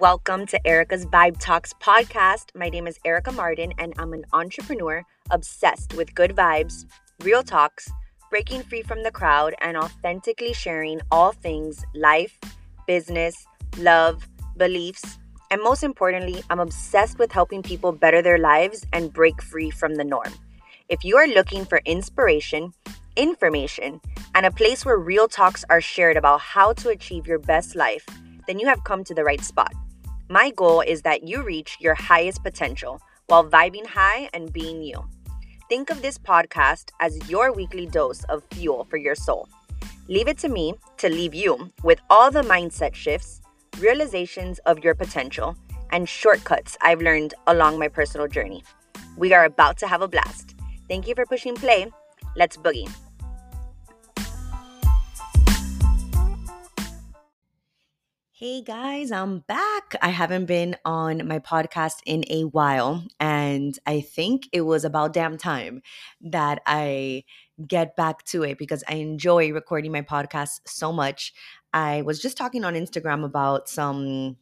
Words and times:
Welcome 0.00 0.44
to 0.48 0.66
Erica's 0.66 1.06
Vibe 1.06 1.40
Talks 1.40 1.72
podcast. 1.72 2.54
My 2.54 2.68
name 2.68 2.86
is 2.86 2.98
Erica 3.06 3.32
Martin, 3.32 3.72
and 3.78 3.94
I'm 3.96 4.12
an 4.12 4.26
entrepreneur 4.34 5.02
obsessed 5.30 5.94
with 5.94 6.14
good 6.14 6.32
vibes, 6.32 6.84
real 7.22 7.42
talks, 7.42 7.90
breaking 8.28 8.64
free 8.64 8.82
from 8.82 9.02
the 9.02 9.10
crowd, 9.10 9.54
and 9.62 9.74
authentically 9.74 10.52
sharing 10.52 11.00
all 11.10 11.32
things 11.32 11.82
life, 11.94 12.38
business, 12.86 13.46
love, 13.78 14.28
beliefs, 14.58 15.18
and 15.50 15.62
most 15.62 15.82
importantly, 15.82 16.42
I'm 16.50 16.60
obsessed 16.60 17.18
with 17.18 17.32
helping 17.32 17.62
people 17.62 17.92
better 17.92 18.20
their 18.20 18.38
lives 18.38 18.84
and 18.92 19.10
break 19.10 19.40
free 19.40 19.70
from 19.70 19.94
the 19.94 20.04
norm. 20.04 20.34
If 20.90 21.04
you 21.04 21.16
are 21.16 21.26
looking 21.26 21.64
for 21.64 21.80
inspiration, 21.86 22.74
information, 23.16 24.02
and 24.34 24.44
a 24.44 24.50
place 24.50 24.84
where 24.84 24.98
real 24.98 25.26
talks 25.26 25.64
are 25.70 25.80
shared 25.80 26.18
about 26.18 26.42
how 26.42 26.74
to 26.74 26.90
achieve 26.90 27.26
your 27.26 27.38
best 27.38 27.74
life, 27.74 28.04
then 28.46 28.58
you 28.58 28.66
have 28.66 28.84
come 28.84 29.02
to 29.02 29.14
the 29.14 29.24
right 29.24 29.42
spot. 29.42 29.72
My 30.28 30.50
goal 30.50 30.80
is 30.80 31.02
that 31.02 31.28
you 31.28 31.42
reach 31.42 31.76
your 31.78 31.94
highest 31.94 32.42
potential 32.42 33.00
while 33.28 33.48
vibing 33.48 33.86
high 33.86 34.28
and 34.34 34.52
being 34.52 34.82
you. 34.82 35.04
Think 35.68 35.88
of 35.88 36.02
this 36.02 36.18
podcast 36.18 36.90
as 37.00 37.30
your 37.30 37.52
weekly 37.52 37.86
dose 37.86 38.24
of 38.24 38.42
fuel 38.50 38.86
for 38.90 38.96
your 38.96 39.14
soul. 39.14 39.48
Leave 40.08 40.26
it 40.26 40.38
to 40.38 40.48
me 40.48 40.74
to 40.98 41.08
leave 41.08 41.32
you 41.32 41.70
with 41.84 42.00
all 42.10 42.32
the 42.32 42.42
mindset 42.42 42.94
shifts, 42.94 43.40
realizations 43.78 44.58
of 44.60 44.82
your 44.82 44.96
potential, 44.96 45.56
and 45.90 46.08
shortcuts 46.08 46.76
I've 46.80 47.00
learned 47.00 47.34
along 47.46 47.78
my 47.78 47.86
personal 47.86 48.26
journey. 48.26 48.64
We 49.16 49.32
are 49.32 49.44
about 49.44 49.78
to 49.78 49.86
have 49.86 50.02
a 50.02 50.08
blast. 50.08 50.56
Thank 50.88 51.06
you 51.06 51.14
for 51.14 51.24
pushing 51.26 51.54
play. 51.54 51.86
Let's 52.34 52.56
boogie. 52.56 52.90
Hey 58.38 58.60
guys, 58.60 59.12
I'm 59.12 59.38
back. 59.38 59.96
I 60.02 60.10
haven't 60.10 60.44
been 60.44 60.76
on 60.84 61.26
my 61.26 61.38
podcast 61.38 62.00
in 62.04 62.22
a 62.28 62.42
while, 62.42 63.02
and 63.18 63.74
I 63.86 64.02
think 64.02 64.46
it 64.52 64.60
was 64.60 64.84
about 64.84 65.14
damn 65.14 65.38
time 65.38 65.80
that 66.20 66.60
I 66.66 67.24
get 67.66 67.96
back 67.96 68.26
to 68.26 68.42
it 68.42 68.58
because 68.58 68.84
I 68.86 68.96
enjoy 68.96 69.52
recording 69.52 69.90
my 69.90 70.02
podcast 70.02 70.60
so 70.66 70.92
much. 70.92 71.32
I 71.72 72.02
was 72.02 72.20
just 72.20 72.36
talking 72.36 72.62
on 72.62 72.74
Instagram 72.74 73.24
about 73.24 73.70
some 73.70 74.36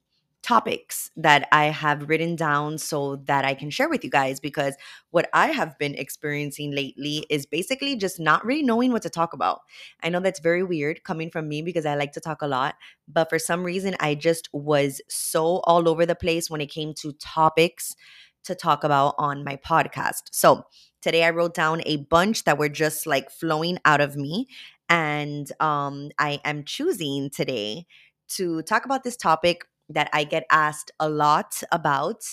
topics 0.45 1.11
that 1.17 1.49
I 1.53 1.67
have 1.67 2.09
written 2.09 2.37
down 2.37 2.77
so 2.77 3.17
that 3.25 3.47
I 3.47 3.55
can 3.55 3.71
share 3.71 3.89
with 3.89 4.05
you 4.05 4.11
guys 4.11 4.41
because 4.41 4.77
what 5.11 5.29
I 5.33 5.49
have 5.49 5.79
been 5.79 5.95
experiencing 5.95 6.73
lately 6.73 7.25
is 7.31 7.47
basically 7.47 7.97
just 7.97 8.21
not 8.21 8.45
really 8.45 8.63
knowing 8.63 8.93
what 8.93 9.03
to 9.03 9.11
talk 9.11 9.33
about. 9.33 9.61
I 10.03 10.11
know 10.11 10.21
that's 10.21 10.41
very 10.41 10.63
weird 10.63 11.03
coming 11.03 11.31
from 11.31 11.49
me 11.49 11.63
because 11.63 11.87
I 11.87 11.95
like 11.95 12.13
to 12.13 12.21
talk 12.21 12.43
a 12.43 12.47
lot, 12.47 12.75
but 13.09 13.31
for 13.31 13.39
some 13.39 13.65
reason 13.65 13.97
I 14.01 14.15
just 14.15 14.49
was 14.53 15.01
so 15.09 15.61
all 15.65 15.89
over 15.89 16.05
the 16.05 16.15
place 16.15 16.51
when 16.51 16.61
it 16.61 16.71
came 16.71 16.93
to 16.99 17.13
topics 17.15 17.97
to 18.45 18.55
talk 18.55 18.85
about 18.85 19.15
on 19.17 19.45
my 19.45 19.57
podcast. 19.57 20.25
So, 20.33 20.67
today 21.01 21.25
I 21.25 21.31
wrote 21.31 21.55
down 21.55 21.83
a 21.87 21.97
bunch 21.97 22.45
that 22.45 22.59
were 22.59 22.69
just 22.69 23.07
like 23.07 23.31
flowing 23.31 23.79
out 23.85 24.01
of 24.03 24.17
me 24.17 24.47
and 24.89 25.51
um 25.61 26.11
I 26.19 26.41
am 26.45 26.65
choosing 26.65 27.31
today 27.31 27.87
to 28.37 28.63
talk 28.63 28.85
about 28.85 29.05
this 29.05 29.17
topic 29.17 29.67
that 29.89 30.11
I 30.13 30.25
get 30.25 30.45
asked 30.51 30.91
a 31.01 31.09
lot 31.09 31.63
about, 31.73 32.25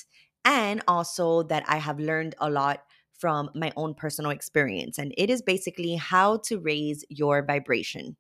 and 0.45 0.81
also 0.88 1.44
that 1.44 1.63
I 1.67 1.77
have 1.77 1.99
learned 1.99 2.35
a 2.39 2.49
lot 2.49 2.83
from 3.13 3.49
my 3.53 3.71
own 3.75 3.94
personal 3.94 4.31
experience. 4.31 4.97
And 4.97 5.13
it 5.17 5.30
is 5.30 5.41
basically 5.41 5.95
how 5.95 6.38
to 6.45 6.59
raise 6.59 7.05
your 7.09 7.45
vibration. 7.45 8.16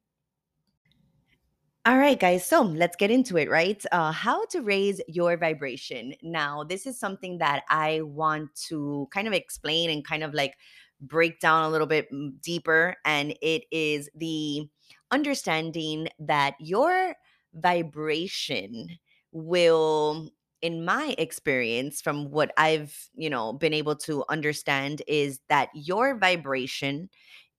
All 1.83 1.97
right, 1.97 2.19
guys, 2.19 2.45
so 2.45 2.61
let's 2.61 2.95
get 2.95 3.09
into 3.09 3.37
it, 3.37 3.49
right? 3.49 3.83
Uh, 3.91 4.11
how 4.11 4.45
to 4.51 4.61
raise 4.61 5.01
your 5.07 5.35
vibration. 5.35 6.13
Now, 6.21 6.63
this 6.63 6.85
is 6.85 6.99
something 6.99 7.39
that 7.39 7.63
I 7.69 8.01
want 8.01 8.53
to 8.67 9.07
kind 9.11 9.27
of 9.27 9.33
explain 9.33 9.89
and 9.89 10.05
kind 10.05 10.23
of 10.23 10.35
like 10.35 10.53
break 11.01 11.39
down 11.39 11.63
a 11.63 11.69
little 11.69 11.87
bit 11.87 12.07
deeper. 12.39 12.95
And 13.03 13.35
it 13.41 13.63
is 13.71 14.11
the 14.13 14.69
understanding 15.09 16.09
that 16.19 16.53
your 16.59 17.15
vibration 17.55 18.99
will 19.31 20.29
in 20.61 20.85
my 20.85 21.15
experience 21.17 22.01
from 22.01 22.29
what 22.31 22.51
i've 22.57 23.09
you 23.15 23.29
know 23.29 23.53
been 23.53 23.73
able 23.73 23.95
to 23.95 24.23
understand 24.29 25.01
is 25.07 25.39
that 25.49 25.69
your 25.73 26.17
vibration 26.17 27.09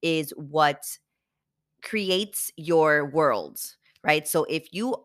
is 0.02 0.32
what 0.36 0.82
creates 1.82 2.50
your 2.56 3.06
world 3.06 3.58
right? 4.04 4.26
So 4.26 4.44
if 4.50 4.66
you 4.72 4.96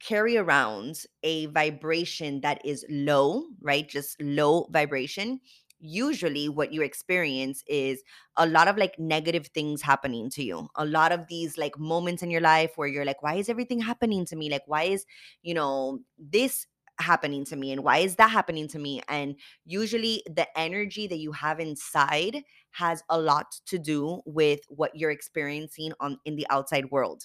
carry 0.00 0.36
around 0.36 1.04
a 1.22 1.46
vibration 1.46 2.40
that 2.42 2.60
is 2.64 2.84
low 2.90 3.44
right? 3.62 3.88
Just 3.88 4.20
low 4.20 4.68
vibration 4.70 5.40
usually 5.78 6.48
what 6.48 6.72
you 6.72 6.82
experience 6.82 7.62
is 7.66 8.02
a 8.36 8.46
lot 8.46 8.68
of 8.68 8.76
like 8.76 8.98
negative 8.98 9.48
things 9.48 9.82
happening 9.82 10.30
to 10.30 10.42
you. 10.42 10.68
A 10.76 10.84
lot 10.86 11.12
of 11.12 11.26
these 11.28 11.58
like 11.58 11.78
moments 11.78 12.22
in 12.22 12.30
your 12.30 12.40
life 12.40 12.72
where 12.76 12.88
you're 12.88 13.04
like 13.04 13.22
why 13.22 13.34
is 13.34 13.48
everything 13.48 13.80
happening 13.80 14.24
to 14.26 14.36
me? 14.36 14.50
Like 14.50 14.62
why 14.66 14.84
is 14.84 15.04
you 15.42 15.54
know 15.54 16.00
this 16.18 16.66
happening 16.98 17.44
to 17.46 17.56
me? 17.56 17.72
And 17.72 17.84
why 17.84 17.98
is 17.98 18.16
that 18.16 18.30
happening 18.30 18.68
to 18.68 18.78
me? 18.78 19.02
And 19.08 19.36
usually 19.64 20.22
the 20.26 20.46
energy 20.58 21.06
that 21.08 21.18
you 21.18 21.32
have 21.32 21.60
inside 21.60 22.42
has 22.72 23.02
a 23.08 23.18
lot 23.20 23.56
to 23.66 23.78
do 23.78 24.20
with 24.24 24.60
what 24.68 24.94
you're 24.94 25.10
experiencing 25.10 25.92
on 26.00 26.18
in 26.24 26.36
the 26.36 26.46
outside 26.50 26.90
world. 26.90 27.24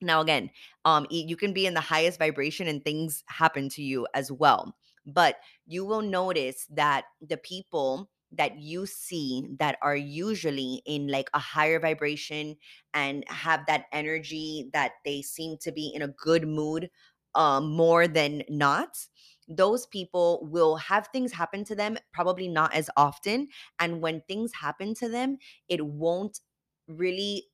Now 0.00 0.20
again 0.20 0.50
um 0.84 1.06
you 1.10 1.36
can 1.36 1.52
be 1.52 1.66
in 1.66 1.74
the 1.74 1.80
highest 1.80 2.18
vibration 2.18 2.68
and 2.68 2.84
things 2.84 3.24
happen 3.28 3.68
to 3.70 3.82
you 3.82 4.06
as 4.14 4.30
well 4.30 4.76
but 5.06 5.36
you 5.66 5.84
will 5.84 6.02
notice 6.02 6.66
that 6.70 7.04
the 7.20 7.36
people 7.36 8.10
that 8.32 8.58
you 8.58 8.84
see 8.86 9.46
that 9.58 9.78
are 9.80 9.96
usually 9.96 10.82
in 10.86 11.06
like 11.08 11.30
a 11.34 11.38
higher 11.38 11.78
vibration 11.78 12.56
and 12.92 13.24
have 13.28 13.64
that 13.66 13.86
energy 13.92 14.70
that 14.72 14.92
they 15.04 15.22
seem 15.22 15.56
to 15.60 15.70
be 15.70 15.92
in 15.94 16.02
a 16.02 16.08
good 16.08 16.46
mood 16.48 16.90
um, 17.34 17.70
more 17.70 18.06
than 18.06 18.42
not 18.48 19.06
those 19.46 19.86
people 19.86 20.40
will 20.50 20.76
have 20.76 21.08
things 21.08 21.32
happen 21.32 21.64
to 21.64 21.74
them 21.74 21.98
probably 22.12 22.48
not 22.48 22.72
as 22.74 22.88
often 22.96 23.48
and 23.78 24.00
when 24.00 24.22
things 24.22 24.52
happen 24.54 24.94
to 24.94 25.08
them 25.08 25.36
it 25.68 25.84
won't 25.84 26.40
really 26.88 27.46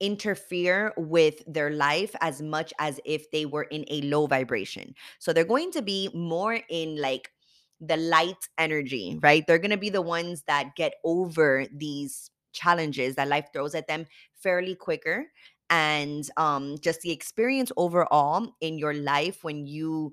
interfere 0.00 0.92
with 0.96 1.42
their 1.46 1.70
life 1.70 2.14
as 2.20 2.40
much 2.42 2.72
as 2.78 3.00
if 3.04 3.30
they 3.30 3.46
were 3.46 3.64
in 3.64 3.84
a 3.90 4.00
low 4.02 4.26
vibration. 4.26 4.94
So 5.18 5.32
they're 5.32 5.44
going 5.44 5.72
to 5.72 5.82
be 5.82 6.08
more 6.14 6.58
in 6.68 6.96
like 7.00 7.30
the 7.80 7.96
light 7.96 8.48
energy, 8.58 9.18
right? 9.22 9.46
They're 9.46 9.58
going 9.58 9.70
to 9.70 9.76
be 9.76 9.90
the 9.90 10.02
ones 10.02 10.42
that 10.46 10.74
get 10.76 10.94
over 11.04 11.66
these 11.72 12.30
challenges 12.52 13.14
that 13.14 13.28
life 13.28 13.46
throws 13.52 13.74
at 13.74 13.86
them 13.86 14.06
fairly 14.34 14.74
quicker 14.74 15.26
and 15.72 16.28
um 16.36 16.74
just 16.80 17.00
the 17.02 17.12
experience 17.12 17.70
overall 17.76 18.56
in 18.60 18.76
your 18.76 18.92
life 18.92 19.44
when 19.44 19.66
you 19.68 20.12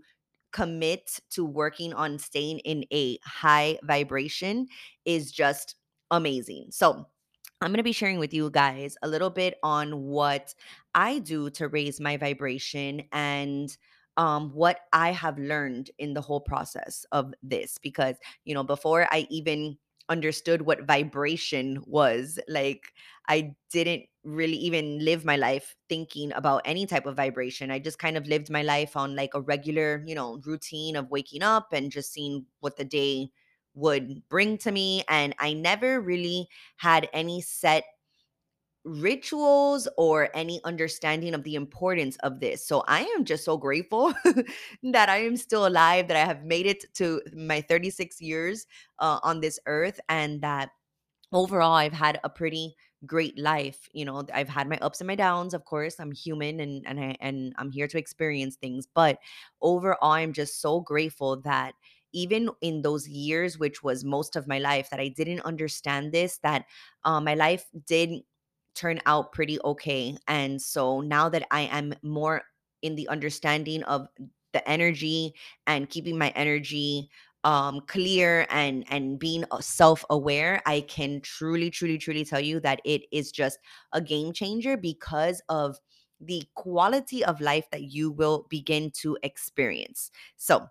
commit 0.54 1.20
to 1.32 1.44
working 1.44 1.94
on 1.94 2.18
staying 2.18 2.60
in 2.60 2.86
a 2.94 3.18
high 3.24 3.78
vibration 3.84 4.68
is 5.06 5.32
just 5.32 5.76
amazing. 6.12 6.68
So, 6.72 7.08
I'm 7.62 7.72
going 7.72 7.78
to 7.78 7.84
be 7.84 7.92
sharing 7.92 8.20
with 8.20 8.34
you 8.34 8.50
guys 8.52 8.98
a 9.02 9.08
little 9.08 9.32
bit 9.32 9.56
on 9.64 10.04
what 10.04 10.54
I 10.94 11.20
do 11.20 11.50
to 11.52 11.68
raise 11.68 12.00
my 12.00 12.18
vibration 12.18 13.04
and 13.12 13.76
um, 14.16 14.52
what 14.54 14.82
I 14.94 15.12
have 15.12 15.40
learned 15.40 15.90
in 15.98 16.14
the 16.14 16.22
whole 16.22 16.40
process 16.42 17.06
of 17.12 17.34
this. 17.42 17.78
Because, 17.80 18.16
you 18.46 18.54
know, 18.54 18.64
before 18.64 19.08
I 19.12 19.26
even 19.32 19.78
understood 20.10 20.62
what 20.62 20.84
vibration 20.86 21.82
was, 21.88 22.40
like, 22.48 22.94
I 23.28 23.56
didn't 23.72 24.04
really 24.24 24.58
even 24.58 25.04
live 25.04 25.26
my 25.26 25.36
life 25.36 25.76
thinking 25.90 26.32
about 26.34 26.62
any 26.64 26.86
type 26.86 27.08
of 27.08 27.16
vibration. 27.16 27.72
I 27.72 27.80
just 27.80 27.98
kind 27.98 28.18
of 28.18 28.28
lived 28.28 28.52
my 28.52 28.62
life 28.62 28.96
on 28.96 29.16
like 29.16 29.34
a 29.34 29.42
regular, 29.42 30.04
you 30.06 30.14
know, 30.16 30.40
routine 30.46 30.96
of 30.96 31.10
waking 31.10 31.42
up 31.42 31.74
and 31.74 31.92
just 31.92 32.14
seeing 32.14 32.46
what 32.60 32.78
the 32.78 32.86
day 32.86 33.32
would 33.78 34.28
bring 34.28 34.58
to 34.60 34.72
me. 34.72 35.04
And 35.08 35.36
I 35.40 35.54
never 35.54 36.02
really 36.02 36.50
had 36.78 37.08
any 37.14 37.42
set 37.42 37.86
rituals 38.84 39.88
or 39.98 40.30
any 40.34 40.62
understanding 40.64 41.34
of 41.34 41.44
the 41.44 41.56
importance 41.56 42.16
of 42.18 42.40
this. 42.40 42.66
So 42.66 42.84
I 42.88 43.02
am 43.18 43.26
just 43.26 43.44
so 43.44 43.58
grateful 43.58 44.14
that 44.84 45.10
I 45.10 45.18
am 45.18 45.36
still 45.36 45.68
alive, 45.68 46.08
that 46.08 46.18
I 46.18 46.26
have 46.26 46.46
made 46.46 46.66
it 46.66 46.86
to 46.96 47.22
my 47.34 47.62
36 47.62 48.22
years 48.22 48.66
uh, 49.00 49.20
on 49.24 49.42
this 49.42 49.60
earth, 49.66 50.00
and 50.10 50.42
that 50.42 50.70
overall 51.34 51.74
I've 51.74 51.94
had 51.94 52.20
a 52.24 52.30
pretty 52.30 52.76
great 53.06 53.38
life. 53.38 53.90
You 53.94 54.06
know, 54.06 54.26
I've 54.34 54.50
had 54.50 54.70
my 54.70 54.78
ups 54.80 55.02
and 55.02 55.08
my 55.08 55.16
downs, 55.16 55.54
of 55.54 55.66
course. 55.66 56.00
I'm 56.00 56.12
human 56.12 56.60
and 56.62 56.86
and 56.88 57.00
I 57.00 57.18
and 57.20 57.54
I'm 57.58 57.72
here 57.72 57.88
to 57.90 57.98
experience 57.98 58.56
things, 58.56 58.88
but 58.94 59.20
overall 59.62 60.14
I'm 60.14 60.34
just 60.34 60.62
so 60.62 60.80
grateful 60.80 61.38
that 61.42 61.74
even 62.14 62.50
in 62.62 62.82
those 62.82 63.08
years, 63.08 63.58
which 63.60 63.84
was 63.84 64.04
most 64.04 64.36
of 64.36 64.48
my 64.48 64.60
life, 64.60 64.90
that 64.90 65.00
I 65.00 65.10
didn't 65.10 65.42
understand 65.42 66.12
this, 66.12 66.40
that 66.44 66.66
uh, 67.04 67.22
my 67.22 67.34
life 67.36 67.66
did 67.86 68.22
turn 68.76 69.00
out 69.06 69.32
pretty 69.32 69.60
okay. 69.64 70.18
And 70.28 70.62
so 70.62 71.02
now 71.02 71.30
that 71.30 71.46
I 71.52 71.62
am 71.62 71.94
more 72.04 72.44
in 72.82 72.96
the 72.96 73.08
understanding 73.10 73.84
of 73.84 74.08
the 74.54 74.68
energy 74.70 75.34
and 75.66 75.90
keeping 75.90 76.18
my 76.18 76.30
energy 76.30 77.10
um 77.44 77.82
clear 77.82 78.48
and 78.50 78.84
and 78.90 79.20
being 79.20 79.44
uh, 79.52 79.60
self-aware 79.60 80.60
i 80.66 80.82
can 80.82 81.22
truly 81.22 81.70
truly 81.70 81.98
truly 81.98 82.26
tell 82.26 82.40
you 82.40 82.60
that 82.60 82.82
it 82.84 83.04
is 83.12 83.32
just 83.32 83.60
a 83.94 84.02
game 84.02 84.34
changer 84.34 84.76
because 84.76 85.40
of 85.48 85.78
the 86.20 86.42
quality 86.56 87.24
of 87.24 87.40
life 87.40 87.70
that 87.72 87.84
you 87.84 88.10
will 88.10 88.48
begin 88.50 88.90
to 88.90 89.16
experience 89.22 90.10
so 90.36 90.68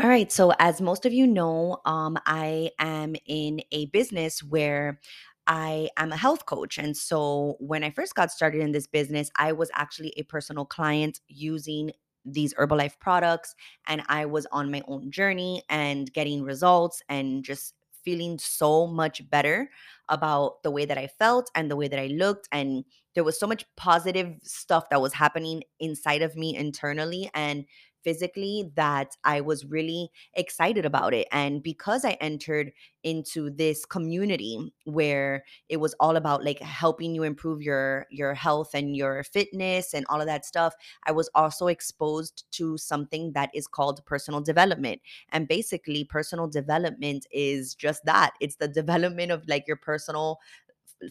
all 0.00 0.08
right. 0.08 0.30
So, 0.32 0.52
as 0.58 0.80
most 0.80 1.04
of 1.04 1.12
you 1.12 1.26
know, 1.26 1.78
um, 1.84 2.16
I 2.24 2.70
am 2.78 3.16
in 3.26 3.60
a 3.70 3.86
business 3.86 4.42
where 4.42 5.00
I 5.46 5.88
am 5.96 6.12
a 6.12 6.16
health 6.16 6.46
coach. 6.46 6.78
And 6.78 6.96
so, 6.96 7.56
when 7.60 7.84
I 7.84 7.90
first 7.90 8.14
got 8.14 8.30
started 8.30 8.60
in 8.62 8.72
this 8.72 8.86
business, 8.86 9.30
I 9.36 9.52
was 9.52 9.70
actually 9.74 10.14
a 10.16 10.22
personal 10.22 10.64
client 10.64 11.20
using 11.28 11.90
these 12.24 12.54
Herbalife 12.54 12.98
products. 13.00 13.54
And 13.86 14.02
I 14.08 14.26
was 14.26 14.46
on 14.52 14.70
my 14.70 14.82
own 14.88 15.10
journey 15.10 15.62
and 15.68 16.10
getting 16.12 16.42
results 16.44 17.02
and 17.08 17.44
just 17.44 17.74
feeling 18.04 18.38
so 18.38 18.86
much 18.86 19.28
better 19.28 19.70
about 20.08 20.62
the 20.62 20.70
way 20.70 20.84
that 20.86 20.96
I 20.98 21.06
felt 21.06 21.50
and 21.54 21.70
the 21.70 21.76
way 21.76 21.88
that 21.88 21.98
I 21.98 22.06
looked. 22.06 22.48
And 22.52 22.84
there 23.14 23.24
was 23.24 23.38
so 23.38 23.46
much 23.46 23.64
positive 23.76 24.34
stuff 24.42 24.88
that 24.90 25.02
was 25.02 25.12
happening 25.12 25.62
inside 25.78 26.22
of 26.22 26.36
me 26.36 26.56
internally. 26.56 27.30
And 27.34 27.64
physically 28.02 28.70
that 28.76 29.16
I 29.24 29.40
was 29.40 29.64
really 29.64 30.10
excited 30.34 30.84
about 30.84 31.14
it. 31.14 31.28
And 31.32 31.62
because 31.62 32.04
I 32.04 32.12
entered 32.20 32.72
into 33.02 33.50
this 33.50 33.84
community 33.84 34.72
where 34.84 35.44
it 35.68 35.78
was 35.78 35.94
all 36.00 36.16
about 36.16 36.44
like 36.44 36.60
helping 36.60 37.14
you 37.14 37.22
improve 37.22 37.62
your 37.62 38.06
your 38.10 38.34
health 38.34 38.70
and 38.74 38.94
your 38.96 39.24
fitness 39.24 39.94
and 39.94 40.04
all 40.08 40.20
of 40.20 40.26
that 40.26 40.44
stuff, 40.44 40.74
I 41.06 41.12
was 41.12 41.30
also 41.34 41.68
exposed 41.68 42.44
to 42.52 42.76
something 42.76 43.32
that 43.32 43.50
is 43.54 43.66
called 43.66 44.04
personal 44.06 44.40
development. 44.40 45.00
And 45.30 45.48
basically 45.48 46.04
personal 46.04 46.48
development 46.48 47.26
is 47.30 47.74
just 47.74 48.04
that. 48.04 48.32
It's 48.40 48.56
the 48.56 48.68
development 48.80 49.32
of 49.32 49.44
like 49.48 49.66
your 49.66 49.76
personal 49.76 50.38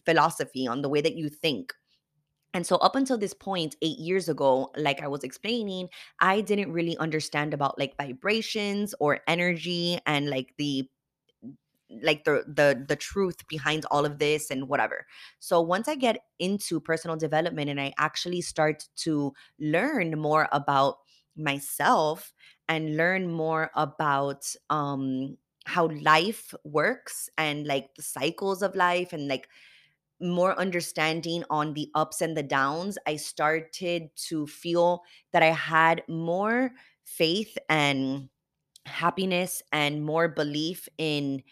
philosophy 0.06 0.68
on 0.68 0.82
the 0.82 0.90
way 0.90 1.02
that 1.02 1.16
you 1.16 1.30
think 1.30 1.74
and 2.54 2.66
so, 2.66 2.78
up 2.78 2.96
until 2.96 3.18
this 3.18 3.34
point, 3.34 3.76
eight 3.82 4.00
years 4.00 4.28
ago, 4.28 4.72
like 4.76 5.02
I 5.04 5.08
was 5.08 5.24
explaining, 5.24 5.90
I 6.20 6.42
didn't 6.42 6.72
really 6.74 6.98
understand 6.98 7.54
about 7.54 7.78
like 7.78 7.96
vibrations 7.98 8.96
or 9.00 9.20
energy 9.28 10.00
and 10.06 10.30
like 10.30 10.54
the 10.58 10.90
like 12.04 12.24
the 12.24 12.44
the 12.48 12.86
the 12.88 12.96
truth 12.96 13.48
behind 13.48 13.84
all 13.90 14.06
of 14.06 14.20
this 14.20 14.52
and 14.52 14.68
whatever. 14.70 15.08
So 15.40 15.60
once 15.60 15.88
I 15.88 15.96
get 15.96 16.20
into 16.38 16.80
personal 16.80 17.18
development 17.18 17.70
and 17.70 17.82
I 17.82 17.94
actually 17.98 18.42
start 18.42 18.88
to 18.98 19.34
learn 19.60 20.20
more 20.20 20.48
about 20.52 20.98
myself 21.36 22.32
and 22.68 22.96
learn 22.96 23.32
more 23.32 23.72
about 23.76 24.54
um 24.70 25.38
how 25.66 25.88
life 26.02 26.54
works 26.64 27.30
and 27.38 27.66
like 27.66 27.96
the 27.96 28.04
cycles 28.04 28.62
of 28.62 28.76
life 28.76 29.12
and 29.14 29.28
like 29.28 29.50
more 30.22 30.58
understanding 30.60 31.44
on 31.50 31.74
the 31.74 31.90
ups 31.96 32.22
and 32.22 32.36
the 32.36 32.44
downs, 32.44 32.98
I 33.08 33.16
started 33.18 34.10
to 34.30 34.48
feel 34.48 35.04
that 35.34 35.44
I 35.44 35.52
had 35.52 36.04
more 36.08 36.72
faith 37.06 37.58
and 37.70 38.30
happiness 38.86 39.62
and 39.72 40.04
more 40.04 40.28
belief 40.30 40.90
in 40.98 41.44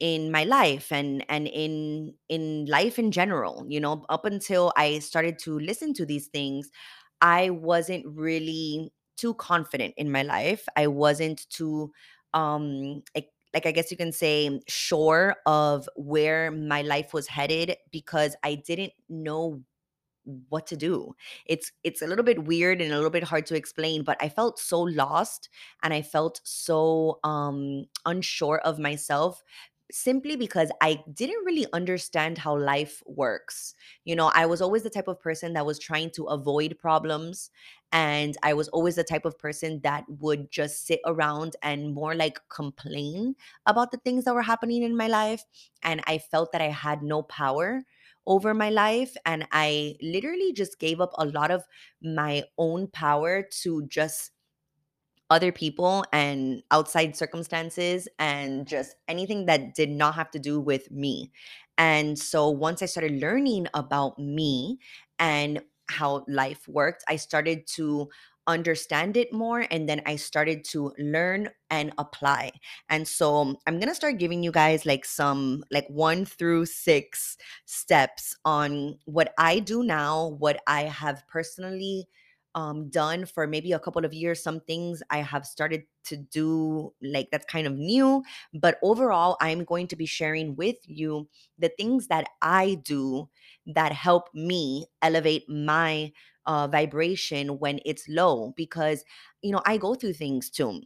in 0.00 0.30
my 0.30 0.44
life 0.44 0.92
and 0.92 1.24
and 1.28 1.48
in 1.48 2.14
in 2.28 2.66
life 2.66 2.98
in 2.98 3.10
general 3.10 3.66
you 3.68 3.80
know 3.80 4.04
up 4.08 4.24
until 4.24 4.72
i 4.76 4.98
started 5.00 5.38
to 5.40 5.58
listen 5.58 5.92
to 5.92 6.06
these 6.06 6.28
things 6.28 6.70
i 7.20 7.50
wasn't 7.50 8.06
really 8.06 8.92
too 9.16 9.34
confident 9.34 9.92
in 9.96 10.12
my 10.12 10.22
life. 10.22 10.64
I 10.76 10.86
wasn't 10.86 11.50
too 11.50 11.90
um 12.34 13.02
like, 13.54 13.66
i 13.66 13.72
guess 13.72 13.90
you 13.90 13.96
can 13.96 14.12
say 14.12 14.60
sure 14.68 15.36
of 15.46 15.88
where 15.96 16.50
my 16.50 16.82
life 16.82 17.12
was 17.14 17.26
headed 17.26 17.76
because 17.90 18.36
i 18.44 18.54
didn't 18.54 18.92
know 19.08 19.62
what 20.48 20.66
to 20.66 20.76
do. 20.76 21.14
It's 21.46 21.72
it's 21.84 22.02
a 22.02 22.06
little 22.06 22.24
bit 22.24 22.44
weird 22.44 22.80
and 22.80 22.92
a 22.92 22.96
little 22.96 23.10
bit 23.10 23.24
hard 23.24 23.46
to 23.46 23.54
explain, 23.54 24.04
but 24.04 24.18
I 24.20 24.28
felt 24.28 24.58
so 24.58 24.82
lost 24.82 25.48
and 25.82 25.94
I 25.94 26.02
felt 26.02 26.40
so 26.44 27.18
um 27.24 27.86
unsure 28.04 28.58
of 28.60 28.78
myself 28.78 29.42
simply 29.90 30.36
because 30.36 30.70
I 30.82 31.02
didn't 31.12 31.44
really 31.44 31.66
understand 31.72 32.38
how 32.38 32.56
life 32.58 33.02
works. 33.06 33.74
You 34.04 34.16
know, 34.16 34.30
I 34.34 34.44
was 34.46 34.60
always 34.60 34.82
the 34.82 34.90
type 34.90 35.08
of 35.08 35.20
person 35.20 35.54
that 35.54 35.64
was 35.66 35.78
trying 35.78 36.10
to 36.12 36.24
avoid 36.26 36.78
problems 36.78 37.50
and 37.90 38.36
I 38.42 38.52
was 38.52 38.68
always 38.68 38.96
the 38.96 39.04
type 39.04 39.24
of 39.24 39.38
person 39.38 39.80
that 39.82 40.04
would 40.08 40.50
just 40.50 40.86
sit 40.86 41.00
around 41.06 41.56
and 41.62 41.94
more 41.94 42.14
like 42.14 42.38
complain 42.50 43.34
about 43.64 43.90
the 43.90 43.96
things 43.98 44.24
that 44.24 44.34
were 44.34 44.42
happening 44.42 44.82
in 44.82 44.94
my 44.96 45.08
life 45.08 45.42
and 45.82 46.02
I 46.06 46.18
felt 46.18 46.52
that 46.52 46.60
I 46.60 46.68
had 46.68 47.02
no 47.02 47.22
power 47.22 47.82
over 48.26 48.52
my 48.54 48.70
life. 48.70 49.16
And 49.24 49.46
I 49.52 49.96
literally 50.02 50.52
just 50.52 50.78
gave 50.78 51.00
up 51.00 51.12
a 51.16 51.24
lot 51.24 51.50
of 51.50 51.64
my 52.02 52.44
own 52.58 52.88
power 52.88 53.42
to 53.62 53.86
just 53.86 54.32
other 55.30 55.52
people 55.52 56.04
and 56.12 56.62
outside 56.70 57.16
circumstances 57.16 58.08
and 58.18 58.66
just 58.66 58.96
anything 59.08 59.46
that 59.46 59.74
did 59.74 59.90
not 59.90 60.14
have 60.14 60.30
to 60.30 60.38
do 60.38 60.60
with 60.60 60.90
me. 60.90 61.30
And 61.76 62.18
so 62.18 62.48
once 62.50 62.82
I 62.82 62.86
started 62.86 63.20
learning 63.20 63.68
about 63.74 64.18
me 64.18 64.78
and 65.18 65.60
how 65.88 66.24
life 66.28 66.66
worked, 66.68 67.04
I 67.08 67.16
started 67.16 67.66
to 67.76 68.08
understand 68.46 69.16
it 69.18 69.30
more 69.30 69.66
and 69.70 69.86
then 69.86 70.00
I 70.06 70.16
started 70.16 70.64
to 70.70 70.92
learn 70.98 71.50
and 71.68 71.92
apply. 71.98 72.52
And 72.88 73.06
so 73.06 73.54
I'm 73.66 73.78
going 73.78 73.88
to 73.90 73.94
start 73.94 74.18
giving 74.18 74.42
you 74.42 74.50
guys 74.50 74.86
like 74.86 75.04
some 75.04 75.64
like 75.70 75.86
1 75.88 76.24
through 76.24 76.64
6 76.64 77.36
steps 77.66 78.34
on 78.46 78.98
what 79.04 79.34
I 79.36 79.58
do 79.58 79.82
now, 79.82 80.28
what 80.38 80.60
I 80.66 80.82
have 80.84 81.22
personally 81.28 82.08
um, 82.54 82.88
done 82.90 83.26
for 83.26 83.46
maybe 83.46 83.72
a 83.72 83.78
couple 83.78 84.04
of 84.04 84.12
years. 84.12 84.42
Some 84.42 84.60
things 84.60 85.02
I 85.10 85.18
have 85.18 85.46
started 85.46 85.84
to 86.04 86.16
do, 86.16 86.92
like 87.02 87.28
that's 87.30 87.44
kind 87.46 87.66
of 87.66 87.74
new. 87.74 88.22
But 88.54 88.78
overall, 88.82 89.36
I'm 89.40 89.64
going 89.64 89.86
to 89.88 89.96
be 89.96 90.06
sharing 90.06 90.56
with 90.56 90.76
you 90.84 91.28
the 91.58 91.70
things 91.76 92.08
that 92.08 92.26
I 92.42 92.76
do 92.82 93.28
that 93.66 93.92
help 93.92 94.28
me 94.34 94.86
elevate 95.02 95.48
my 95.48 96.12
uh, 96.46 96.66
vibration 96.66 97.58
when 97.58 97.80
it's 97.84 98.08
low 98.08 98.52
because, 98.56 99.04
you 99.42 99.52
know, 99.52 99.62
I 99.66 99.76
go 99.76 99.94
through 99.94 100.14
things 100.14 100.50
too 100.50 100.80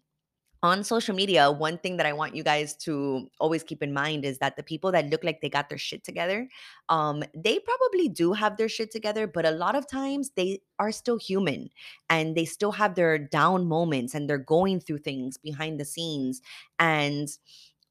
on 0.63 0.85
social 0.85 1.15
media, 1.15 1.51
one 1.51 1.77
thing 1.79 1.97
that 1.97 2.07
I 2.07 2.13
want 2.13 2.37
you 2.37 2.45
guys 2.45 2.77
to 2.79 3.29
always 3.41 3.65
keep 3.65 3.83
in 3.83 3.93
mind 3.93 4.25
is 4.25 4.39
that 4.39 4.57
the 4.57 4.63
people 4.63 4.93
that 4.93 5.11
look 5.11 5.25
like 5.25 5.41
they 5.41 5.49
got 5.49 5.69
their 5.69 5.79
shit 5.79 6.05
together, 6.05 6.49
um, 6.89 7.25
they 7.35 7.59
probably 7.59 8.09
do 8.09 8.33
have 8.33 8.57
their 8.57 8.69
shit 8.69 8.93
together, 8.93 9.27
but 9.27 9.45
a 9.45 9.51
lot 9.51 9.75
of 9.75 9.89
times 9.89 10.31
they 10.37 10.61
are 10.79 10.93
still 10.93 11.19
human 11.19 11.69
and 12.11 12.37
they 12.37 12.45
still 12.45 12.71
have 12.73 12.95
their 12.95 13.19
down 13.19 13.67
moments 13.67 14.15
and 14.15 14.31
they're 14.31 14.39
going 14.39 14.79
through 14.79 14.99
things 14.99 15.37
behind 15.37 15.81
the 15.81 15.85
scenes. 15.85 16.41
And 16.79 17.29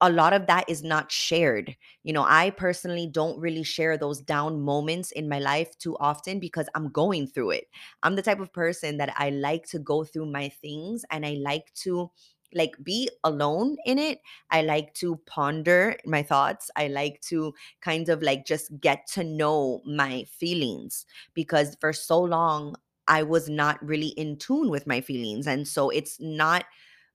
a 0.03 0.09
lot 0.09 0.33
of 0.33 0.47
that 0.47 0.67
is 0.67 0.81
not 0.83 1.11
shared. 1.11 1.75
You 2.03 2.11
know, 2.13 2.25
I 2.27 2.49
personally 2.49 3.05
don't 3.05 3.39
really 3.39 3.61
share 3.63 3.97
those 3.97 4.19
down 4.19 4.61
moments 4.61 5.11
in 5.11 5.29
my 5.29 5.37
life 5.37 5.77
too 5.77 5.95
often 5.99 6.39
because 6.39 6.67
I'm 6.73 6.89
going 6.89 7.27
through 7.27 7.51
it. 7.51 7.65
I'm 8.01 8.15
the 8.15 8.23
type 8.23 8.39
of 8.39 8.51
person 8.51 8.97
that 8.97 9.13
I 9.15 9.29
like 9.29 9.67
to 9.67 9.79
go 9.79 10.03
through 10.03 10.25
my 10.31 10.49
things 10.49 11.05
and 11.11 11.23
I 11.23 11.33
like 11.33 11.71
to 11.83 12.09
like 12.53 12.75
be 12.83 13.09
alone 13.23 13.77
in 13.85 13.97
it. 13.99 14.19
I 14.49 14.61
like 14.61 14.93
to 14.95 15.17
ponder 15.25 15.97
my 16.05 16.23
thoughts. 16.23 16.69
I 16.75 16.87
like 16.87 17.21
to 17.29 17.53
kind 17.81 18.09
of 18.09 18.21
like 18.21 18.45
just 18.45 18.79
get 18.79 19.07
to 19.13 19.23
know 19.23 19.81
my 19.85 20.25
feelings 20.25 21.05
because 21.33 21.75
for 21.79 21.93
so 21.93 22.19
long 22.21 22.75
I 23.07 23.23
was 23.23 23.49
not 23.49 23.83
really 23.85 24.09
in 24.09 24.37
tune 24.37 24.69
with 24.69 24.87
my 24.87 25.01
feelings. 25.01 25.47
And 25.47 25.67
so 25.67 25.89
it's 25.89 26.19
not 26.19 26.65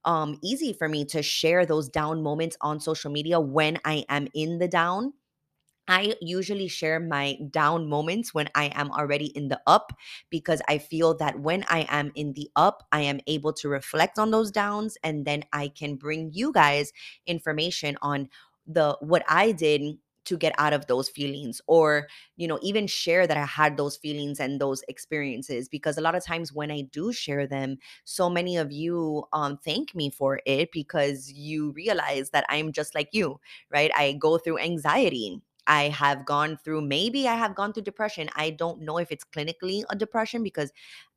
um 0.05 0.37
easy 0.43 0.73
for 0.73 0.87
me 0.87 1.03
to 1.05 1.21
share 1.21 1.65
those 1.65 1.89
down 1.89 2.21
moments 2.23 2.55
on 2.61 2.79
social 2.79 3.11
media 3.11 3.39
when 3.39 3.79
I 3.85 4.05
am 4.09 4.27
in 4.33 4.59
the 4.59 4.67
down 4.67 5.13
I 5.87 6.15
usually 6.21 6.67
share 6.67 6.99
my 6.99 7.37
down 7.49 7.87
moments 7.87 8.33
when 8.33 8.49
I 8.55 8.65
am 8.75 8.91
already 8.91 9.27
in 9.27 9.47
the 9.47 9.61
up 9.67 9.93
because 10.29 10.61
I 10.67 10.79
feel 10.79 11.15
that 11.17 11.39
when 11.39 11.63
I 11.69 11.85
am 11.89 12.11
in 12.15 12.33
the 12.33 12.49
up, 12.55 12.83
I 12.91 13.01
am 13.01 13.19
able 13.27 13.53
to 13.53 13.69
reflect 13.69 14.19
on 14.19 14.31
those 14.31 14.51
downs 14.51 14.97
and 15.03 15.25
then 15.25 15.43
I 15.53 15.69
can 15.69 15.95
bring 15.95 16.31
you 16.33 16.51
guys 16.51 16.91
information 17.25 17.97
on 18.01 18.29
the 18.65 18.97
what 18.99 19.23
I 19.29 19.51
did 19.53 19.97
to 20.25 20.35
get 20.35 20.53
out 20.57 20.73
of 20.73 20.87
those 20.87 21.07
feelings 21.07 21.61
or 21.67 22.07
you 22.35 22.49
know 22.49 22.59
even 22.61 22.85
share 22.85 23.25
that 23.25 23.37
I 23.37 23.45
had 23.45 23.77
those 23.77 23.95
feelings 23.95 24.41
and 24.41 24.59
those 24.59 24.83
experiences 24.89 25.69
because 25.69 25.97
a 25.97 26.01
lot 26.01 26.15
of 26.15 26.25
times 26.25 26.51
when 26.51 26.69
I 26.69 26.81
do 26.81 27.13
share 27.13 27.47
them 27.47 27.77
so 28.03 28.29
many 28.29 28.57
of 28.57 28.69
you 28.69 29.23
um 29.31 29.57
thank 29.63 29.95
me 29.95 30.09
for 30.09 30.41
it 30.45 30.73
because 30.73 31.31
you 31.31 31.71
realize 31.71 32.31
that 32.31 32.45
I'm 32.49 32.73
just 32.73 32.93
like 32.93 33.07
you 33.13 33.39
right? 33.71 33.91
I 33.95 34.13
go 34.13 34.37
through 34.37 34.59
anxiety 34.59 35.41
I 35.67 35.89
have 35.89 36.25
gone 36.25 36.57
through, 36.63 36.81
maybe 36.81 37.27
I 37.27 37.35
have 37.35 37.55
gone 37.55 37.73
through 37.73 37.83
depression. 37.83 38.29
I 38.35 38.51
don't 38.51 38.81
know 38.81 38.97
if 38.97 39.11
it's 39.11 39.25
clinically 39.25 39.83
a 39.89 39.95
depression 39.95 40.43
because 40.43 40.71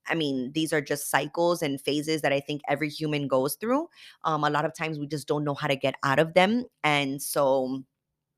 I 0.09 0.15
mean, 0.15 0.53
these 0.55 0.73
are 0.73 0.81
just 0.81 1.11
cycles 1.11 1.63
and 1.63 1.81
phases 1.81 2.23
that 2.23 2.33
I 2.33 2.41
think 2.41 2.63
every 2.69 2.89
human 2.89 3.29
goes 3.29 3.55
through. 3.57 3.89
Um, 4.25 4.45
a 4.45 4.51
lot 4.51 4.65
of 4.65 4.75
times 4.75 4.99
we 4.99 5.07
just 5.07 5.29
don't 5.29 5.45
know 5.45 5.55
how 5.55 5.69
to 5.69 5.77
get 5.77 5.95
out 6.03 6.19
of 6.19 6.35
them. 6.35 6.65
And 6.83 7.23
so, 7.23 7.83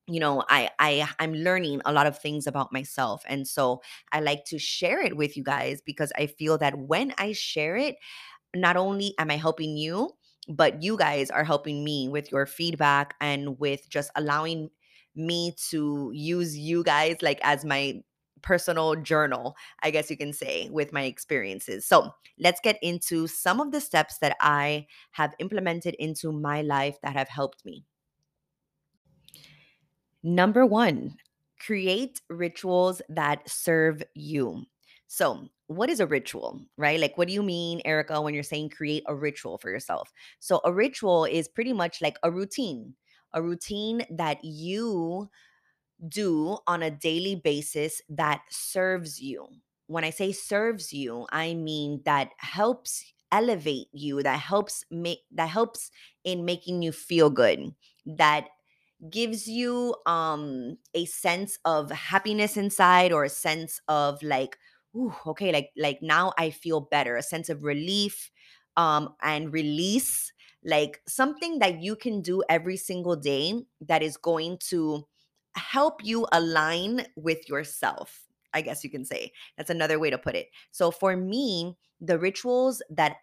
you 0.09 0.19
know 0.21 0.43
i 0.49 0.69
i 0.81 1.09
i'm 1.21 1.33
learning 1.33 1.81
a 1.85 1.93
lot 1.93 2.07
of 2.07 2.19
things 2.19 2.47
about 2.47 2.73
myself 2.73 3.23
and 3.29 3.47
so 3.47 3.81
i 4.11 4.21
like 4.21 4.45
to 4.45 4.59
share 4.59 5.01
it 5.01 5.17
with 5.17 5.37
you 5.37 5.45
guys 5.45 5.81
because 5.81 6.13
i 6.19 6.27
feel 6.27 6.59
that 6.59 6.77
when 6.77 7.15
i 7.19 7.33
share 7.33 7.77
it 7.77 7.97
not 8.55 8.77
only 8.77 9.15
am 9.19 9.31
i 9.31 9.37
helping 9.37 9.77
you 9.77 10.11
but 10.49 10.83
you 10.83 10.97
guys 10.97 11.31
are 11.31 11.45
helping 11.45 11.85
me 11.85 12.09
with 12.09 12.33
your 12.33 12.47
feedback 12.47 13.15
and 13.21 13.59
with 13.61 13.89
just 13.89 14.11
allowing 14.17 14.71
me 15.15 15.55
to 15.71 16.11
use 16.15 16.57
you 16.57 16.83
guys 16.83 17.17
like 17.23 17.41
as 17.43 17.65
my 17.65 18.01
personal 18.43 18.97
journal 18.97 19.55
i 19.83 19.91
guess 19.91 20.11
you 20.11 20.17
can 20.17 20.33
say 20.33 20.69
with 20.71 20.93
my 20.93 21.03
experiences 21.03 21.87
so 21.87 22.13
let's 22.41 22.61
get 22.61 22.77
into 22.83 23.27
some 23.29 23.61
of 23.61 23.71
the 23.71 23.81
steps 23.81 24.19
that 24.19 24.37
i 24.41 24.85
have 25.13 25.33
implemented 25.39 25.95
into 26.01 26.33
my 26.33 26.61
life 26.63 26.97
that 27.03 27.15
have 27.15 27.29
helped 27.29 27.65
me 27.65 27.85
Number 30.23 30.65
one, 30.65 31.17
create 31.59 32.21
rituals 32.29 33.03
that 33.09 33.49
serve 33.49 34.03
you. 34.15 34.65
So, 35.09 35.49
what 35.67 35.91
is 35.91 36.01
a 36.01 36.07
ritual, 36.07 36.61
right? 36.77 37.01
Like, 37.01 37.19
what 37.19 37.29
do 37.29 37.35
you 37.35 37.43
mean, 37.43 37.81
Erica, 37.85 38.21
when 38.21 38.35
you're 38.35 38.43
saying 38.43 38.71
create 38.71 39.03
a 39.07 39.15
ritual 39.15 39.59
for 39.59 39.71
yourself? 39.71 40.13
So, 40.39 40.61
a 40.65 40.73
ritual 40.73 41.25
is 41.25 41.49
pretty 41.49 41.73
much 41.73 42.01
like 42.01 42.19
a 42.23 42.31
routine, 42.31 42.95
a 43.35 43.43
routine 43.43 44.05
that 44.11 44.45
you 44.45 45.31
do 46.09 46.59
on 46.67 46.83
a 46.83 46.91
daily 46.91 47.37
basis 47.37 48.01
that 48.09 48.43
serves 48.51 49.21
you. 49.21 49.47
When 49.87 50.05
I 50.05 50.11
say 50.11 50.33
serves 50.33 50.93
you, 50.93 51.27
I 51.33 51.55
mean 51.55 52.03
that 52.05 52.31
helps 52.39 53.05
elevate 53.31 53.89
you, 53.93 54.23
that 54.23 54.41
helps 54.41 54.85
make 54.91 55.21
that 55.33 55.49
helps 55.49 55.91
in 56.25 56.45
making 56.45 56.83
you 56.83 56.93
feel 56.93 57.31
good, 57.31 57.75
that 58.07 58.49
gives 59.11 59.49
you 59.49 59.95
um 60.07 60.79
a 60.95 61.05
sense 61.07 61.59
of 61.65 61.91
happiness 61.91 62.57
inside 62.57 63.13
or 63.13 63.25
a 63.25 63.29
sense 63.29 63.81
of 63.89 64.23
like 64.23 64.57
ooh, 64.97 65.15
okay 65.27 65.53
like 65.53 65.71
like 65.77 65.99
now 66.03 66.33
i 66.39 66.51
feel 66.51 66.81
better 66.81 67.17
a 67.17 67.23
sense 67.23 67.49
of 67.49 67.65
relief 67.65 68.31
um 68.77 69.15
and 69.23 69.53
release 69.53 70.33
like 70.65 71.01
something 71.07 71.59
that 71.59 71.81
you 71.81 71.97
can 71.97 72.21
do 72.21 72.43
every 72.49 72.77
single 72.77 73.17
day 73.17 73.55
that 73.81 74.03
is 74.03 74.17
going 74.17 74.59
to 74.59 75.07
help 75.55 76.05
you 76.05 76.27
align 76.33 77.05
with 77.17 77.49
yourself 77.49 78.25
i 78.55 78.61
guess 78.61 78.83
you 78.83 78.91
can 78.91 79.05
say 79.05 79.31
that's 79.57 79.71
another 79.71 79.99
way 79.99 80.09
to 80.09 80.17
put 80.17 80.35
it 80.35 80.49
so 80.71 80.91
for 80.91 81.17
me 81.17 81.77
the 82.01 82.19
rituals 82.19 82.83
that 82.89 83.17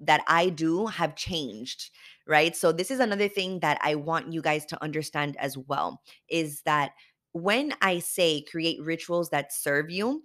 that 0.00 0.22
i 0.26 0.48
do 0.48 0.86
have 0.86 1.14
changed 1.14 1.90
right? 2.26 2.56
So 2.56 2.72
this 2.72 2.90
is 2.90 3.00
another 3.00 3.28
thing 3.28 3.60
that 3.60 3.78
I 3.82 3.94
want 3.94 4.32
you 4.32 4.40
guys 4.42 4.64
to 4.66 4.82
understand 4.82 5.36
as 5.38 5.56
well 5.58 6.02
is 6.28 6.62
that 6.62 6.92
when 7.32 7.74
I 7.82 7.98
say 7.98 8.42
create 8.42 8.80
rituals 8.80 9.30
that 9.30 9.52
serve 9.52 9.90
you, 9.90 10.22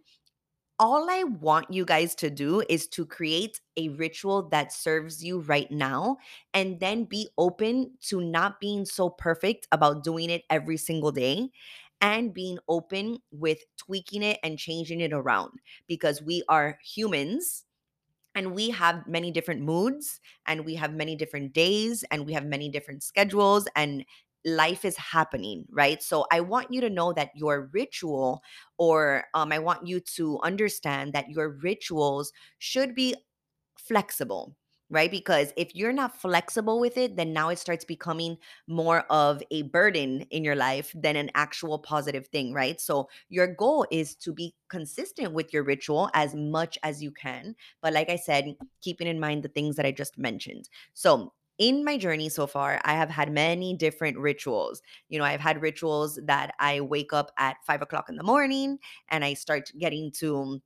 all 0.79 1.09
I 1.09 1.23
want 1.23 1.71
you 1.73 1.83
guys 1.83 2.15
to 2.15 2.29
do 2.29 2.63
is 2.69 2.87
to 2.89 3.05
create 3.05 3.59
a 3.75 3.89
ritual 3.89 4.47
that 4.49 4.71
serves 4.71 5.23
you 5.23 5.41
right 5.41 5.69
now 5.69 6.17
and 6.53 6.79
then 6.79 7.03
be 7.03 7.27
open 7.37 7.97
to 8.03 8.21
not 8.21 8.59
being 8.61 8.85
so 8.85 9.09
perfect 9.09 9.67
about 9.71 10.03
doing 10.03 10.29
it 10.29 10.43
every 10.49 10.77
single 10.77 11.11
day 11.11 11.49
and 12.01 12.33
being 12.33 12.59
open 12.69 13.19
with 13.31 13.59
tweaking 13.77 14.23
it 14.23 14.39
and 14.41 14.57
changing 14.57 15.01
it 15.01 15.11
around 15.11 15.59
because 15.87 16.21
we 16.21 16.43
are 16.47 16.79
humans 16.81 17.65
and 18.35 18.53
we 18.53 18.69
have 18.69 19.07
many 19.07 19.31
different 19.31 19.61
moods 19.61 20.19
and 20.45 20.65
we 20.65 20.75
have 20.75 20.93
many 20.93 21.15
different 21.15 21.53
days 21.53 22.03
and 22.11 22.25
we 22.25 22.33
have 22.33 22.45
many 22.45 22.69
different 22.69 23.03
schedules 23.03 23.67
and 23.75 24.05
life 24.45 24.85
is 24.85 24.95
happening 24.97 25.65
right 25.69 26.01
so 26.01 26.25
i 26.31 26.39
want 26.39 26.71
you 26.71 26.79
to 26.81 26.89
know 26.89 27.11
that 27.11 27.29
your 27.35 27.69
ritual 27.73 28.41
or 28.77 29.25
um, 29.33 29.51
i 29.51 29.59
want 29.59 29.85
you 29.85 29.99
to 29.99 30.39
understand 30.43 31.13
that 31.13 31.29
your 31.29 31.49
rituals 31.49 32.31
should 32.57 32.95
be 32.95 33.15
flexible, 33.89 34.55
right? 34.89 35.11
Because 35.11 35.53
if 35.57 35.75
you're 35.75 35.93
not 35.93 36.19
flexible 36.21 36.79
with 36.79 36.97
it, 36.97 37.15
then 37.15 37.33
now 37.33 37.49
it 37.49 37.59
starts 37.59 37.85
becoming 37.85 38.37
more 38.67 39.01
of 39.09 39.41
a 39.51 39.63
burden 39.63 40.21
in 40.31 40.43
your 40.43 40.55
life 40.55 40.91
than 40.95 41.15
an 41.15 41.31
actual 41.35 41.79
positive 41.79 42.27
thing, 42.27 42.53
right? 42.53 42.79
So 42.79 43.09
your 43.29 43.47
goal 43.47 43.85
is 43.91 44.15
to 44.17 44.33
be 44.33 44.53
consistent 44.69 45.33
with 45.33 45.53
your 45.53 45.63
ritual 45.63 46.09
as 46.13 46.35
much 46.35 46.77
as 46.83 47.01
you 47.01 47.11
can. 47.11 47.55
But 47.81 47.93
like 47.93 48.09
I 48.09 48.15
said, 48.15 48.55
keeping 48.81 49.07
in 49.07 49.19
mind 49.19 49.43
the 49.43 49.49
things 49.49 49.75
that 49.75 49.85
I 49.85 49.91
just 49.91 50.17
mentioned. 50.17 50.69
So 50.93 51.33
in 51.59 51.83
my 51.83 51.97
journey 51.97 52.29
so 52.29 52.47
far, 52.47 52.81
I 52.85 52.93
have 52.93 53.09
had 53.09 53.31
many 53.31 53.75
different 53.75 54.17
rituals. 54.17 54.81
You 55.09 55.19
know, 55.19 55.25
I've 55.25 55.41
had 55.41 55.61
rituals 55.61 56.19
that 56.25 56.55
I 56.59 56.81
wake 56.81 57.13
up 57.13 57.31
at 57.37 57.57
five 57.67 57.81
o'clock 57.81 58.09
in 58.09 58.15
the 58.15 58.23
morning 58.23 58.79
and 59.09 59.23
I 59.25 59.35
start 59.35 59.71
getting 59.77 60.11
to 60.19 60.61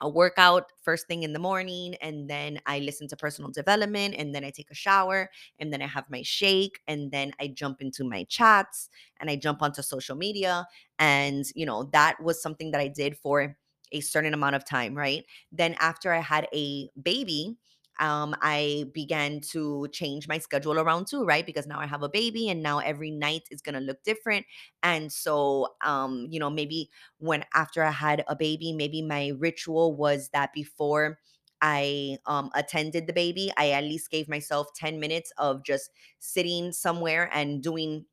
a 0.00 0.08
workout 0.08 0.72
first 0.82 1.06
thing 1.06 1.22
in 1.22 1.32
the 1.32 1.38
morning 1.38 1.94
and 2.02 2.28
then 2.28 2.58
I 2.66 2.80
listen 2.80 3.06
to 3.08 3.16
personal 3.16 3.50
development 3.52 4.16
and 4.18 4.34
then 4.34 4.44
I 4.44 4.50
take 4.50 4.70
a 4.70 4.74
shower 4.74 5.30
and 5.60 5.72
then 5.72 5.80
I 5.80 5.86
have 5.86 6.06
my 6.10 6.22
shake 6.22 6.80
and 6.88 7.12
then 7.12 7.32
I 7.40 7.48
jump 7.48 7.80
into 7.80 8.02
my 8.02 8.24
chats 8.28 8.88
and 9.20 9.30
I 9.30 9.36
jump 9.36 9.62
onto 9.62 9.80
social 9.82 10.16
media 10.16 10.66
and 10.98 11.44
you 11.54 11.66
know 11.66 11.84
that 11.92 12.20
was 12.22 12.42
something 12.42 12.72
that 12.72 12.80
I 12.80 12.88
did 12.88 13.16
for 13.16 13.56
a 13.92 14.00
certain 14.00 14.34
amount 14.34 14.56
of 14.56 14.64
time, 14.64 14.94
right? 14.96 15.24
Then 15.52 15.76
after 15.78 16.12
I 16.12 16.20
had 16.20 16.48
a 16.52 16.88
baby, 17.00 17.56
um, 18.00 18.34
I 18.40 18.86
began 18.92 19.40
to 19.52 19.88
change 19.92 20.28
my 20.28 20.38
schedule 20.38 20.78
around 20.78 21.06
too, 21.08 21.24
right? 21.24 21.44
Because 21.46 21.66
now 21.66 21.78
I 21.80 21.86
have 21.86 22.02
a 22.02 22.08
baby 22.08 22.48
and 22.48 22.62
now 22.62 22.78
every 22.78 23.10
night 23.10 23.42
is 23.50 23.60
gonna 23.62 23.80
look 23.80 24.02
different. 24.02 24.46
And 24.82 25.12
so, 25.12 25.74
um, 25.84 26.26
you 26.30 26.40
know, 26.40 26.50
maybe 26.50 26.90
when 27.18 27.44
after 27.54 27.82
I 27.82 27.90
had 27.90 28.24
a 28.28 28.36
baby, 28.36 28.72
maybe 28.72 29.02
my 29.02 29.32
ritual 29.38 29.94
was 29.94 30.30
that 30.32 30.52
before 30.52 31.18
I 31.60 32.18
um, 32.26 32.50
attended 32.54 33.06
the 33.06 33.12
baby, 33.12 33.52
I 33.56 33.70
at 33.70 33.84
least 33.84 34.10
gave 34.10 34.28
myself 34.28 34.68
10 34.74 34.98
minutes 34.98 35.32
of 35.38 35.64
just 35.64 35.90
sitting 36.18 36.72
somewhere 36.72 37.30
and 37.32 37.62
doing 37.62 38.06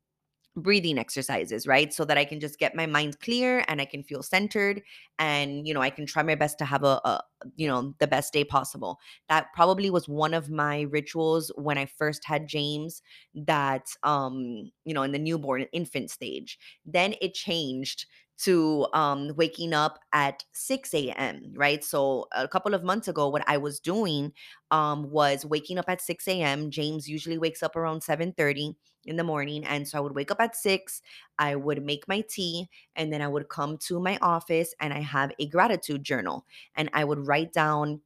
breathing 0.56 0.98
exercises, 0.98 1.66
right? 1.66 1.92
So 1.92 2.04
that 2.04 2.18
I 2.18 2.24
can 2.24 2.40
just 2.40 2.58
get 2.58 2.74
my 2.74 2.86
mind 2.86 3.20
clear 3.20 3.64
and 3.68 3.80
I 3.80 3.84
can 3.84 4.02
feel 4.02 4.22
centered 4.22 4.82
and 5.18 5.66
you 5.66 5.72
know, 5.74 5.80
I 5.80 5.90
can 5.90 6.06
try 6.06 6.22
my 6.22 6.34
best 6.34 6.58
to 6.58 6.64
have 6.64 6.82
a, 6.82 7.00
a 7.04 7.20
you 7.56 7.68
know, 7.68 7.94
the 8.00 8.06
best 8.06 8.32
day 8.32 8.44
possible. 8.44 8.98
That 9.28 9.46
probably 9.54 9.90
was 9.90 10.08
one 10.08 10.34
of 10.34 10.50
my 10.50 10.82
rituals 10.82 11.52
when 11.56 11.78
I 11.78 11.86
first 11.86 12.24
had 12.24 12.48
James 12.48 13.00
that 13.34 13.86
um, 14.02 14.70
you 14.84 14.94
know, 14.94 15.02
in 15.02 15.12
the 15.12 15.18
newborn 15.18 15.66
infant 15.72 16.10
stage. 16.10 16.58
Then 16.84 17.14
it 17.20 17.34
changed 17.34 18.06
to 18.38 18.86
um 18.94 19.32
waking 19.36 19.74
up 19.74 19.98
at 20.14 20.44
6 20.54 21.10
a.m. 21.10 21.52
right 21.54 21.84
so 21.84 22.26
a 22.32 22.48
couple 22.48 22.72
of 22.72 22.82
months 22.82 23.06
ago 23.06 23.28
what 23.28 23.44
i 23.46 23.58
was 23.58 23.78
doing 23.78 24.32
um 24.70 25.10
was 25.10 25.44
waking 25.44 25.76
up 25.78 25.84
at 25.88 26.00
6 26.00 26.26
a.m 26.26 26.70
james 26.70 27.06
usually 27.06 27.36
wakes 27.36 27.62
up 27.62 27.76
around 27.76 28.02
7 28.02 28.32
30 28.32 28.76
in 29.06 29.16
the 29.16 29.24
morning. 29.24 29.64
And 29.64 29.86
so 29.86 29.98
I 29.98 30.00
would 30.00 30.14
wake 30.14 30.30
up 30.30 30.40
at 30.40 30.56
six, 30.56 31.02
I 31.38 31.56
would 31.56 31.84
make 31.84 32.06
my 32.08 32.22
tea, 32.28 32.68
and 32.96 33.12
then 33.12 33.22
I 33.22 33.28
would 33.28 33.48
come 33.48 33.78
to 33.78 34.00
my 34.00 34.18
office 34.20 34.74
and 34.80 34.92
I 34.92 35.00
have 35.00 35.32
a 35.38 35.46
gratitude 35.46 36.04
journal. 36.04 36.46
And 36.74 36.90
I 36.92 37.04
would 37.04 37.26
write 37.26 37.52
down 37.52 38.00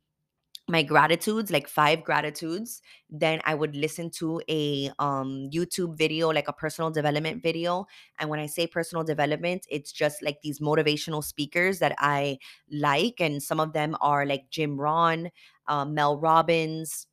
my 0.67 0.83
gratitudes 0.83 1.51
like 1.51 1.69
five 1.69 2.03
gratitudes 2.03 2.81
then 3.11 3.39
i 3.45 3.55
would 3.55 3.77
listen 3.77 4.09
to 4.09 4.41
a 4.49 4.91
um 4.99 5.49
youtube 5.53 5.97
video 5.97 6.31
like 6.31 6.49
a 6.49 6.55
personal 6.55 6.91
development 6.91 7.43
video 7.43 7.87
and 8.19 8.31
when 8.31 8.41
i 8.41 8.47
say 8.47 8.67
personal 8.67 9.05
development 9.05 9.67
it's 9.69 9.93
just 9.93 10.23
like 10.23 10.41
these 10.43 10.61
motivational 10.61 11.23
speakers 11.23 11.81
that 11.81 11.95
i 11.99 12.39
like 12.71 13.21
and 13.21 13.43
some 13.43 13.61
of 13.61 13.75
them 13.75 13.95
are 14.01 14.25
like 14.25 14.49
jim 14.49 14.81
Rohn, 14.81 15.31
uh, 15.69 15.85
mel 15.85 16.19
robbins 16.19 17.09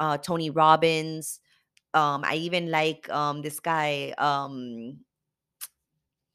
uh, 0.00 0.18
tony 0.18 0.50
robbins 0.50 1.40
um, 1.96 2.22
I 2.24 2.34
even 2.36 2.70
like 2.70 3.08
um 3.10 3.42
this 3.42 3.58
guy, 3.60 4.12
um 4.18 4.98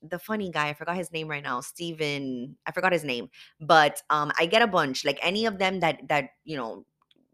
the 0.01 0.17
funny 0.17 0.49
guy, 0.49 0.69
I 0.69 0.73
forgot 0.73 0.97
his 0.97 1.11
name 1.11 1.27
right 1.27 1.43
now, 1.43 1.61
Steven, 1.61 2.57
I 2.65 2.71
forgot 2.71 2.91
his 2.91 3.03
name, 3.03 3.29
but 3.59 4.01
um 4.09 4.31
I 4.39 4.47
get 4.47 4.63
a 4.63 4.67
bunch, 4.67 5.05
like 5.05 5.19
any 5.21 5.45
of 5.45 5.59
them 5.59 5.79
that 5.81 6.07
that, 6.09 6.31
you 6.43 6.57
know, 6.57 6.85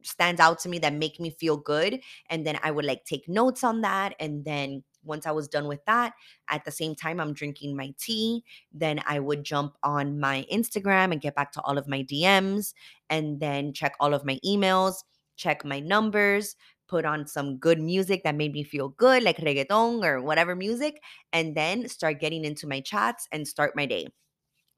stands 0.04 0.42
out 0.42 0.60
to 0.60 0.70
me 0.70 0.80
that 0.80 0.94
make 0.94 1.20
me 1.20 1.30
feel 1.30 1.58
good 1.58 2.00
and 2.30 2.46
then 2.46 2.60
I 2.64 2.72
would 2.72 2.86
like 2.86 3.04
take 3.06 3.28
notes 3.28 3.64
on 3.64 3.82
that 3.82 4.14
and 4.20 4.46
then 4.46 4.84
once 5.04 5.26
I 5.26 5.32
was 5.32 5.48
done 5.48 5.68
with 5.68 5.84
that, 5.86 6.14
at 6.50 6.66
the 6.66 6.72
same 6.72 6.94
time 6.94 7.20
I'm 7.22 7.34
drinking 7.34 7.78
my 7.78 7.94
tea, 7.98 8.44
then 8.74 9.00
I 9.08 9.20
would 9.20 9.44
jump 9.44 9.74
on 9.84 10.20
my 10.20 10.46
Instagram 10.52 11.14
and 11.14 11.22
get 11.22 11.34
back 11.36 11.54
to 11.54 11.62
all 11.62 11.78
of 11.78 11.88
my 11.88 12.04
DMs 12.04 12.74
and 13.10 13.40
then 13.40 13.72
check 13.72 13.96
all 14.02 14.14
of 14.14 14.26
my 14.26 14.38
emails, 14.46 14.96
check 15.38 15.64
my 15.64 15.80
numbers, 15.80 16.58
put 16.88 17.06
on 17.06 17.28
some 17.28 17.58
good 17.58 17.80
music 17.82 18.24
that 18.24 18.36
made 18.36 18.54
me 18.54 18.64
feel 18.64 18.90
good, 18.90 19.24
like 19.24 19.38
reggaeton 19.38 20.04
or 20.04 20.22
whatever 20.22 20.56
music, 20.56 21.02
and 21.34 21.56
then 21.56 21.88
start 21.90 22.20
getting 22.20 22.46
into 22.46 22.68
my 22.68 22.82
chats 22.82 23.28
and 23.32 23.48
start 23.48 23.76
my 23.76 23.86
day. 23.86 24.08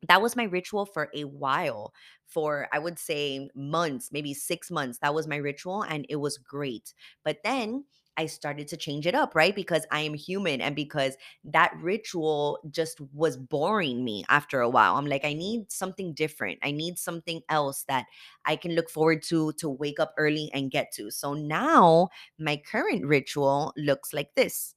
that 0.08 0.22
was 0.22 0.36
my 0.36 0.44
ritual 0.44 0.86
for 0.86 1.10
a 1.14 1.24
while 1.26 1.94
for 2.28 2.68
i 2.72 2.80
would 2.80 2.98
say 3.00 3.50
months 3.56 4.12
maybe 4.12 4.34
six 4.34 4.72
months 4.72 5.00
that 5.02 5.14
was 5.14 5.28
my 5.28 5.36
ritual 5.36 5.82
and 5.84 6.06
it 6.10 6.18
was 6.18 6.38
great 6.38 6.94
but 7.24 7.38
then 7.44 7.84
i 8.20 8.26
started 8.26 8.68
to 8.68 8.78
change 8.78 9.08
it 9.08 9.16
up 9.16 9.34
right? 9.36 9.56
Because 9.56 9.86
i 9.92 10.02
am 10.02 10.14
human 10.14 10.62
and 10.62 10.76
because 10.76 11.16
that 11.44 11.74
ritual 11.82 12.60
just 12.70 13.00
was 13.14 13.38
boring 13.38 14.04
me 14.04 14.24
after 14.30 14.62
a 14.62 14.70
while. 14.70 14.96
I'm 14.96 15.06
like 15.06 15.26
i 15.26 15.34
need 15.34 15.72
something 15.72 16.14
different. 16.14 16.60
I 16.64 16.72
need 16.72 17.00
something 17.00 17.42
else 17.50 17.86
that 17.88 18.06
i 18.46 18.56
can 18.56 18.76
look 18.76 18.90
forward 18.90 19.24
to 19.24 19.54
to 19.54 19.70
wake 19.70 20.00
up 20.00 20.14
early 20.18 20.50
and 20.54 20.72
get 20.72 20.92
to. 20.94 21.10
So 21.12 21.34
now 21.34 22.10
my 22.38 22.58
current 22.58 23.06
ritual 23.06 23.74
looks 23.78 24.14
like 24.14 24.36
this. 24.36 24.76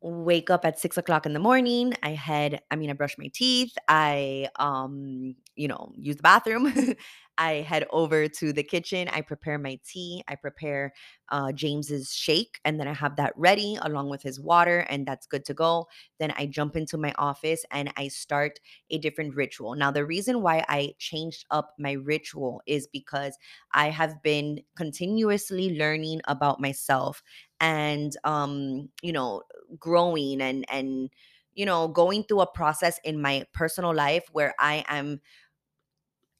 Wake 0.00 0.48
up 0.48 0.64
at 0.64 0.78
six 0.78 0.96
o'clock 0.96 1.26
in 1.26 1.32
the 1.32 1.40
morning. 1.40 1.92
I 2.04 2.10
head, 2.10 2.60
I 2.70 2.76
mean, 2.76 2.88
I 2.88 2.92
brush 2.92 3.18
my 3.18 3.30
teeth. 3.34 3.76
I, 3.88 4.48
um, 4.56 5.34
you 5.58 5.68
know, 5.68 5.92
use 5.96 6.16
the 6.16 6.22
bathroom. 6.22 6.72
I 7.40 7.56
head 7.56 7.86
over 7.90 8.26
to 8.26 8.52
the 8.52 8.64
kitchen. 8.64 9.08
I 9.12 9.20
prepare 9.20 9.58
my 9.58 9.78
tea. 9.86 10.24
I 10.26 10.34
prepare 10.34 10.92
uh, 11.28 11.52
James's 11.52 12.12
shake, 12.12 12.58
and 12.64 12.80
then 12.80 12.88
I 12.88 12.94
have 12.94 13.14
that 13.16 13.32
ready 13.36 13.78
along 13.80 14.08
with 14.10 14.22
his 14.22 14.40
water, 14.40 14.80
and 14.80 15.06
that's 15.06 15.26
good 15.26 15.44
to 15.44 15.54
go. 15.54 15.86
Then 16.18 16.32
I 16.36 16.46
jump 16.46 16.74
into 16.74 16.98
my 16.98 17.14
office 17.16 17.64
and 17.70 17.92
I 17.96 18.08
start 18.08 18.58
a 18.90 18.98
different 18.98 19.36
ritual. 19.36 19.76
Now, 19.76 19.92
the 19.92 20.04
reason 20.04 20.42
why 20.42 20.64
I 20.68 20.94
changed 20.98 21.44
up 21.52 21.74
my 21.78 21.92
ritual 21.92 22.60
is 22.66 22.88
because 22.88 23.36
I 23.72 23.90
have 23.90 24.20
been 24.22 24.62
continuously 24.76 25.78
learning 25.78 26.22
about 26.26 26.60
myself 26.60 27.22
and 27.60 28.16
um 28.24 28.88
you 29.02 29.12
know 29.12 29.42
growing 29.78 30.40
and 30.40 30.64
and 30.70 31.10
you 31.54 31.66
know 31.66 31.88
going 31.88 32.22
through 32.22 32.40
a 32.40 32.46
process 32.46 33.00
in 33.04 33.20
my 33.20 33.44
personal 33.52 33.94
life 33.94 34.24
where 34.32 34.54
i 34.60 34.84
am 34.88 35.20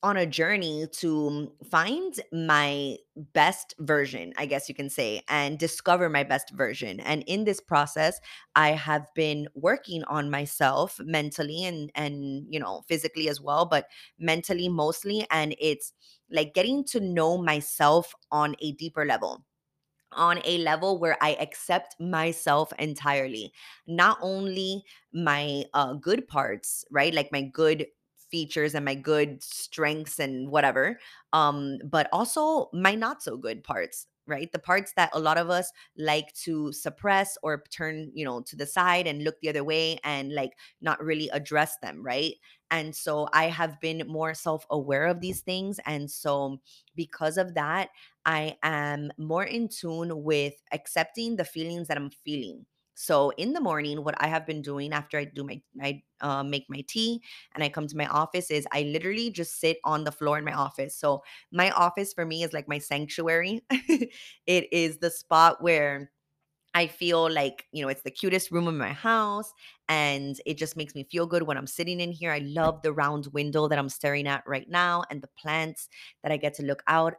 on 0.03 0.17
a 0.17 0.27
journey 0.27 0.87
to 0.93 1.53
find 1.71 2.21
my 2.33 2.97
best 3.33 3.75
version, 3.81 4.33
I 4.37 4.47
guess 4.47 4.69
you 4.69 4.75
can 4.75 4.89
say, 4.91 5.23
and 5.29 5.59
discover 5.59 6.09
my 6.09 6.23
best 6.23 6.51
version. 6.55 7.01
And 7.01 7.25
in 7.27 7.45
this 7.45 7.61
process, 7.61 8.21
I 8.55 8.71
have 8.71 9.07
been 9.15 9.49
working 9.55 10.05
on 10.05 10.31
myself 10.31 11.01
mentally 11.03 11.65
and 11.65 11.91
and 11.95 12.47
you 12.49 12.61
know, 12.61 12.83
physically 12.89 13.29
as 13.29 13.41
well, 13.41 13.67
but 13.67 13.89
mentally 14.19 14.69
mostly 14.69 15.27
and 15.31 15.55
it's 15.59 15.93
like 16.31 16.55
getting 16.55 16.85
to 16.85 17.01
know 17.01 17.39
myself 17.39 18.15
on 18.31 18.55
a 18.61 18.73
deeper 18.73 19.05
level 19.05 19.45
on 20.13 20.41
a 20.45 20.59
level 20.59 20.99
where 20.99 21.19
I 21.21 21.35
accept 21.35 21.95
myself 22.01 22.73
entirely. 22.79 23.53
Not 23.87 24.19
only 24.23 24.83
my 25.13 25.65
uh, 25.75 25.95
good 25.95 26.27
parts, 26.27 26.85
right? 26.91 27.13
Like 27.13 27.31
my 27.31 27.43
good 27.43 27.87
features 28.31 28.75
and 28.75 28.85
my 28.85 28.95
good 28.95 29.43
strengths 29.43 30.19
and 30.19 30.51
whatever, 30.51 30.99
um, 31.33 31.79
but 31.85 32.09
also 32.13 32.71
my 32.73 32.95
not 32.95 33.23
so 33.23 33.37
good 33.37 33.65
parts. 33.65 34.07
Right. 34.27 34.53
The 34.53 34.59
parts 34.59 34.93
that 34.97 35.09
a 35.15 35.19
lot 35.19 35.39
of 35.39 35.49
us 35.49 35.73
like 35.97 36.35
to 36.45 36.71
suppress 36.71 37.39
or 37.43 37.65
turn, 37.71 38.11
you 38.13 38.27
know, 38.27 38.43
to 38.43 38.57
the 38.57 38.67
side 38.67 39.07
and 39.07 39.25
look 39.25 39.41
the 39.41 39.49
other 39.49 39.65
way 39.65 39.99
and 40.05 40.35
like 40.35 40.53
not 40.83 41.03
really 41.03 41.31
address 41.31 41.79
them. 41.81 42.03
Right. 42.03 42.35
And 42.71 42.95
so 42.95 43.29
I 43.33 43.45
have 43.45 43.81
been 43.81 44.03
more 44.07 44.35
self 44.35 44.67
aware 44.69 45.07
of 45.07 45.21
these 45.23 45.41
things. 45.41 45.81
And 45.87 46.11
so 46.11 46.61
because 46.95 47.39
of 47.39 47.55
that, 47.55 47.89
I 48.27 48.59
am 48.63 49.11
more 49.17 49.45
in 49.45 49.69
tune 49.69 50.23
with 50.23 50.55
accepting 50.73 51.37
the 51.37 51.45
feelings 51.47 51.89
that 51.89 51.97
I'm 51.97 52.11
feeling. 52.11 52.67
So 53.01 53.31
in 53.39 53.53
the 53.53 53.61
morning, 53.61 54.03
what 54.03 54.17
I 54.21 54.27
have 54.27 54.45
been 54.45 54.61
doing 54.61 54.93
after 54.93 55.19
I 55.19 55.25
do 55.25 55.45
my 55.45 55.63
I 55.81 56.03
uh, 56.21 56.43
make 56.43 56.67
my 56.69 56.83
tea 56.89 57.23
and 57.55 57.63
I 57.63 57.69
come 57.69 57.87
to 57.87 57.97
my 57.97 58.07
office 58.07 58.51
is 58.51 58.67
I 58.73 58.83
literally 58.83 59.31
just 59.31 59.61
sit 59.61 59.79
on 59.85 60.03
the 60.03 60.11
floor 60.11 60.37
in 60.37 60.45
my 60.45 60.53
office. 60.53 60.97
So 60.97 61.23
my 61.53 61.71
office 61.71 62.13
for 62.13 62.27
me 62.27 62.43
is 62.43 62.53
like 62.53 62.67
my 62.67 62.79
sanctuary. 62.79 63.63
it 63.71 64.69
is 64.73 64.99
the 64.99 65.11
spot 65.13 65.63
where 65.63 66.11
I 66.75 66.87
feel 66.87 67.31
like, 67.31 67.67
you 67.73 67.83
know, 67.83 67.89
it's 67.89 68.03
the 68.03 68.11
cutest 68.11 68.51
room 68.51 68.69
in 68.69 68.77
my 68.77 68.93
house 68.93 69.53
and 69.89 70.41
it 70.47 70.59
just 70.59 70.77
makes 70.77 70.95
me 70.95 71.05
feel 71.05 71.27
good 71.27 71.45
when 71.45 71.57
I'm 71.57 71.67
sitting 71.67 72.01
in 72.01 72.13
here. 72.13 72.31
I 72.33 72.39
love 72.41 72.83
the 72.83 72.93
round 72.93 73.29
window 73.33 73.69
that 73.69 73.79
I'm 73.79 73.89
staring 73.89 74.27
at 74.29 74.45
right 74.47 74.69
now 74.69 75.05
and 75.11 75.23
the 75.23 75.31
plants 75.39 75.89
that 76.23 76.31
I 76.33 76.37
get 76.37 76.55
to 76.55 76.63
look 76.65 76.83
out 76.87 77.15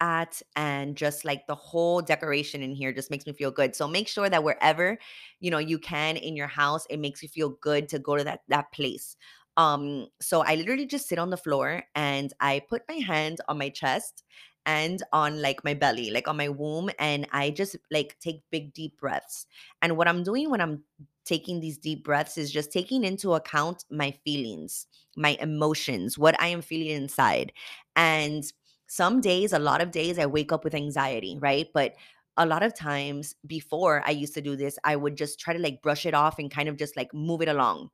at 0.00 0.42
and 0.56 0.96
just 0.96 1.24
like 1.24 1.46
the 1.46 1.54
whole 1.54 2.02
decoration 2.02 2.62
in 2.62 2.74
here 2.74 2.92
just 2.92 3.10
makes 3.10 3.26
me 3.26 3.32
feel 3.32 3.50
good. 3.50 3.74
So 3.76 3.88
make 3.88 4.08
sure 4.08 4.28
that 4.28 4.44
wherever, 4.44 4.98
you 5.40 5.50
know, 5.50 5.58
you 5.58 5.78
can 5.78 6.16
in 6.16 6.36
your 6.36 6.46
house, 6.48 6.86
it 6.90 6.98
makes 7.00 7.22
you 7.22 7.28
feel 7.28 7.50
good 7.50 7.88
to 7.90 7.98
go 7.98 8.16
to 8.16 8.24
that 8.24 8.40
that 8.48 8.72
place. 8.72 9.16
Um 9.56 10.08
so 10.20 10.42
I 10.42 10.56
literally 10.56 10.86
just 10.86 11.08
sit 11.08 11.18
on 11.18 11.30
the 11.30 11.36
floor 11.36 11.84
and 11.94 12.32
I 12.40 12.62
put 12.68 12.82
my 12.88 12.96
hand 12.96 13.38
on 13.48 13.58
my 13.58 13.68
chest 13.68 14.24
and 14.66 15.02
on 15.12 15.42
like 15.42 15.62
my 15.62 15.74
belly, 15.74 16.10
like 16.10 16.26
on 16.26 16.36
my 16.38 16.48
womb 16.48 16.90
and 16.98 17.26
I 17.32 17.50
just 17.50 17.76
like 17.90 18.16
take 18.20 18.42
big 18.50 18.72
deep 18.72 18.98
breaths. 18.98 19.46
And 19.82 19.96
what 19.96 20.08
I'm 20.08 20.22
doing 20.22 20.50
when 20.50 20.60
I'm 20.60 20.84
taking 21.24 21.60
these 21.60 21.78
deep 21.78 22.04
breaths 22.04 22.36
is 22.36 22.50
just 22.50 22.72
taking 22.72 23.04
into 23.04 23.34
account 23.34 23.84
my 23.90 24.10
feelings, 24.24 24.86
my 25.16 25.36
emotions, 25.40 26.18
what 26.18 26.38
I 26.40 26.48
am 26.48 26.62
feeling 26.62 26.88
inside. 27.02 27.52
And 27.96 28.44
some 28.86 29.20
days, 29.20 29.52
a 29.52 29.58
lot 29.58 29.80
of 29.80 29.90
days, 29.90 30.18
I 30.18 30.26
wake 30.26 30.52
up 30.52 30.64
with 30.64 30.74
anxiety, 30.74 31.38
right? 31.40 31.68
But 31.72 31.94
a 32.36 32.46
lot 32.46 32.62
of 32.62 32.74
times 32.74 33.34
before 33.46 34.02
I 34.06 34.10
used 34.10 34.34
to 34.34 34.40
do 34.42 34.56
this, 34.56 34.78
I 34.84 34.96
would 34.96 35.16
just 35.16 35.38
try 35.40 35.54
to 35.54 35.60
like 35.60 35.82
brush 35.82 36.06
it 36.06 36.14
off 36.14 36.38
and 36.38 36.50
kind 36.50 36.68
of 36.68 36.76
just 36.76 36.96
like 36.96 37.12
move 37.14 37.42
it 37.42 37.48
along. 37.48 37.90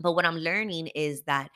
But 0.00 0.12
what 0.12 0.26
I'm 0.26 0.36
learning 0.38 0.88
is 0.88 1.22
that 1.24 1.50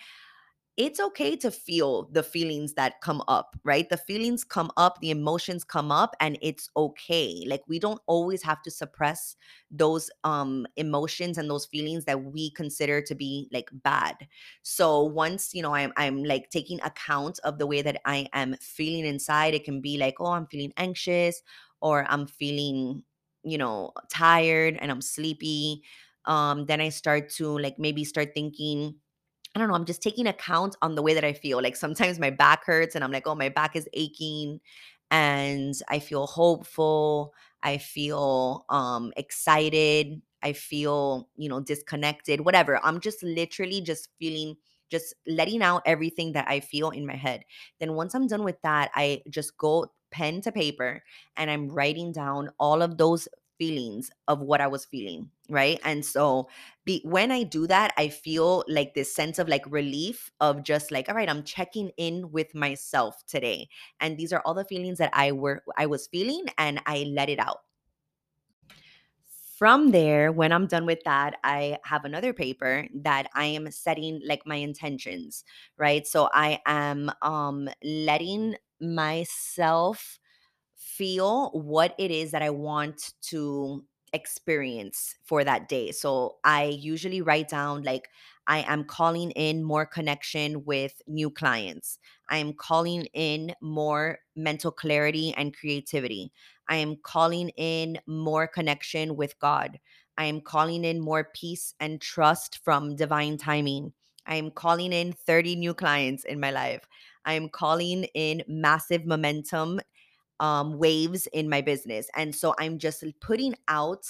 it's 0.78 0.98
okay 0.98 1.37
to 1.37 1.50
feel 1.50 2.08
the 2.12 2.22
feelings 2.22 2.72
that 2.74 3.00
come 3.02 3.22
up, 3.28 3.56
right? 3.62 3.88
The 3.90 3.98
feelings 3.98 4.42
come 4.42 4.70
up, 4.78 5.00
the 5.00 5.11
emotions 5.11 5.64
come 5.64 5.92
up 5.92 6.16
and 6.18 6.38
it's 6.40 6.68
okay. 6.76 7.44
Like 7.46 7.62
we 7.68 7.78
don't 7.78 8.00
always 8.06 8.42
have 8.42 8.62
to 8.62 8.70
suppress 8.70 9.37
those 9.70 10.11
um 10.24 10.66
emotions 10.76 11.37
and 11.37 11.50
those 11.50 11.66
feelings 11.66 12.06
that 12.06 12.24
we 12.24 12.50
consider 12.52 13.02
to 13.02 13.14
be 13.14 13.48
like 13.52 13.68
bad. 13.72 14.16
So 14.62 15.02
once, 15.04 15.52
you 15.54 15.62
know, 15.62 15.74
I'm 15.74 15.92
I'm 15.96 16.24
like 16.24 16.48
taking 16.50 16.80
account 16.80 17.38
of 17.44 17.58
the 17.58 17.66
way 17.66 17.82
that 17.82 18.00
I 18.06 18.28
am 18.32 18.54
feeling 18.61 19.04
inside, 19.04 19.54
it 19.54 19.64
can 19.64 19.80
be 19.80 19.98
like, 19.98 20.14
"Oh, 20.20 20.32
I'm 20.32 20.46
feeling 20.46 20.72
anxious," 20.76 21.42
or 21.80 22.06
"I'm 22.11 22.26
feeling, 22.26 23.02
you 23.44 23.58
know, 23.58 23.92
tired 24.11 24.78
and 24.80 24.90
I'm 24.90 25.02
sleepy." 25.02 25.82
Um 26.24 26.66
then 26.66 26.80
I 26.80 26.88
start 26.90 27.30
to 27.40 27.58
like 27.58 27.78
maybe 27.78 28.04
start 28.04 28.30
thinking 28.35 28.94
I 29.54 29.58
don't 29.58 29.68
know, 29.68 29.74
I'm 29.74 29.84
just 29.84 30.02
taking 30.02 30.26
account 30.26 30.76
on 30.80 30.94
the 30.94 31.02
way 31.02 31.14
that 31.14 31.24
I 31.24 31.34
feel. 31.34 31.60
Like 31.62 31.76
sometimes 31.76 32.18
my 32.18 32.30
back 32.30 32.64
hurts 32.64 32.94
and 32.94 33.04
I'm 33.04 33.12
like, 33.12 33.26
oh, 33.26 33.34
my 33.34 33.50
back 33.50 33.76
is 33.76 33.88
aching. 33.92 34.60
And 35.10 35.74
I 35.88 35.98
feel 35.98 36.26
hopeful. 36.26 37.34
I 37.62 37.76
feel 37.78 38.64
um 38.70 39.12
excited. 39.16 40.22
I 40.42 40.54
feel, 40.54 41.28
you 41.36 41.48
know, 41.48 41.60
disconnected, 41.60 42.40
whatever. 42.40 42.80
I'm 42.82 42.98
just 43.00 43.22
literally 43.22 43.80
just 43.82 44.08
feeling, 44.18 44.56
just 44.90 45.14
letting 45.26 45.62
out 45.62 45.82
everything 45.86 46.32
that 46.32 46.48
I 46.48 46.60
feel 46.60 46.90
in 46.90 47.06
my 47.06 47.14
head. 47.16 47.44
Then 47.78 47.92
once 47.94 48.14
I'm 48.14 48.26
done 48.26 48.42
with 48.44 48.60
that, 48.62 48.90
I 48.94 49.22
just 49.30 49.56
go 49.58 49.92
pen 50.10 50.40
to 50.42 50.52
paper 50.52 51.02
and 51.36 51.50
I'm 51.50 51.68
writing 51.68 52.12
down 52.12 52.50
all 52.58 52.82
of 52.82 52.98
those 52.98 53.28
feelings 53.62 54.11
of 54.29 54.40
what 54.40 54.61
I 54.61 54.66
was 54.66 54.85
feeling, 54.85 55.31
right? 55.48 55.79
And 55.85 56.05
so 56.05 56.48
be 56.85 57.01
when 57.05 57.31
I 57.31 57.42
do 57.44 57.66
that, 57.68 57.92
I 57.96 58.09
feel 58.09 58.64
like 58.68 58.94
this 58.94 59.14
sense 59.14 59.38
of 59.38 59.48
like 59.48 59.64
relief 59.70 60.31
of 60.40 60.62
just 60.64 60.90
like, 60.90 61.09
all 61.09 61.14
right, 61.14 61.29
I'm 61.31 61.44
checking 61.44 61.90
in 61.96 62.33
with 62.33 62.55
myself 62.55 63.25
today. 63.27 63.68
And 64.01 64.18
these 64.18 64.33
are 64.33 64.42
all 64.44 64.55
the 64.55 64.64
feelings 64.64 64.98
that 64.98 65.11
I 65.12 65.33
were 65.33 65.62
I 65.77 65.87
was 65.87 66.07
feeling 66.07 66.44
and 66.59 66.81
I 66.87 67.05
let 67.05 67.29
it 67.31 67.38
out. 67.38 67.61
From 69.59 69.92
there, 69.92 70.33
when 70.33 70.51
I'm 70.53 70.66
done 70.66 70.87
with 70.87 71.05
that, 71.05 71.37
I 71.44 71.79
have 71.85 72.05
another 72.05 72.33
paper 72.33 72.88
that 72.94 73.29
I 73.35 73.44
am 73.44 73.70
setting 73.70 74.20
like 74.27 74.44
my 74.44 74.57
intentions, 74.57 75.44
right? 75.77 76.05
So 76.07 76.29
I 76.33 76.61
am 76.66 77.12
um 77.22 77.68
letting 77.85 78.57
myself 78.81 80.18
feel 81.02 81.50
what 81.50 81.96
it 81.98 82.12
is 82.12 82.30
that 82.30 82.42
I 82.42 82.50
want 82.50 83.14
to 83.22 83.84
experience 84.12 85.16
for 85.24 85.42
that 85.42 85.68
day. 85.68 85.90
So 85.90 86.36
I 86.44 86.66
usually 86.66 87.20
write 87.20 87.48
down 87.48 87.82
like 87.82 88.08
I 88.46 88.58
am 88.68 88.84
calling 88.84 89.32
in 89.32 89.64
more 89.64 89.84
connection 89.84 90.64
with 90.64 91.02
new 91.08 91.28
clients. 91.28 91.98
I 92.28 92.36
am 92.36 92.52
calling 92.52 93.06
in 93.14 93.52
more 93.60 94.20
mental 94.36 94.70
clarity 94.70 95.34
and 95.36 95.56
creativity. 95.56 96.30
I 96.68 96.76
am 96.76 96.94
calling 97.02 97.48
in 97.56 97.98
more 98.06 98.46
connection 98.46 99.16
with 99.16 99.36
God. 99.40 99.80
I 100.16 100.26
am 100.26 100.40
calling 100.40 100.84
in 100.84 101.00
more 101.00 101.30
peace 101.34 101.74
and 101.80 102.00
trust 102.00 102.60
from 102.62 102.94
divine 102.94 103.38
timing. 103.38 103.92
I 104.24 104.36
am 104.36 104.52
calling 104.52 104.92
in 104.92 105.14
30 105.14 105.56
new 105.56 105.74
clients 105.74 106.22
in 106.22 106.38
my 106.38 106.52
life. 106.52 106.86
I 107.24 107.32
am 107.32 107.48
calling 107.48 108.04
in 108.14 108.44
massive 108.46 109.04
momentum 109.04 109.80
um, 110.42 110.78
waves 110.78 111.28
in 111.28 111.48
my 111.48 111.62
business. 111.62 112.11
And 112.16 112.37
so 112.37 112.55
I'm 112.61 112.78
just 112.78 113.05
putting 113.22 113.57
out 113.68 114.07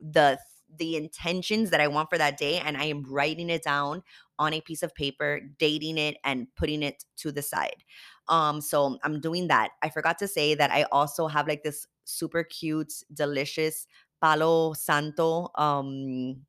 the 0.00 0.38
the 0.78 0.96
intentions 0.96 1.70
that 1.70 1.80
I 1.82 1.88
want 1.88 2.08
for 2.08 2.16
that 2.18 2.38
day 2.38 2.58
and 2.58 2.78
I 2.78 2.84
am 2.84 3.02
writing 3.04 3.50
it 3.50 3.62
down 3.62 4.02
on 4.38 4.54
a 4.54 4.62
piece 4.62 4.82
of 4.82 4.94
paper, 4.94 5.40
dating 5.58 5.98
it 5.98 6.16
and 6.24 6.46
putting 6.56 6.82
it 6.82 7.04
to 7.18 7.32
the 7.32 7.42
side. 7.42 7.84
Um 8.28 8.60
so 8.60 8.98
I'm 9.04 9.20
doing 9.20 9.48
that. 9.48 9.72
I 9.82 9.90
forgot 9.90 10.18
to 10.20 10.28
say 10.28 10.54
that 10.54 10.70
I 10.70 10.84
also 10.92 11.26
have 11.28 11.48
like 11.48 11.62
this 11.62 11.86
super 12.04 12.44
cute, 12.44 12.92
delicious 13.12 13.86
palo 14.22 14.72
santo 14.74 15.50
um 15.56 16.42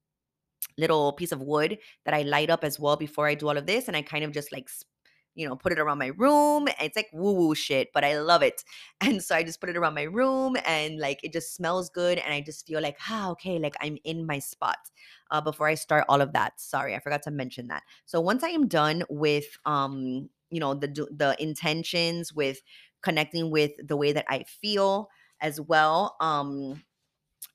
little 0.77 1.13
piece 1.13 1.31
of 1.31 1.41
wood 1.41 1.77
that 2.05 2.13
I 2.13 2.23
light 2.23 2.49
up 2.49 2.63
as 2.63 2.79
well 2.79 2.95
before 2.95 3.27
I 3.27 3.35
do 3.35 3.47
all 3.49 3.57
of 3.57 3.65
this. 3.67 3.87
And 3.87 3.97
I 3.97 4.01
kind 4.01 4.23
of 4.23 4.31
just 4.31 4.51
like, 4.51 4.69
you 5.35 5.47
know, 5.47 5.55
put 5.55 5.71
it 5.71 5.79
around 5.79 5.97
my 5.97 6.11
room. 6.17 6.67
It's 6.79 6.95
like 6.95 7.09
woo 7.13 7.33
woo 7.33 7.55
shit, 7.55 7.89
but 7.93 8.03
I 8.03 8.19
love 8.19 8.41
it. 8.43 8.63
And 9.01 9.21
so 9.21 9.35
I 9.35 9.43
just 9.43 9.59
put 9.59 9.69
it 9.69 9.77
around 9.77 9.95
my 9.95 10.03
room 10.03 10.55
and 10.65 10.99
like 10.99 11.19
it 11.23 11.33
just 11.33 11.55
smells 11.55 11.89
good. 11.89 12.17
And 12.19 12.33
I 12.33 12.41
just 12.41 12.65
feel 12.65 12.81
like, 12.81 12.97
ah, 13.09 13.31
okay, 13.31 13.59
like 13.59 13.75
I'm 13.81 13.97
in 14.03 14.25
my 14.25 14.39
spot 14.39 14.77
uh, 15.31 15.41
before 15.41 15.67
I 15.67 15.75
start 15.75 16.05
all 16.07 16.21
of 16.21 16.33
that. 16.33 16.59
Sorry, 16.59 16.95
I 16.95 16.99
forgot 16.99 17.23
to 17.23 17.31
mention 17.31 17.67
that. 17.67 17.83
So 18.05 18.21
once 18.21 18.43
I 18.43 18.49
am 18.49 18.67
done 18.67 19.03
with, 19.09 19.57
um, 19.65 20.29
you 20.49 20.59
know, 20.59 20.73
the, 20.73 20.87
the 20.87 21.35
intentions 21.39 22.31
with 22.33 22.61
connecting 23.01 23.51
with 23.51 23.71
the 23.85 23.97
way 23.97 24.13
that 24.13 24.25
I 24.29 24.43
feel 24.43 25.09
as 25.41 25.59
well, 25.59 26.15
um, 26.21 26.83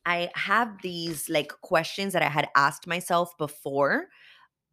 I 0.04 0.30
have 0.34 0.80
these 0.82 1.28
like 1.28 1.52
questions 1.60 2.12
that 2.12 2.22
I 2.22 2.28
had 2.28 2.48
asked 2.56 2.86
myself 2.86 3.36
before 3.38 4.06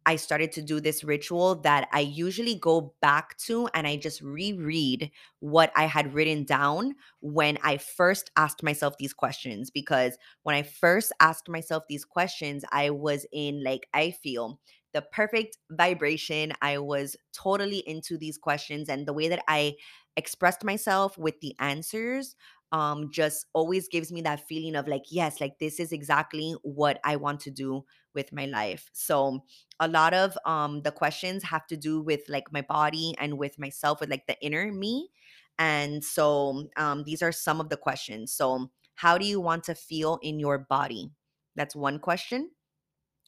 I 0.06 0.16
started 0.16 0.52
to 0.52 0.62
do 0.62 0.80
this 0.80 1.04
ritual 1.04 1.56
that 1.62 1.88
I 1.92 2.00
usually 2.00 2.54
go 2.54 2.94
back 3.02 3.36
to 3.38 3.68
and 3.74 3.86
I 3.86 3.96
just 3.96 4.22
reread 4.22 5.10
what 5.40 5.72
I 5.76 5.84
had 5.86 6.14
written 6.14 6.44
down 6.44 6.94
when 7.20 7.58
I 7.62 7.76
first 7.78 8.30
asked 8.36 8.62
myself 8.62 8.96
these 8.98 9.12
questions. 9.12 9.70
Because 9.70 10.16
when 10.44 10.54
I 10.54 10.62
first 10.62 11.12
asked 11.20 11.48
myself 11.48 11.84
these 11.88 12.04
questions, 12.04 12.64
I 12.70 12.90
was 12.90 13.26
in 13.32 13.64
like, 13.64 13.88
I 13.92 14.12
feel 14.12 14.60
the 14.92 15.02
perfect 15.02 15.58
vibration. 15.70 16.52
I 16.62 16.78
was 16.78 17.16
totally 17.32 17.78
into 17.86 18.16
these 18.16 18.38
questions 18.38 18.88
and 18.88 19.06
the 19.06 19.12
way 19.12 19.28
that 19.28 19.42
I 19.48 19.74
expressed 20.16 20.64
myself 20.64 21.18
with 21.18 21.40
the 21.40 21.54
answers 21.58 22.34
um 22.72 23.10
just 23.12 23.46
always 23.52 23.86
gives 23.86 24.10
me 24.10 24.20
that 24.22 24.44
feeling 24.48 24.74
of 24.74 24.88
like 24.88 25.04
yes 25.08 25.40
like 25.40 25.58
this 25.60 25.78
is 25.78 25.92
exactly 25.92 26.56
what 26.62 26.98
i 27.04 27.14
want 27.14 27.38
to 27.38 27.48
do 27.50 27.84
with 28.16 28.32
my 28.32 28.46
life. 28.46 28.90
So 28.92 29.44
a 29.78 29.86
lot 29.86 30.14
of 30.14 30.36
um 30.44 30.82
the 30.82 30.90
questions 30.90 31.44
have 31.44 31.66
to 31.68 31.76
do 31.76 32.00
with 32.00 32.22
like 32.28 32.52
my 32.52 32.62
body 32.62 33.14
and 33.18 33.38
with 33.38 33.58
myself 33.58 34.00
with 34.00 34.10
like 34.10 34.26
the 34.26 34.40
inner 34.40 34.72
me. 34.72 35.10
And 35.58 36.02
so 36.02 36.68
um 36.76 37.04
these 37.04 37.22
are 37.22 37.32
some 37.32 37.60
of 37.60 37.68
the 37.68 37.76
questions. 37.76 38.32
So 38.32 38.70
how 38.96 39.18
do 39.18 39.26
you 39.26 39.40
want 39.40 39.62
to 39.64 39.74
feel 39.74 40.18
in 40.22 40.40
your 40.40 40.58
body? 40.58 41.12
That's 41.54 41.76
one 41.76 42.00
question. 42.00 42.50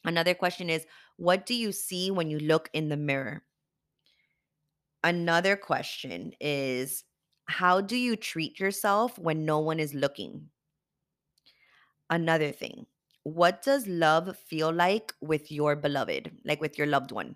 Another 0.03 0.33
question 0.33 0.69
is 0.69 0.85
what 1.17 1.45
do 1.45 1.53
you 1.53 1.71
see 1.71 2.11
when 2.11 2.29
you 2.29 2.39
look 2.39 2.69
in 2.73 2.89
the 2.89 2.97
mirror? 2.97 3.43
Another 5.03 5.55
question 5.55 6.33
is 6.41 7.05
how 7.45 7.81
do 7.81 7.95
you 7.95 8.15
treat 8.15 8.59
yourself 8.59 9.17
when 9.17 9.45
no 9.45 9.59
one 9.59 9.79
is 9.79 9.93
looking? 9.93 10.49
Another 12.09 12.51
thing 12.51 12.85
what 13.29 13.61
does 13.61 13.87
love 13.87 14.35
feel 14.37 14.71
like 14.71 15.13
with 15.21 15.51
your 15.51 15.75
beloved 15.75 16.31
like 16.45 16.61
with 16.61 16.77
your 16.77 16.87
loved 16.87 17.11
one 17.11 17.35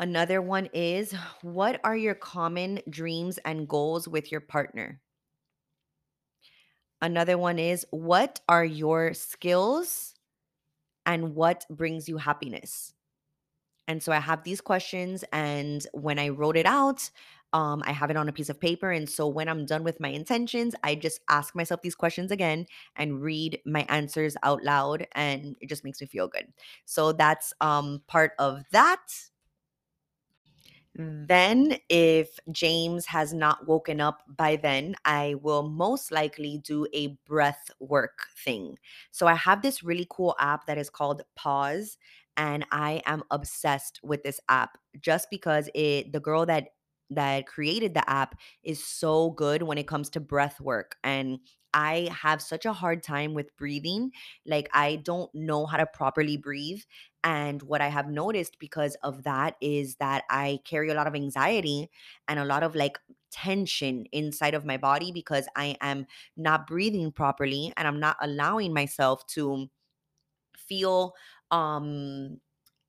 Another 0.00 0.40
one 0.40 0.66
is 0.72 1.12
what 1.42 1.78
are 1.84 1.96
your 1.96 2.14
common 2.14 2.80
dreams 2.88 3.38
and 3.44 3.68
goals 3.68 4.08
with 4.08 4.32
your 4.32 4.40
partner? 4.40 5.00
Another 7.02 7.38
one 7.38 7.58
is 7.58 7.86
what 7.90 8.40
are 8.48 8.64
your 8.64 9.14
skills 9.14 10.14
and 11.06 11.34
what 11.34 11.64
brings 11.70 12.08
you 12.08 12.16
happiness? 12.18 12.94
And 13.88 14.02
so 14.02 14.12
I 14.12 14.20
have 14.20 14.44
these 14.44 14.60
questions, 14.60 15.24
and 15.32 15.84
when 15.92 16.20
I 16.20 16.28
wrote 16.28 16.56
it 16.56 16.66
out, 16.66 17.10
um, 17.52 17.82
I 17.84 17.92
have 17.92 18.10
it 18.10 18.16
on 18.16 18.28
a 18.28 18.32
piece 18.32 18.48
of 18.48 18.60
paper. 18.60 18.90
And 18.92 19.08
so 19.08 19.26
when 19.26 19.48
I'm 19.48 19.66
done 19.66 19.82
with 19.84 20.00
my 20.00 20.08
intentions, 20.08 20.74
I 20.84 20.94
just 20.94 21.20
ask 21.28 21.54
myself 21.54 21.82
these 21.82 21.94
questions 21.94 22.30
again 22.30 22.66
and 22.96 23.20
read 23.20 23.60
my 23.66 23.84
answers 23.88 24.36
out 24.42 24.62
loud, 24.62 25.06
and 25.12 25.56
it 25.60 25.68
just 25.68 25.84
makes 25.84 26.00
me 26.00 26.06
feel 26.06 26.28
good. 26.28 26.46
So 26.84 27.12
that's 27.12 27.52
um, 27.60 28.02
part 28.06 28.32
of 28.38 28.62
that. 28.72 29.00
Then, 30.96 31.78
if 31.88 32.38
James 32.50 33.06
has 33.06 33.32
not 33.32 33.66
woken 33.66 34.00
up 34.00 34.22
by 34.36 34.56
then, 34.56 34.96
I 35.04 35.36
will 35.40 35.62
most 35.62 36.10
likely 36.10 36.58
do 36.58 36.86
a 36.92 37.16
breath 37.26 37.70
work 37.78 38.26
thing. 38.44 38.76
So, 39.12 39.28
I 39.28 39.34
have 39.34 39.62
this 39.62 39.84
really 39.84 40.06
cool 40.10 40.34
app 40.40 40.66
that 40.66 40.78
is 40.78 40.90
called 40.90 41.22
Pause, 41.36 41.96
and 42.36 42.66
I 42.72 43.02
am 43.06 43.22
obsessed 43.30 44.00
with 44.02 44.24
this 44.24 44.40
app 44.48 44.78
just 45.00 45.30
because 45.30 45.70
it, 45.74 46.12
the 46.12 46.20
girl 46.20 46.44
that 46.46 46.70
that 47.10 47.46
created 47.46 47.94
the 47.94 48.08
app 48.08 48.38
is 48.62 48.82
so 48.84 49.30
good 49.30 49.62
when 49.62 49.78
it 49.78 49.86
comes 49.88 50.08
to 50.10 50.20
breath 50.20 50.60
work 50.60 50.96
and 51.04 51.40
I 51.72 52.08
have 52.12 52.42
such 52.42 52.66
a 52.66 52.72
hard 52.72 53.00
time 53.04 53.32
with 53.32 53.56
breathing. 53.56 54.10
Like, 54.44 54.68
I 54.72 54.96
don't 54.96 55.32
know 55.32 55.66
how 55.66 55.76
to 55.76 55.86
properly 55.86 56.36
breathe. 56.36 56.82
And 57.22 57.62
what 57.62 57.80
I 57.80 57.86
have 57.88 58.08
noticed 58.08 58.58
because 58.58 58.96
of 59.04 59.22
that 59.22 59.54
is 59.60 59.94
that 59.96 60.24
I 60.30 60.58
carry 60.64 60.88
a 60.90 60.94
lot 60.94 61.06
of 61.06 61.14
anxiety 61.14 61.88
and 62.26 62.40
a 62.40 62.44
lot 62.44 62.62
of 62.62 62.74
like 62.74 62.98
tension 63.30 64.06
inside 64.10 64.54
of 64.54 64.64
my 64.64 64.78
body 64.78 65.12
because 65.12 65.46
I 65.54 65.76
am 65.80 66.06
not 66.36 66.66
breathing 66.66 67.12
properly 67.12 67.72
and 67.76 67.86
I'm 67.86 68.00
not 68.00 68.16
allowing 68.20 68.72
myself 68.74 69.24
to 69.28 69.68
feel 70.56 71.14
um 71.50 72.40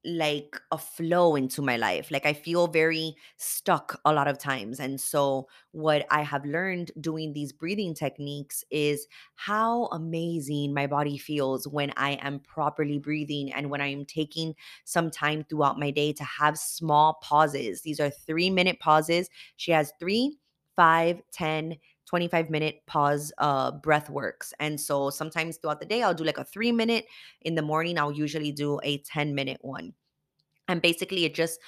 like 0.04 0.60
a 0.72 0.78
flow 0.78 1.36
into 1.36 1.62
my 1.62 1.78
life. 1.78 2.10
Like 2.10 2.26
I 2.26 2.34
feel 2.34 2.68
very 2.68 3.16
stuck 3.38 4.00
a 4.04 4.14
lot 4.14 4.28
of 4.28 4.38
times. 4.40 4.80
And 4.80 5.00
so, 5.00 5.48
what 5.72 6.06
I 6.10 6.22
have 6.24 6.44
learned 6.46 6.92
doing 7.00 7.34
these 7.34 7.54
breathing 7.54 7.94
techniques 7.94 8.64
is 8.72 9.08
how 9.36 9.86
amazing 9.88 10.74
my 10.74 10.88
body 10.88 11.18
feels 11.18 11.68
when 11.68 11.94
I 11.98 12.12
am 12.22 12.40
properly 12.40 12.98
breathing 13.00 13.54
and 13.54 13.70
when 13.70 13.82
I 13.82 13.88
am 13.88 14.06
taking 14.06 14.56
some 14.86 15.12
time 15.12 15.44
throughout 15.44 15.80
my 15.80 15.92
day 15.92 16.14
to 16.14 16.24
have 16.24 16.58
small 16.58 17.20
pauses. 17.22 17.82
These 17.82 18.00
are 18.00 18.10
three 18.10 18.50
minute 18.50 18.80
pauses. 18.80 19.30
She 19.56 19.72
has 19.72 19.94
three, 20.00 20.38
five, 20.76 21.22
ten. 21.32 21.76
25 22.06 22.50
minute 22.50 22.82
pause 22.88 23.32
uh 23.38 23.72
breath 23.72 24.10
works. 24.10 24.54
And 24.60 24.80
so 24.80 25.10
sometimes 25.10 25.58
throughout 25.58 25.80
the 25.80 25.86
day 25.86 26.04
i'll 26.04 26.14
do 26.14 26.24
like 26.24 26.38
a 26.38 26.44
three 26.44 26.72
minute. 26.72 27.06
In 27.42 27.56
the 27.56 27.62
morning 27.62 27.98
i'll 27.98 28.12
usually 28.12 28.52
do 28.52 28.80
a 28.84 28.98
10 29.00 29.36
minute 29.36 29.60
one. 29.62 29.94
And 30.68 30.82
basically, 30.82 31.26
it 31.26 31.34
just 31.36 31.60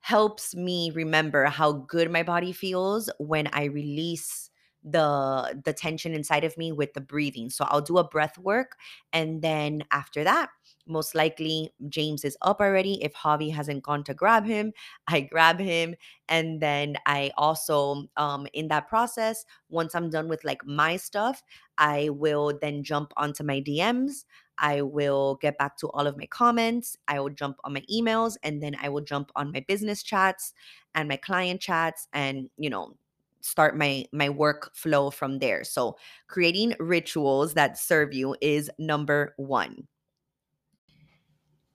helps 0.00 0.54
me 0.54 0.90
remember 0.94 1.46
how 1.46 1.72
good 1.72 2.10
my 2.10 2.22
body 2.22 2.52
feels 2.52 3.10
when 3.18 3.48
I 3.48 3.64
release 3.64 4.50
the 4.84 5.60
the 5.64 5.72
tension 5.72 6.14
inside 6.14 6.44
of 6.44 6.56
me 6.56 6.72
with 6.72 6.94
the 6.94 7.00
breathing. 7.00 7.50
So 7.50 7.64
I'll 7.68 7.82
do 7.82 7.98
a 7.98 8.08
breath 8.08 8.38
work 8.38 8.76
and 9.12 9.42
then 9.42 9.84
after 9.92 10.24
that, 10.24 10.50
most 10.88 11.14
likely 11.14 11.72
James 11.88 12.24
is 12.24 12.36
up 12.42 12.60
already. 12.60 13.02
If 13.02 13.14
Javi 13.14 13.52
hasn't 13.52 13.82
gone 13.82 14.04
to 14.04 14.14
grab 14.14 14.44
him, 14.46 14.72
I 15.08 15.20
grab 15.20 15.58
him 15.60 15.94
and 16.28 16.60
then 16.60 16.96
I 17.06 17.30
also 17.36 18.04
um 18.16 18.46
in 18.52 18.68
that 18.68 18.88
process, 18.88 19.44
once 19.68 19.94
I'm 19.94 20.10
done 20.10 20.28
with 20.28 20.44
like 20.44 20.64
my 20.66 20.96
stuff, 20.96 21.42
I 21.78 22.08
will 22.10 22.58
then 22.60 22.82
jump 22.82 23.12
onto 23.16 23.44
my 23.44 23.60
DMs. 23.60 24.24
I 24.58 24.82
will 24.82 25.36
get 25.40 25.56
back 25.58 25.76
to 25.78 25.88
all 25.88 26.06
of 26.06 26.16
my 26.16 26.26
comments. 26.26 26.96
I 27.06 27.20
will 27.20 27.30
jump 27.30 27.58
on 27.64 27.74
my 27.74 27.82
emails 27.92 28.36
and 28.42 28.62
then 28.62 28.76
I 28.82 28.88
will 28.88 29.02
jump 29.02 29.30
on 29.36 29.52
my 29.52 29.60
business 29.66 30.02
chats 30.02 30.52
and 30.94 31.08
my 31.08 31.16
client 31.16 31.60
chats 31.60 32.08
and, 32.12 32.50
you 32.58 32.68
know, 32.70 32.96
start 33.40 33.76
my 33.76 34.04
my 34.12 34.28
work 34.28 34.74
flow 34.74 35.10
from 35.10 35.38
there. 35.38 35.64
So, 35.64 35.96
creating 36.26 36.74
rituals 36.80 37.54
that 37.54 37.78
serve 37.78 38.12
you 38.12 38.36
is 38.40 38.70
number 38.78 39.34
1. 39.36 39.86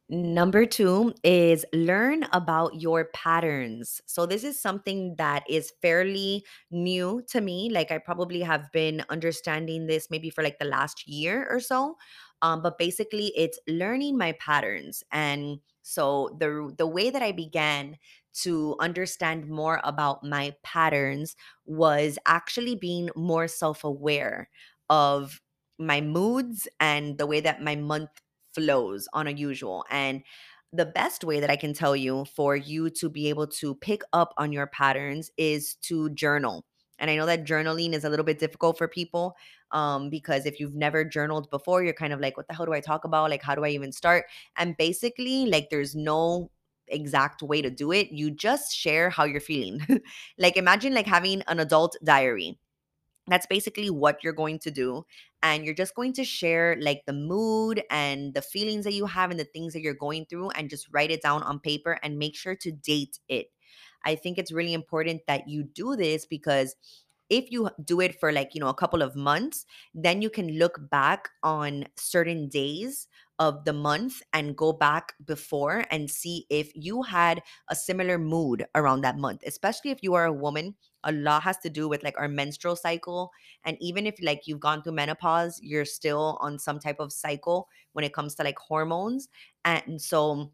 Number 0.09 0.65
two 0.65 1.13
is 1.23 1.65
learn 1.73 2.23
about 2.33 2.79
your 2.81 3.05
patterns. 3.15 4.01
So, 4.05 4.25
this 4.25 4.43
is 4.43 4.59
something 4.61 5.15
that 5.17 5.43
is 5.49 5.71
fairly 5.81 6.45
new 6.69 7.23
to 7.29 7.39
me. 7.41 7.69
Like, 7.71 7.89
I 7.89 7.97
probably 7.99 8.41
have 8.41 8.69
been 8.73 9.03
understanding 9.09 9.87
this 9.87 10.09
maybe 10.11 10.29
for 10.29 10.43
like 10.43 10.59
the 10.59 10.65
last 10.65 11.07
year 11.07 11.47
or 11.49 11.59
so. 11.61 11.95
Um, 12.41 12.61
but 12.61 12.77
basically, 12.77 13.27
it's 13.35 13.57
learning 13.67 14.17
my 14.17 14.33
patterns. 14.33 15.03
And 15.11 15.59
so, 15.83 16.35
the, 16.37 16.73
the 16.77 16.87
way 16.87 17.09
that 17.09 17.21
I 17.23 17.31
began 17.31 17.97
to 18.43 18.75
understand 18.81 19.47
more 19.47 19.79
about 19.85 20.23
my 20.23 20.53
patterns 20.63 21.35
was 21.65 22.19
actually 22.25 22.75
being 22.75 23.09
more 23.15 23.47
self 23.47 23.83
aware 23.85 24.49
of 24.89 25.39
my 25.79 26.01
moods 26.01 26.67
and 26.79 27.17
the 27.17 27.25
way 27.25 27.39
that 27.39 27.61
my 27.63 27.75
month 27.75 28.09
flows 28.53 29.07
on 29.13 29.27
a 29.27 29.31
usual. 29.31 29.85
And 29.89 30.23
the 30.71 30.85
best 30.85 31.23
way 31.23 31.39
that 31.39 31.51
I 31.51 31.55
can 31.55 31.73
tell 31.73 31.95
you 31.95 32.25
for 32.25 32.55
you 32.55 32.89
to 32.89 33.09
be 33.09 33.29
able 33.29 33.47
to 33.47 33.75
pick 33.75 34.01
up 34.11 34.33
on 34.37 34.51
your 34.51 34.67
patterns 34.67 35.29
is 35.37 35.75
to 35.83 36.09
journal. 36.11 36.65
And 36.99 37.11
I 37.11 37.15
know 37.15 37.25
that 37.25 37.45
journaling 37.45 37.93
is 37.93 38.03
a 38.03 38.09
little 38.09 38.25
bit 38.25 38.39
difficult 38.39 38.77
for 38.77 38.87
people 38.87 39.35
um, 39.71 40.09
because 40.09 40.45
if 40.45 40.59
you've 40.59 40.75
never 40.75 41.03
journaled 41.03 41.49
before, 41.49 41.83
you're 41.83 41.93
kind 41.93 42.13
of 42.13 42.19
like, 42.19 42.37
what 42.37 42.47
the 42.47 42.53
hell 42.53 42.65
do 42.65 42.73
I 42.73 42.79
talk 42.79 43.03
about? 43.03 43.29
Like, 43.29 43.43
how 43.43 43.55
do 43.55 43.65
I 43.65 43.69
even 43.69 43.91
start? 43.91 44.25
And 44.57 44.77
basically, 44.77 45.45
like, 45.45 45.69
there's 45.69 45.95
no 45.95 46.49
exact 46.87 47.41
way 47.41 47.61
to 47.61 47.69
do 47.69 47.91
it. 47.91 48.11
You 48.11 48.31
just 48.31 48.75
share 48.75 49.09
how 49.09 49.25
you're 49.25 49.41
feeling. 49.41 49.81
like, 50.37 50.57
imagine 50.57 50.93
like 50.93 51.07
having 51.07 51.41
an 51.47 51.59
adult 51.59 51.97
diary 52.03 52.57
that's 53.27 53.45
basically 53.45 53.89
what 53.89 54.23
you're 54.23 54.33
going 54.33 54.59
to 54.59 54.71
do. 54.71 55.05
And 55.41 55.65
you're 55.65 55.73
just 55.73 55.95
going 55.95 56.13
to 56.13 56.23
share 56.23 56.77
like 56.79 57.03
the 57.05 57.13
mood 57.13 57.83
and 57.89 58.33
the 58.33 58.41
feelings 58.41 58.85
that 58.85 58.93
you 58.93 59.05
have 59.05 59.31
and 59.31 59.39
the 59.39 59.45
things 59.45 59.73
that 59.73 59.81
you're 59.81 59.93
going 59.93 60.25
through 60.25 60.49
and 60.51 60.69
just 60.69 60.87
write 60.91 61.11
it 61.11 61.21
down 61.21 61.43
on 61.43 61.59
paper 61.59 61.97
and 62.03 62.17
make 62.17 62.35
sure 62.35 62.55
to 62.55 62.71
date 62.71 63.19
it. 63.27 63.47
I 64.05 64.15
think 64.15 64.37
it's 64.37 64.51
really 64.51 64.73
important 64.73 65.21
that 65.27 65.47
you 65.47 65.63
do 65.63 65.95
this 65.95 66.25
because 66.25 66.75
if 67.29 67.51
you 67.51 67.69
do 67.83 67.99
it 68.01 68.19
for 68.19 68.31
like, 68.31 68.53
you 68.53 68.61
know, 68.61 68.67
a 68.69 68.73
couple 68.73 69.01
of 69.01 69.15
months, 69.15 69.65
then 69.93 70.21
you 70.21 70.29
can 70.29 70.57
look 70.59 70.77
back 70.89 71.29
on 71.41 71.85
certain 71.97 72.47
days 72.49 73.07
of 73.39 73.65
the 73.65 73.73
month 73.73 74.21
and 74.31 74.55
go 74.55 74.71
back 74.71 75.13
before 75.25 75.85
and 75.89 76.09
see 76.09 76.45
if 76.49 76.71
you 76.75 77.01
had 77.01 77.41
a 77.69 77.75
similar 77.75 78.17
mood 78.19 78.65
around 78.75 79.01
that 79.01 79.17
month, 79.17 79.41
especially 79.45 79.89
if 79.91 80.03
you 80.03 80.13
are 80.13 80.25
a 80.25 80.33
woman. 80.33 80.75
A 81.03 81.11
lot 81.11 81.43
has 81.43 81.57
to 81.59 81.69
do 81.69 81.89
with 81.89 82.03
like 82.03 82.17
our 82.19 82.27
menstrual 82.27 82.75
cycle. 82.75 83.31
And 83.65 83.77
even 83.81 84.05
if 84.05 84.15
like 84.21 84.41
you've 84.45 84.59
gone 84.59 84.83
through 84.83 84.93
menopause, 84.93 85.59
you're 85.63 85.85
still 85.85 86.37
on 86.41 86.59
some 86.59 86.79
type 86.79 86.99
of 86.99 87.11
cycle 87.11 87.67
when 87.93 88.05
it 88.05 88.13
comes 88.13 88.35
to 88.35 88.43
like 88.43 88.59
hormones. 88.59 89.27
And 89.65 90.01
so, 90.01 90.51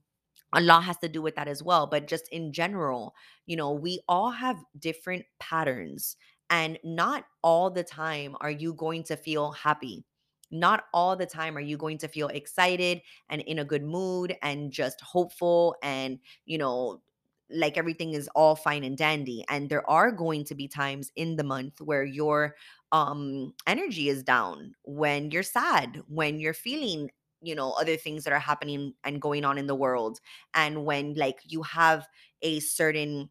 a 0.53 0.61
lot 0.61 0.83
has 0.83 0.97
to 0.97 1.09
do 1.09 1.21
with 1.21 1.35
that 1.35 1.47
as 1.47 1.61
well. 1.61 1.85
But 1.87 2.07
just 2.07 2.27
in 2.29 2.51
general, 2.53 3.13
you 3.45 3.55
know, 3.55 3.71
we 3.71 3.99
all 4.07 4.31
have 4.31 4.57
different 4.77 5.25
patterns, 5.39 6.17
and 6.49 6.79
not 6.83 7.25
all 7.43 7.69
the 7.69 7.83
time 7.83 8.35
are 8.41 8.51
you 8.51 8.73
going 8.73 9.03
to 9.03 9.15
feel 9.17 9.51
happy. 9.51 10.05
Not 10.51 10.85
all 10.93 11.15
the 11.15 11.27
time 11.27 11.55
are 11.57 11.61
you 11.61 11.77
going 11.77 11.99
to 11.99 12.07
feel 12.07 12.27
excited 12.29 13.01
and 13.29 13.41
in 13.43 13.59
a 13.59 13.65
good 13.65 13.83
mood 13.83 14.35
and 14.41 14.71
just 14.71 14.99
hopeful 15.01 15.75
and, 15.83 16.19
you 16.45 16.57
know, 16.57 17.01
like 17.51 17.77
everything 17.77 18.13
is 18.13 18.29
all 18.35 18.55
fine 18.55 18.83
and 18.83 18.97
dandy. 18.97 19.43
And 19.49 19.69
there 19.69 19.87
are 19.89 20.11
going 20.11 20.43
to 20.45 20.55
be 20.55 20.67
times 20.67 21.11
in 21.15 21.35
the 21.35 21.43
month 21.43 21.81
where 21.81 22.03
your 22.03 22.55
um 22.91 23.53
energy 23.67 24.09
is 24.09 24.23
down, 24.23 24.73
when 24.83 25.31
you're 25.31 25.43
sad, 25.43 26.01
when 26.07 26.39
you're 26.39 26.53
feeling 26.53 27.11
you 27.41 27.55
know 27.55 27.71
other 27.79 27.95
things 27.95 28.23
that 28.25 28.33
are 28.33 28.39
happening 28.39 28.93
and 29.05 29.21
going 29.21 29.45
on 29.45 29.57
in 29.57 29.65
the 29.67 29.75
world 29.75 30.19
and 30.53 30.83
when 30.85 31.13
like 31.13 31.39
you 31.45 31.63
have 31.63 32.05
a 32.41 32.59
certain 32.59 33.29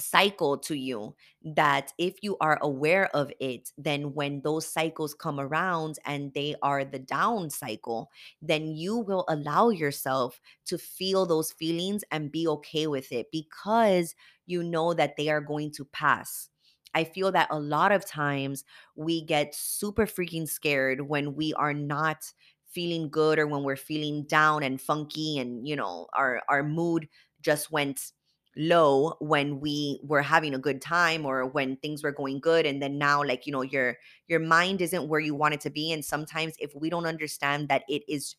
cycle 0.00 0.58
to 0.58 0.74
you 0.74 1.14
that 1.42 1.92
if 1.98 2.16
you 2.22 2.36
are 2.40 2.58
aware 2.62 3.14
of 3.14 3.32
it 3.40 3.72
then 3.78 4.14
when 4.14 4.40
those 4.42 4.66
cycles 4.66 5.14
come 5.14 5.38
around 5.38 5.98
and 6.04 6.32
they 6.34 6.54
are 6.62 6.84
the 6.84 6.98
down 6.98 7.50
cycle 7.50 8.10
then 8.42 8.66
you 8.68 8.96
will 8.96 9.24
allow 9.28 9.68
yourself 9.70 10.40
to 10.64 10.78
feel 10.78 11.26
those 11.26 11.52
feelings 11.52 12.04
and 12.10 12.32
be 12.32 12.46
okay 12.48 12.86
with 12.86 13.12
it 13.12 13.26
because 13.30 14.14
you 14.46 14.62
know 14.62 14.94
that 14.94 15.16
they 15.16 15.28
are 15.28 15.40
going 15.40 15.70
to 15.70 15.84
pass. 15.84 16.48
I 16.94 17.04
feel 17.04 17.30
that 17.32 17.48
a 17.50 17.60
lot 17.60 17.92
of 17.92 18.04
times 18.04 18.64
we 18.96 19.24
get 19.24 19.54
super 19.54 20.06
freaking 20.06 20.48
scared 20.48 21.02
when 21.02 21.34
we 21.36 21.54
are 21.54 21.74
not 21.74 22.32
feeling 22.66 23.08
good 23.10 23.38
or 23.38 23.46
when 23.46 23.62
we're 23.62 23.76
feeling 23.76 24.24
down 24.24 24.62
and 24.62 24.80
funky 24.80 25.38
and 25.38 25.66
you 25.66 25.74
know 25.76 26.06
our 26.12 26.40
our 26.48 26.62
mood 26.62 27.08
just 27.40 27.70
went 27.70 28.12
low 28.56 29.14
when 29.20 29.60
we 29.60 30.00
were 30.02 30.22
having 30.22 30.54
a 30.54 30.58
good 30.58 30.82
time 30.82 31.24
or 31.24 31.46
when 31.46 31.76
things 31.76 32.02
were 32.02 32.12
going 32.12 32.40
good 32.40 32.66
and 32.66 32.82
then 32.82 32.98
now 32.98 33.22
like 33.22 33.46
you 33.46 33.52
know 33.52 33.62
your 33.62 33.96
your 34.26 34.40
mind 34.40 34.80
isn't 34.80 35.08
where 35.08 35.20
you 35.20 35.34
want 35.34 35.54
it 35.54 35.60
to 35.60 35.70
be 35.70 35.92
and 35.92 36.04
sometimes 36.04 36.54
if 36.58 36.74
we 36.74 36.90
don't 36.90 37.06
understand 37.06 37.68
that 37.68 37.84
it 37.88 38.02
is 38.08 38.34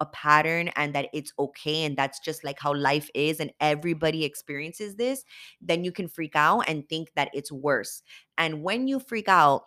a 0.00 0.06
pattern 0.06 0.68
and 0.76 0.94
that 0.94 1.08
it's 1.12 1.32
okay 1.38 1.84
and 1.84 1.96
that's 1.96 2.20
just 2.20 2.44
like 2.44 2.60
how 2.60 2.74
life 2.74 3.08
is 3.14 3.40
and 3.40 3.50
everybody 3.60 4.24
experiences 4.24 4.96
this 4.96 5.24
then 5.60 5.84
you 5.84 5.90
can 5.90 6.08
freak 6.08 6.36
out 6.36 6.60
and 6.68 6.88
think 6.88 7.10
that 7.16 7.30
it's 7.32 7.50
worse. 7.50 8.02
And 8.36 8.62
when 8.62 8.88
you 8.88 9.00
freak 9.00 9.28
out 9.28 9.62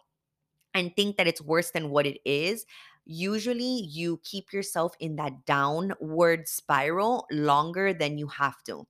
and 0.73 0.95
think 0.95 1.17
that 1.17 1.27
it's 1.27 1.41
worse 1.41 1.71
than 1.71 1.89
what 1.89 2.05
it 2.05 2.19
is 2.25 2.65
usually 3.05 3.83
you 3.89 4.19
keep 4.23 4.53
yourself 4.53 4.95
in 4.99 5.15
that 5.15 5.45
downward 5.45 6.47
spiral 6.47 7.25
longer 7.31 7.93
than 7.93 8.17
you 8.17 8.27
have 8.27 8.61
to 8.63 8.85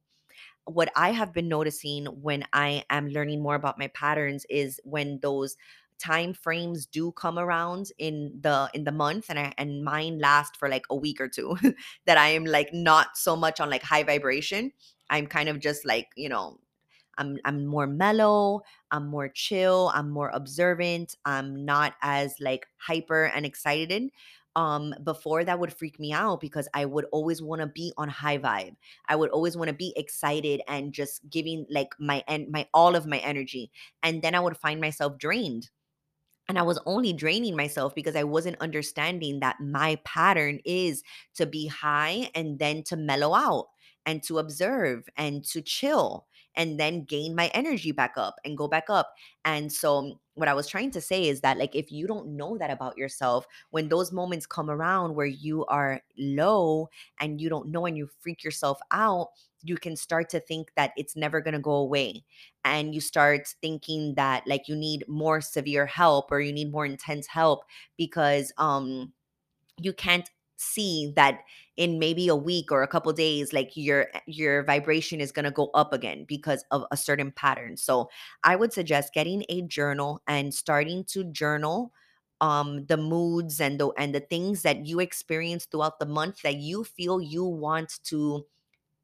what 0.73 0.91
I 0.95 1.11
have 1.11 1.33
been 1.33 1.47
noticing 1.49 2.05
when 2.05 2.43
I 2.53 2.83
am 2.89 3.09
learning 3.09 3.41
more 3.41 3.55
about 3.55 3.79
my 3.79 3.87
patterns 3.89 4.45
is 4.49 4.79
when 4.83 5.19
those 5.21 5.55
time 5.99 6.33
frames 6.33 6.85
do 6.85 7.11
come 7.11 7.37
around 7.37 7.87
in 7.97 8.31
the 8.39 8.69
in 8.73 8.85
the 8.85 8.91
month 8.91 9.25
and 9.29 9.37
I 9.37 9.53
and 9.57 9.83
mine 9.83 10.19
last 10.19 10.55
for 10.55 10.69
like 10.69 10.85
a 10.89 10.95
week 10.95 11.19
or 11.19 11.27
two 11.27 11.57
that 12.05 12.17
I 12.17 12.29
am 12.29 12.45
like 12.45 12.73
not 12.73 13.17
so 13.17 13.35
much 13.35 13.59
on 13.59 13.69
like 13.69 13.83
high 13.83 14.03
vibration. 14.03 14.71
I'm 15.09 15.27
kind 15.27 15.49
of 15.49 15.59
just 15.59 15.85
like, 15.85 16.07
you 16.15 16.29
know, 16.29 16.59
I'm 17.17 17.37
I'm 17.43 17.65
more 17.65 17.87
mellow, 17.87 18.61
I'm 18.91 19.07
more 19.07 19.27
chill, 19.27 19.91
I'm 19.93 20.09
more 20.09 20.29
observant, 20.29 21.15
I'm 21.25 21.65
not 21.65 21.95
as 22.01 22.35
like 22.39 22.67
hyper 22.77 23.25
and 23.25 23.45
excited. 23.45 24.09
Um 24.55 24.93
before 25.03 25.43
that 25.43 25.59
would 25.59 25.73
freak 25.73 25.99
me 25.99 26.11
out 26.13 26.41
because 26.41 26.67
I 26.73 26.85
would 26.85 27.05
always 27.11 27.41
want 27.41 27.61
to 27.61 27.67
be 27.67 27.93
on 27.97 28.09
high 28.09 28.37
vibe. 28.37 28.75
I 29.07 29.15
would 29.15 29.29
always 29.29 29.55
want 29.57 29.69
to 29.69 29.75
be 29.75 29.93
excited 29.95 30.61
and 30.67 30.93
just 30.93 31.29
giving 31.29 31.65
like 31.69 31.93
my 31.99 32.23
and 32.27 32.49
my 32.49 32.67
all 32.73 32.95
of 32.95 33.05
my 33.05 33.19
energy. 33.19 33.71
And 34.03 34.21
then 34.21 34.35
I 34.35 34.39
would 34.39 34.57
find 34.57 34.81
myself 34.81 35.17
drained 35.17 35.69
and 36.47 36.57
I 36.57 36.63
was 36.63 36.79
only 36.85 37.13
draining 37.13 37.55
myself 37.55 37.93
because 37.93 38.15
I 38.15 38.23
wasn't 38.23 38.59
understanding 38.59 39.39
that 39.41 39.59
my 39.61 39.97
pattern 40.03 40.59
is 40.65 41.03
to 41.35 41.45
be 41.45 41.67
high 41.67 42.31
and 42.33 42.57
then 42.57 42.83
to 42.85 42.97
mellow 42.97 43.35
out 43.35 43.67
and 44.05 44.23
to 44.23 44.39
observe 44.39 45.07
and 45.15 45.43
to 45.45 45.61
chill 45.61 46.25
and 46.55 46.79
then 46.79 47.03
gain 47.03 47.35
my 47.35 47.49
energy 47.53 47.91
back 47.91 48.13
up 48.17 48.35
and 48.43 48.57
go 48.57 48.67
back 48.67 48.85
up. 48.89 49.13
And 49.45 49.71
so, 49.71 50.19
what 50.39 50.47
I 50.47 50.53
was 50.53 50.67
trying 50.67 50.91
to 50.91 51.01
say 51.01 51.27
is 51.27 51.41
that, 51.41 51.57
like, 51.57 51.75
if 51.75 51.91
you 51.91 52.07
don't 52.07 52.35
know 52.37 52.57
that 52.57 52.71
about 52.71 52.97
yourself, 52.97 53.45
when 53.71 53.89
those 53.89 54.11
moments 54.11 54.45
come 54.45 54.69
around 54.69 55.15
where 55.15 55.25
you 55.25 55.65
are 55.65 56.01
low 56.17 56.89
and 57.19 57.39
you 57.41 57.49
don't 57.49 57.69
know 57.69 57.85
and 57.85 57.97
you 57.97 58.07
freak 58.19 58.43
yourself 58.43 58.79
out, 58.91 59.29
you 59.61 59.77
can 59.77 59.95
start 59.95 60.29
to 60.29 60.39
think 60.39 60.71
that 60.75 60.91
it's 60.97 61.15
never 61.15 61.41
going 61.41 61.53
to 61.53 61.59
go 61.59 61.73
away. 61.73 62.23
And 62.63 62.95
you 62.95 63.01
start 63.01 63.53
thinking 63.61 64.15
that 64.15 64.47
like 64.47 64.67
you 64.67 64.75
need 64.75 65.03
more 65.07 65.41
severe 65.41 65.85
help 65.85 66.31
or 66.31 66.39
you 66.39 66.53
need 66.53 66.71
more 66.71 66.85
intense 66.85 67.27
help 67.27 67.65
because 67.97 68.53
um 68.57 69.11
you 69.79 69.93
can't 69.93 70.29
see 70.57 71.13
that 71.15 71.41
in 71.79 71.97
maybe 71.97 72.27
a 72.27 72.35
week 72.35 72.71
or 72.71 72.83
a 72.83 72.87
couple 72.87 73.11
days 73.13 73.53
like 73.53 73.71
your 73.75 74.07
your 74.27 74.63
vibration 74.65 75.21
is 75.21 75.31
going 75.31 75.45
to 75.45 75.51
go 75.51 75.69
up 75.73 75.93
again 75.93 76.25
because 76.27 76.63
of 76.71 76.85
a 76.91 76.97
certain 76.97 77.31
pattern. 77.31 77.77
So 77.77 78.09
i 78.43 78.55
would 78.55 78.73
suggest 78.73 79.13
getting 79.13 79.43
a 79.49 79.61
journal 79.63 80.21
and 80.27 80.53
starting 80.53 81.03
to 81.05 81.23
journal 81.25 81.91
um 82.41 82.85
the 82.87 82.97
moods 82.97 83.59
and 83.61 83.79
the 83.79 83.89
and 83.97 84.13
the 84.15 84.19
things 84.19 84.61
that 84.63 84.85
you 84.85 84.99
experience 84.99 85.65
throughout 85.65 85.99
the 85.99 86.05
month 86.05 86.41
that 86.43 86.55
you 86.55 86.83
feel 86.83 87.21
you 87.21 87.43
want 87.45 87.99
to 88.05 88.45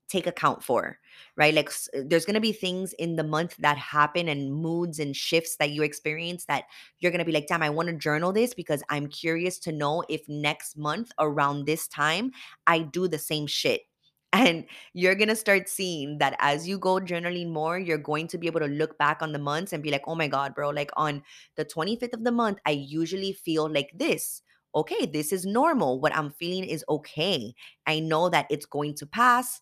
take 0.07 0.27
account 0.27 0.63
for, 0.63 0.99
right? 1.35 1.53
Like 1.53 1.69
uh, 1.69 2.01
there's 2.05 2.25
going 2.25 2.35
to 2.35 2.41
be 2.41 2.51
things 2.51 2.93
in 2.93 3.15
the 3.15 3.23
month 3.23 3.55
that 3.59 3.77
happen 3.77 4.27
and 4.27 4.53
moods 4.53 4.99
and 4.99 5.15
shifts 5.15 5.55
that 5.57 5.71
you 5.71 5.83
experience 5.83 6.45
that 6.45 6.65
you're 6.99 7.11
going 7.11 7.19
to 7.19 7.25
be 7.25 7.31
like, 7.31 7.47
damn, 7.47 7.63
I 7.63 7.69
want 7.69 7.89
to 7.89 7.95
journal 7.95 8.31
this 8.31 8.53
because 8.53 8.83
I'm 8.89 9.07
curious 9.07 9.57
to 9.59 9.71
know 9.71 10.03
if 10.09 10.27
next 10.27 10.77
month 10.77 11.11
around 11.19 11.65
this 11.65 11.87
time 11.87 12.31
I 12.67 12.79
do 12.79 13.07
the 13.07 13.19
same 13.19 13.47
shit. 13.47 13.81
And 14.33 14.65
you're 14.93 15.15
going 15.15 15.29
to 15.29 15.35
start 15.35 15.69
seeing 15.69 16.17
that 16.17 16.35
as 16.39 16.67
you 16.67 16.77
go 16.77 16.95
journaling 16.99 17.51
more, 17.53 17.79
you're 17.79 17.97
going 17.97 18.27
to 18.27 18.37
be 18.37 18.47
able 18.47 18.59
to 18.59 18.67
look 18.67 18.97
back 18.97 19.21
on 19.21 19.31
the 19.31 19.39
months 19.39 19.71
and 19.71 19.81
be 19.81 19.91
like, 19.91 20.03
oh 20.07 20.15
my 20.15 20.27
God, 20.27 20.53
bro, 20.53 20.71
like 20.71 20.91
on 20.97 21.23
the 21.55 21.63
25th 21.63 22.13
of 22.13 22.25
the 22.25 22.33
month, 22.33 22.57
I 22.65 22.71
usually 22.71 23.31
feel 23.31 23.71
like 23.71 23.91
this. 23.95 24.41
Okay, 24.75 25.05
this 25.05 25.31
is 25.31 25.45
normal. 25.45 26.01
What 26.01 26.13
I'm 26.13 26.31
feeling 26.31 26.65
is 26.65 26.83
okay. 26.89 27.55
I 27.87 27.99
know 27.99 28.27
that 28.29 28.47
it's 28.49 28.65
going 28.65 28.95
to 28.95 29.05
pass 29.05 29.61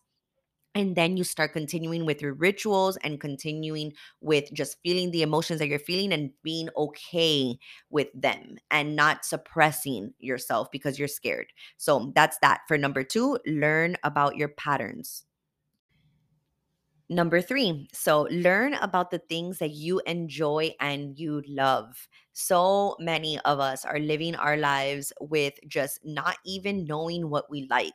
and 0.74 0.96
then 0.96 1.16
you 1.16 1.24
start 1.24 1.52
continuing 1.52 2.04
with 2.04 2.20
your 2.20 2.34
rituals 2.34 2.96
and 2.98 3.20
continuing 3.20 3.92
with 4.20 4.52
just 4.52 4.76
feeling 4.82 5.10
the 5.10 5.22
emotions 5.22 5.60
that 5.60 5.68
you're 5.68 5.78
feeling 5.78 6.12
and 6.12 6.30
being 6.42 6.68
okay 6.76 7.56
with 7.90 8.08
them 8.14 8.56
and 8.70 8.96
not 8.96 9.24
suppressing 9.24 10.12
yourself 10.18 10.68
because 10.72 10.98
you're 10.98 11.08
scared. 11.08 11.52
So 11.76 12.12
that's 12.14 12.38
that. 12.42 12.62
For 12.66 12.76
number 12.76 13.04
two, 13.04 13.38
learn 13.46 13.96
about 14.02 14.36
your 14.36 14.48
patterns. 14.48 15.24
Number 17.10 17.42
three, 17.42 17.86
so 17.92 18.22
learn 18.30 18.74
about 18.74 19.10
the 19.10 19.18
things 19.18 19.58
that 19.58 19.72
you 19.72 20.00
enjoy 20.06 20.72
and 20.80 21.18
you 21.18 21.42
love. 21.46 22.08
So 22.32 22.96
many 22.98 23.38
of 23.40 23.60
us 23.60 23.84
are 23.84 23.98
living 23.98 24.34
our 24.34 24.56
lives 24.56 25.12
with 25.20 25.54
just 25.68 26.00
not 26.02 26.38
even 26.46 26.86
knowing 26.86 27.28
what 27.28 27.50
we 27.50 27.66
like 27.68 27.92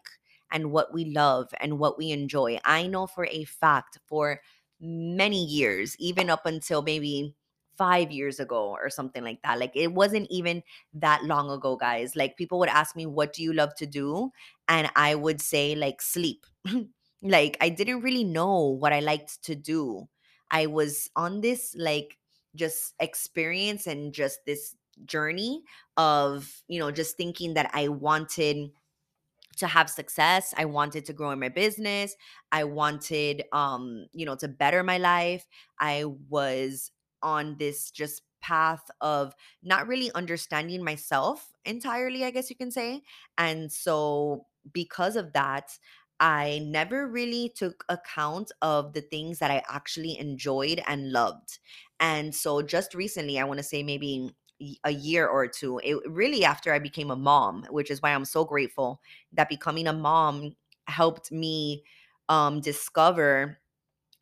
and 0.52 0.72
what 0.72 0.94
we 0.94 1.06
love 1.06 1.50
and 1.60 1.80
what 1.80 1.98
we 1.98 2.12
enjoy. 2.12 2.60
I 2.66 2.88
know 2.88 3.08
for 3.08 3.26
a 3.26 3.44
fact 3.46 4.00
for 4.08 4.42
many 4.80 5.44
years, 5.46 5.96
even 6.00 6.30
up 6.30 6.46
until 6.46 6.82
maybe 6.82 7.36
five 7.78 8.12
years 8.12 8.42
ago 8.42 8.72
or 8.82 8.90
something 8.90 9.24
like 9.24 9.42
that. 9.42 9.58
Like 9.58 9.72
it 9.74 9.94
wasn't 9.94 10.28
even 10.30 10.62
that 10.94 11.24
long 11.24 11.50
ago, 11.50 11.78
guys. 11.78 12.16
Like 12.16 12.36
people 12.38 12.60
would 12.60 12.70
ask 12.70 12.96
me, 12.96 13.06
What 13.06 13.34
do 13.34 13.42
you 13.42 13.54
love 13.54 13.74
to 13.76 13.86
do? 13.86 14.32
And 14.68 14.90
I 14.96 15.16
would 15.16 15.42
say, 15.42 15.76
like, 15.76 16.02
sleep. 16.02 16.46
like 17.24 17.58
I 17.62 17.70
didn't 17.70 18.02
really 18.02 18.24
know 18.26 18.68
what 18.68 18.94
I 18.94 19.00
liked 19.00 19.42
to 19.44 19.56
do. 19.56 20.08
I 20.52 20.66
was 20.68 21.10
on 21.16 21.42
this, 21.42 21.76
like, 21.78 22.18
just 22.56 22.94
experience 23.00 23.88
and 23.88 24.14
just 24.14 24.40
this 24.46 24.76
journey 25.06 25.64
of, 25.96 26.52
you 26.68 26.80
know, 26.80 26.92
just 26.92 27.16
thinking 27.16 27.54
that 27.54 27.70
I 27.74 27.88
wanted 27.88 28.72
to 29.60 29.68
have 29.68 29.90
success 29.90 30.54
i 30.58 30.66
wanted 30.66 31.06
to 31.06 31.14
grow 31.14 31.32
in 31.32 31.40
my 31.40 31.50
business 31.50 32.16
i 32.52 32.64
wanted 32.64 33.44
um 33.54 34.06
you 34.14 34.26
know 34.26 34.36
to 34.36 34.48
better 34.48 34.84
my 34.84 34.98
life 34.98 35.46
i 35.80 36.04
was 36.30 36.92
on 37.22 37.58
this 37.58 37.92
just 37.92 38.24
path 38.42 38.90
of 39.02 39.34
not 39.62 39.88
really 39.88 40.12
understanding 40.16 40.84
myself 40.84 41.54
entirely 41.66 42.24
i 42.24 42.32
guess 42.32 42.50
you 42.50 42.56
can 42.56 42.72
say 42.72 43.02
and 43.38 43.72
so 43.72 44.46
because 44.74 45.16
of 45.18 45.34
that 45.34 45.78
i 46.20 46.60
never 46.64 47.08
really 47.08 47.52
took 47.56 47.84
account 47.90 48.52
of 48.62 48.94
the 48.94 49.02
things 49.02 49.40
that 49.40 49.52
i 49.52 49.62
actually 49.70 50.18
enjoyed 50.18 50.82
and 50.88 51.12
loved 51.12 51.60
and 52.00 52.34
so 52.34 52.62
just 52.62 52.94
recently 52.94 53.40
i 53.40 53.44
want 53.44 53.58
to 53.58 53.64
say 53.64 53.84
maybe 53.84 54.32
a 54.84 54.92
year 54.92 55.28
or 55.28 55.48
two 55.48 55.80
it 55.84 55.98
really 56.10 56.44
after 56.44 56.74
i 56.74 56.80
became 56.80 57.12
a 57.12 57.16
mom 57.16 57.66
which 57.70 57.90
is 57.90 58.02
why 58.02 58.12
i'm 58.14 58.26
so 58.26 58.44
grateful 58.44 59.02
that 59.32 59.48
becoming 59.50 59.88
a 59.88 59.94
mom 59.94 60.56
helped 60.88 61.32
me 61.32 61.84
um 62.28 62.60
discover 62.62 63.60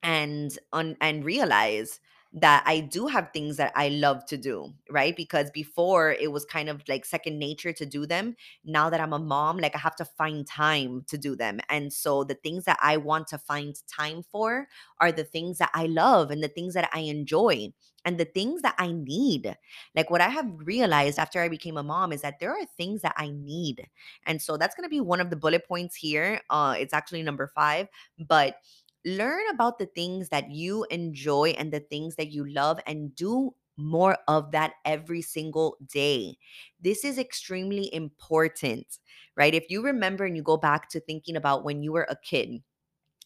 and 0.03 0.57
un- 0.73 0.97
and 1.01 1.25
realize 1.25 1.99
that 2.39 2.63
I 2.65 2.81
do 2.81 3.07
have 3.07 3.31
things 3.33 3.57
that 3.57 3.71
I 3.75 3.89
love 3.89 4.25
to 4.27 4.37
do, 4.37 4.73
right? 4.89 5.15
Because 5.15 5.49
before 5.51 6.11
it 6.11 6.31
was 6.31 6.45
kind 6.45 6.69
of 6.69 6.81
like 6.87 7.05
second 7.05 7.39
nature 7.39 7.73
to 7.73 7.85
do 7.85 8.05
them. 8.05 8.35
Now 8.65 8.89
that 8.89 8.99
I'm 8.99 9.13
a 9.13 9.19
mom, 9.19 9.57
like 9.57 9.75
I 9.75 9.79
have 9.79 9.95
to 9.97 10.05
find 10.05 10.45
time 10.45 11.03
to 11.07 11.17
do 11.17 11.35
them. 11.35 11.59
And 11.69 11.91
so 11.91 12.23
the 12.23 12.35
things 12.35 12.65
that 12.65 12.77
I 12.81 12.97
want 12.97 13.27
to 13.29 13.37
find 13.37 13.75
time 13.87 14.23
for 14.31 14.67
are 14.99 15.11
the 15.11 15.23
things 15.23 15.57
that 15.59 15.71
I 15.73 15.85
love 15.87 16.29
and 16.29 16.43
the 16.43 16.47
things 16.49 16.73
that 16.75 16.89
I 16.93 16.99
enjoy 16.99 17.73
and 18.05 18.19
the 18.19 18.25
things 18.25 18.61
that 18.61 18.75
I 18.77 18.91
need. 18.91 19.55
Like 19.95 20.09
what 20.09 20.21
I 20.21 20.29
have 20.29 20.47
realized 20.57 21.19
after 21.19 21.41
I 21.41 21.49
became 21.49 21.77
a 21.77 21.83
mom 21.83 22.11
is 22.11 22.21
that 22.21 22.39
there 22.39 22.51
are 22.51 22.65
things 22.77 23.01
that 23.01 23.15
I 23.17 23.29
need. 23.29 23.87
And 24.25 24.41
so 24.41 24.57
that's 24.57 24.75
going 24.75 24.85
to 24.85 24.89
be 24.89 25.01
one 25.01 25.21
of 25.21 25.29
the 25.29 25.35
bullet 25.35 25.67
points 25.67 25.95
here. 25.95 26.41
Uh 26.49 26.75
it's 26.77 26.93
actually 26.93 27.23
number 27.23 27.47
5, 27.47 27.87
but 28.27 28.57
learn 29.05 29.43
about 29.49 29.79
the 29.79 29.85
things 29.85 30.29
that 30.29 30.51
you 30.51 30.85
enjoy 30.89 31.49
and 31.51 31.71
the 31.71 31.79
things 31.79 32.15
that 32.15 32.31
you 32.31 32.47
love 32.47 32.79
and 32.85 33.15
do 33.15 33.53
more 33.77 34.17
of 34.27 34.51
that 34.51 34.73
every 34.85 35.21
single 35.21 35.77
day. 35.85 36.37
This 36.81 37.05
is 37.05 37.17
extremely 37.19 37.93
important, 37.93 38.99
right? 39.35 39.53
If 39.53 39.69
you 39.69 39.83
remember 39.83 40.25
and 40.25 40.35
you 40.35 40.41
go 40.43 40.57
back 40.57 40.89
to 40.89 40.99
thinking 40.99 41.35
about 41.35 41.63
when 41.63 41.83
you 41.83 41.91
were 41.91 42.07
a 42.09 42.15
kid, 42.15 42.63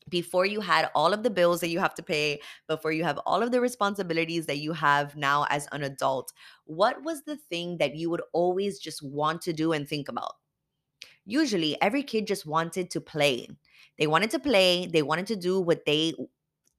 before 0.10 0.45
you 0.45 0.62
had 0.62 0.89
all 0.95 1.13
of 1.13 1.23
the 1.23 1.29
bills 1.29 1.62
that 1.62 1.69
you 1.69 1.79
have 1.79 1.95
to 1.95 2.03
pay, 2.03 2.41
before 2.67 2.91
you 2.91 3.03
have 3.03 3.19
all 3.25 3.43
of 3.43 3.51
the 3.51 3.62
responsibilities 3.62 4.47
that 4.47 4.57
you 4.60 4.73
have 4.73 5.15
now 5.15 5.45
as 5.49 5.67
an 5.71 5.84
adult, 5.84 6.34
what 6.65 7.03
was 7.03 7.23
the 7.23 7.38
thing 7.38 7.77
that 7.77 7.95
you 7.95 8.10
would 8.10 8.23
always 8.34 8.79
just 8.79 9.03
want 9.03 9.41
to 9.43 9.53
do 9.53 9.71
and 9.73 9.88
think 9.88 10.10
about? 10.10 10.36
usually 11.25 11.79
every 11.81 12.03
kid 12.03 12.27
just 12.27 12.45
wanted 12.45 12.89
to 12.91 13.01
play. 13.01 13.47
They 13.98 14.08
wanted 14.08 14.32
to 14.32 14.39
play, 14.39 14.86
they 14.88 15.02
wanted 15.02 15.28
to 15.28 15.36
do 15.36 15.60
what 15.60 15.86
they 15.86 16.13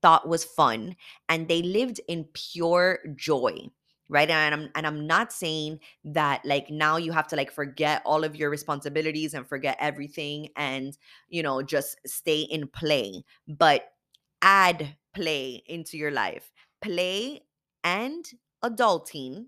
thought 0.03 0.29
was 0.29 0.45
fun, 0.45 0.97
and 1.29 1.49
they 1.49 1.63
lived 1.63 2.01
in 2.09 2.25
pure 2.35 2.99
joy. 3.17 3.69
Right. 4.09 4.29
And 4.29 4.55
I'm 4.55 4.71
and 4.75 4.87
I'm 4.87 5.07
not 5.07 5.33
saying 5.33 5.81
that 6.05 6.45
like 6.45 6.69
now 6.69 6.99
you 6.99 7.13
have 7.13 7.29
to 7.29 7.37
like 7.37 7.51
forget 7.51 8.03
all 8.05 8.25
of 8.25 8.37
your 8.37 8.51
responsibilities 8.51 9.33
and 9.33 9.47
forget 9.49 9.79
everything 9.81 10.49
and 10.57 10.99
you 11.31 11.43
know 11.43 11.63
just 11.63 11.97
stay 12.07 12.41
in 12.43 12.69
play. 12.69 13.25
But 13.49 13.85
add 14.43 14.97
play 15.15 15.63
into 15.67 15.97
your 15.97 16.11
life. 16.11 16.53
Play 16.83 17.43
and 17.85 18.25
adulting 18.63 19.47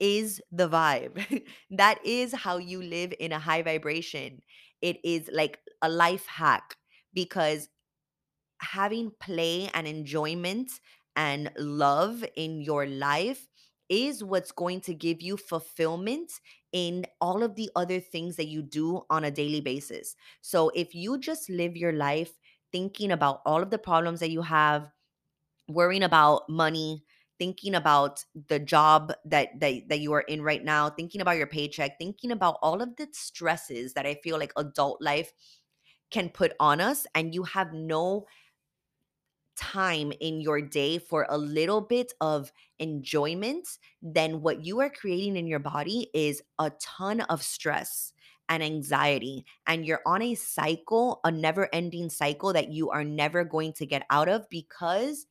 is 0.00 0.40
the 0.52 0.68
vibe. 0.68 1.44
that 1.70 1.98
is 2.04 2.32
how 2.32 2.58
you 2.58 2.82
live 2.82 3.12
in 3.18 3.32
a 3.32 3.38
high 3.38 3.62
vibration. 3.62 4.42
It 4.80 4.98
is 5.04 5.28
like 5.32 5.58
a 5.82 5.88
life 5.88 6.26
hack 6.26 6.76
because 7.14 7.68
having 8.60 9.10
play 9.20 9.70
and 9.74 9.86
enjoyment 9.86 10.70
and 11.16 11.50
love 11.58 12.24
in 12.36 12.60
your 12.60 12.86
life 12.86 13.46
is 13.88 14.22
what's 14.22 14.52
going 14.52 14.80
to 14.82 14.94
give 14.94 15.22
you 15.22 15.36
fulfillment 15.36 16.30
in 16.72 17.06
all 17.20 17.42
of 17.42 17.54
the 17.56 17.70
other 17.74 18.00
things 18.00 18.36
that 18.36 18.48
you 18.48 18.62
do 18.62 19.02
on 19.08 19.24
a 19.24 19.30
daily 19.30 19.60
basis. 19.60 20.14
So 20.42 20.70
if 20.74 20.94
you 20.94 21.18
just 21.18 21.48
live 21.48 21.76
your 21.76 21.92
life 21.92 22.38
thinking 22.70 23.10
about 23.10 23.40
all 23.46 23.62
of 23.62 23.70
the 23.70 23.78
problems 23.78 24.20
that 24.20 24.30
you 24.30 24.42
have, 24.42 24.90
worrying 25.68 26.02
about 26.02 26.48
money, 26.48 27.04
thinking 27.38 27.74
about 27.74 28.24
the 28.48 28.58
job 28.58 29.12
that, 29.24 29.60
that 29.60 29.88
that 29.88 30.00
you 30.00 30.12
are 30.12 30.22
in 30.22 30.42
right 30.42 30.64
now, 30.64 30.90
thinking 30.90 31.20
about 31.20 31.36
your 31.36 31.46
paycheck, 31.46 31.98
thinking 31.98 32.32
about 32.32 32.58
all 32.62 32.82
of 32.82 32.96
the 32.96 33.08
stresses 33.12 33.94
that 33.94 34.06
I 34.06 34.14
feel 34.16 34.38
like 34.38 34.52
adult 34.56 35.00
life 35.00 35.32
can 36.10 36.28
put 36.28 36.52
on 36.60 36.80
us 36.80 37.06
and 37.14 37.34
you 37.34 37.42
have 37.44 37.72
no 37.72 38.26
time 39.56 40.12
in 40.20 40.40
your 40.40 40.60
day 40.60 40.98
for 40.98 41.26
a 41.28 41.36
little 41.36 41.80
bit 41.80 42.12
of 42.20 42.52
enjoyment, 42.78 43.78
then 44.00 44.40
what 44.40 44.64
you 44.64 44.80
are 44.80 44.90
creating 44.90 45.36
in 45.36 45.46
your 45.46 45.58
body 45.58 46.08
is 46.14 46.42
a 46.58 46.70
ton 46.80 47.20
of 47.22 47.42
stress 47.42 48.12
and 48.48 48.62
anxiety. 48.62 49.44
And 49.66 49.84
you're 49.84 50.00
on 50.06 50.22
a 50.22 50.34
cycle, 50.36 51.20
a 51.24 51.30
never 51.30 51.68
ending 51.74 52.08
cycle 52.08 52.52
that 52.52 52.70
you 52.70 52.90
are 52.90 53.04
never 53.04 53.44
going 53.44 53.72
to 53.74 53.86
get 53.86 54.04
out 54.10 54.28
of 54.28 54.48
because 54.48 55.26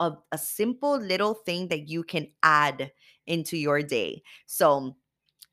of 0.00 0.18
a 0.32 0.38
simple 0.38 0.98
little 0.98 1.34
thing 1.34 1.68
that 1.68 1.88
you 1.88 2.02
can 2.02 2.28
add 2.42 2.92
into 3.26 3.56
your 3.56 3.82
day. 3.82 4.22
So, 4.46 4.96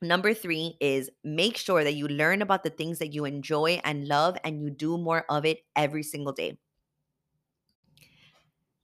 Number 0.08 0.34
three 0.34 0.78
is 0.80 1.10
make 1.24 1.58
sure 1.58 1.84
that 1.84 1.96
you 1.96 2.08
learn 2.08 2.42
about 2.42 2.64
the 2.64 2.70
things 2.70 3.00
that 3.00 3.14
you 3.14 3.26
enjoy 3.26 3.82
and 3.84 4.08
love 4.08 4.38
and 4.44 4.62
you 4.62 4.70
do 4.70 4.98
more 4.98 5.26
of 5.30 5.46
it 5.46 5.60
every 5.76 6.04
single 6.04 6.34
day. 6.34 6.58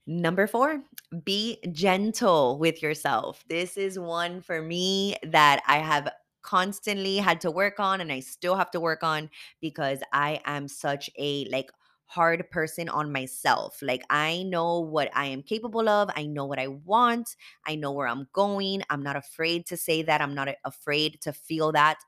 Number 0.06 0.46
four, 0.46 0.82
be 1.24 1.58
gentle 1.70 2.58
with 2.58 2.82
yourself. 2.82 3.44
This 3.48 3.76
is 3.76 3.98
one 3.98 4.40
for 4.40 4.60
me 4.60 5.16
that 5.22 5.62
I 5.68 5.78
have 5.78 6.08
constantly 6.42 7.18
had 7.18 7.40
to 7.42 7.50
work 7.52 7.78
on 7.78 8.00
and 8.00 8.10
I 8.10 8.18
still 8.18 8.56
have 8.56 8.72
to 8.72 8.80
work 8.80 9.04
on 9.04 9.30
because 9.60 10.00
I 10.12 10.40
am 10.44 10.66
such 10.66 11.08
a 11.16 11.44
like 11.50 11.70
hard 12.14 12.48
person 12.50 12.88
on 12.88 13.10
myself. 13.12 13.78
Like 13.82 14.02
I 14.10 14.42
know 14.44 14.80
what 14.80 15.10
I 15.14 15.26
am 15.26 15.42
capable 15.42 15.88
of, 15.88 16.10
I 16.14 16.26
know 16.26 16.44
what 16.46 16.58
I 16.58 16.68
want, 16.68 17.36
I 17.66 17.74
know 17.76 17.92
where 17.92 18.08
I'm 18.08 18.28
going. 18.32 18.82
I'm 18.90 19.02
not 19.02 19.16
afraid 19.16 19.66
to 19.66 19.76
say 19.76 20.02
that, 20.02 20.20
I'm 20.20 20.34
not 20.34 20.48
afraid 20.64 21.20
to 21.22 21.32
feel 21.32 21.72
that. 21.72 21.98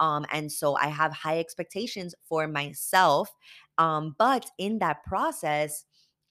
Um 0.00 0.26
and 0.30 0.50
so 0.52 0.74
I 0.76 0.88
have 0.88 1.12
high 1.12 1.38
expectations 1.38 2.14
for 2.22 2.46
myself. 2.48 3.30
Um 3.78 4.14
but 4.18 4.46
in 4.58 4.78
that 4.80 5.02
process, 5.04 5.84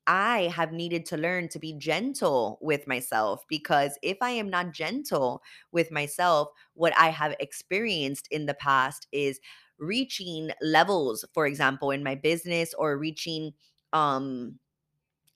I 0.06 0.52
have 0.54 0.74
needed 0.74 1.06
to 1.08 1.17
learn 1.17 1.48
to 1.50 1.60
be 1.60 1.74
gentle 1.78 2.58
with 2.62 2.88
myself 2.88 3.46
because 3.48 3.98
if 4.04 4.17
I 4.22 4.32
am 4.32 4.50
not 4.50 4.74
gentle 4.74 5.41
with 5.72 5.91
myself, 5.91 6.50
what 6.74 6.93
I 6.98 7.08
have 7.10 7.36
experienced 7.39 8.28
in 8.30 8.46
the 8.46 8.54
past 8.54 9.08
is 9.13 9.39
reaching 9.84 10.52
levels, 10.62 11.26
for 11.34 11.46
example, 11.48 11.91
in 11.91 12.04
my 12.04 12.15
business 12.15 12.74
or 12.76 12.98
reaching 12.98 13.54
um 13.93 14.60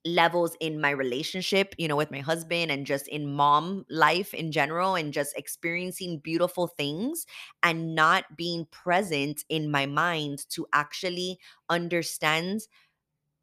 levels 0.06 0.56
in 0.62 0.80
my 0.80 0.90
relationship, 0.90 1.76
you 1.78 1.88
know, 1.88 1.96
with 1.98 2.12
my 2.12 2.20
husband 2.22 2.72
and 2.72 2.86
just 2.86 3.08
in 3.10 3.34
mom 3.34 3.86
life 3.90 4.34
in 4.34 4.52
general 4.54 4.96
and 4.96 5.12
just 5.12 5.36
experiencing 5.38 6.20
beautiful 6.20 6.68
things 6.68 7.26
and 7.62 7.94
not 7.94 8.38
being 8.38 8.66
present 8.72 9.44
in 9.50 9.70
my 9.70 9.86
mind 9.86 10.46
to 10.50 10.66
actually 10.72 11.40
understand 11.70 12.62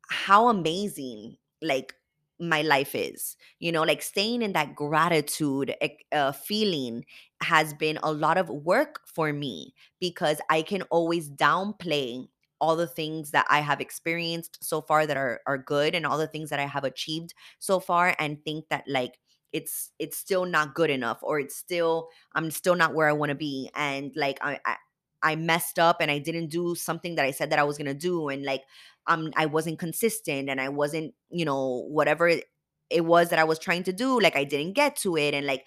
how 0.09 0.49
amazing 0.49 1.37
like 1.63 1.95
my 2.41 2.63
life 2.63 2.95
is 2.95 3.37
you 3.61 3.71
know 3.71 3.83
like 3.83 4.03
staying 4.03 4.43
in 4.43 4.53
that 4.53 4.75
gratitude 4.75 5.75
uh, 6.13 6.33
feeling 6.33 7.05
has 7.43 7.73
been 7.75 7.99
a 8.03 8.13
lot 8.13 8.37
of 8.39 8.49
work 8.49 9.01
for 9.07 9.33
me 9.33 9.73
because 10.01 10.41
i 10.51 10.61
can 10.63 10.83
always 10.85 11.31
downplay 11.31 12.27
all 12.61 12.77
the 12.77 12.87
things 12.87 13.31
that 13.31 13.47
i 13.51 13.61
have 13.61 13.81
experienced 13.81 14.59
so 14.63 14.81
far 14.81 15.07
that 15.07 15.17
are 15.17 15.41
are 15.47 15.59
good 15.59 15.95
and 15.95 16.05
all 16.07 16.19
the 16.19 16.27
things 16.27 16.51
that 16.51 16.59
i 16.59 16.67
have 16.67 16.85
achieved 16.85 17.35
so 17.59 17.79
far 17.79 18.15
and 18.19 18.43
think 18.45 18.65
that 18.69 18.85
like 18.89 19.19
it's 19.53 19.93
it's 19.99 20.17
still 20.17 20.45
not 20.45 20.75
good 20.75 20.91
enough 20.91 21.19
or 21.23 21.39
it's 21.39 21.57
still 21.57 22.09
i'm 22.35 22.51
still 22.51 22.75
not 22.75 22.95
where 22.95 23.09
i 23.09 23.13
want 23.13 23.29
to 23.31 23.35
be 23.37 23.71
and 23.75 24.13
like 24.17 24.39
I, 24.43 24.59
I 24.65 24.77
I 25.23 25.37
messed 25.37 25.79
up 25.79 26.03
and 26.03 26.11
I 26.11 26.19
didn't 26.19 26.49
do 26.49 26.75
something 26.75 27.15
that 27.15 27.25
I 27.25 27.31
said 27.31 27.49
that 27.49 27.59
I 27.59 27.63
was 27.65 27.79
gonna 27.79 27.95
do, 27.95 28.29
and 28.29 28.45
like 28.45 28.63
um 29.07 29.33
I 29.37 29.47
wasn't 29.47 29.79
consistent 29.79 30.49
and 30.49 30.61
I 30.61 30.69
wasn't, 30.69 31.15
you 31.31 31.45
know, 31.45 31.85
whatever 31.89 32.29
it, 32.29 32.45
it 32.91 33.03
was 33.05 33.31
that 33.31 33.39
I 33.39 33.45
was 33.45 33.59
trying 33.59 33.83
to 33.85 33.93
do, 33.93 34.21
like 34.21 34.37
I 34.37 34.45
didn't 34.45 34.75
get 34.75 34.97
to 34.99 35.17
it, 35.17 35.35
and 35.35 35.47
like 35.47 35.67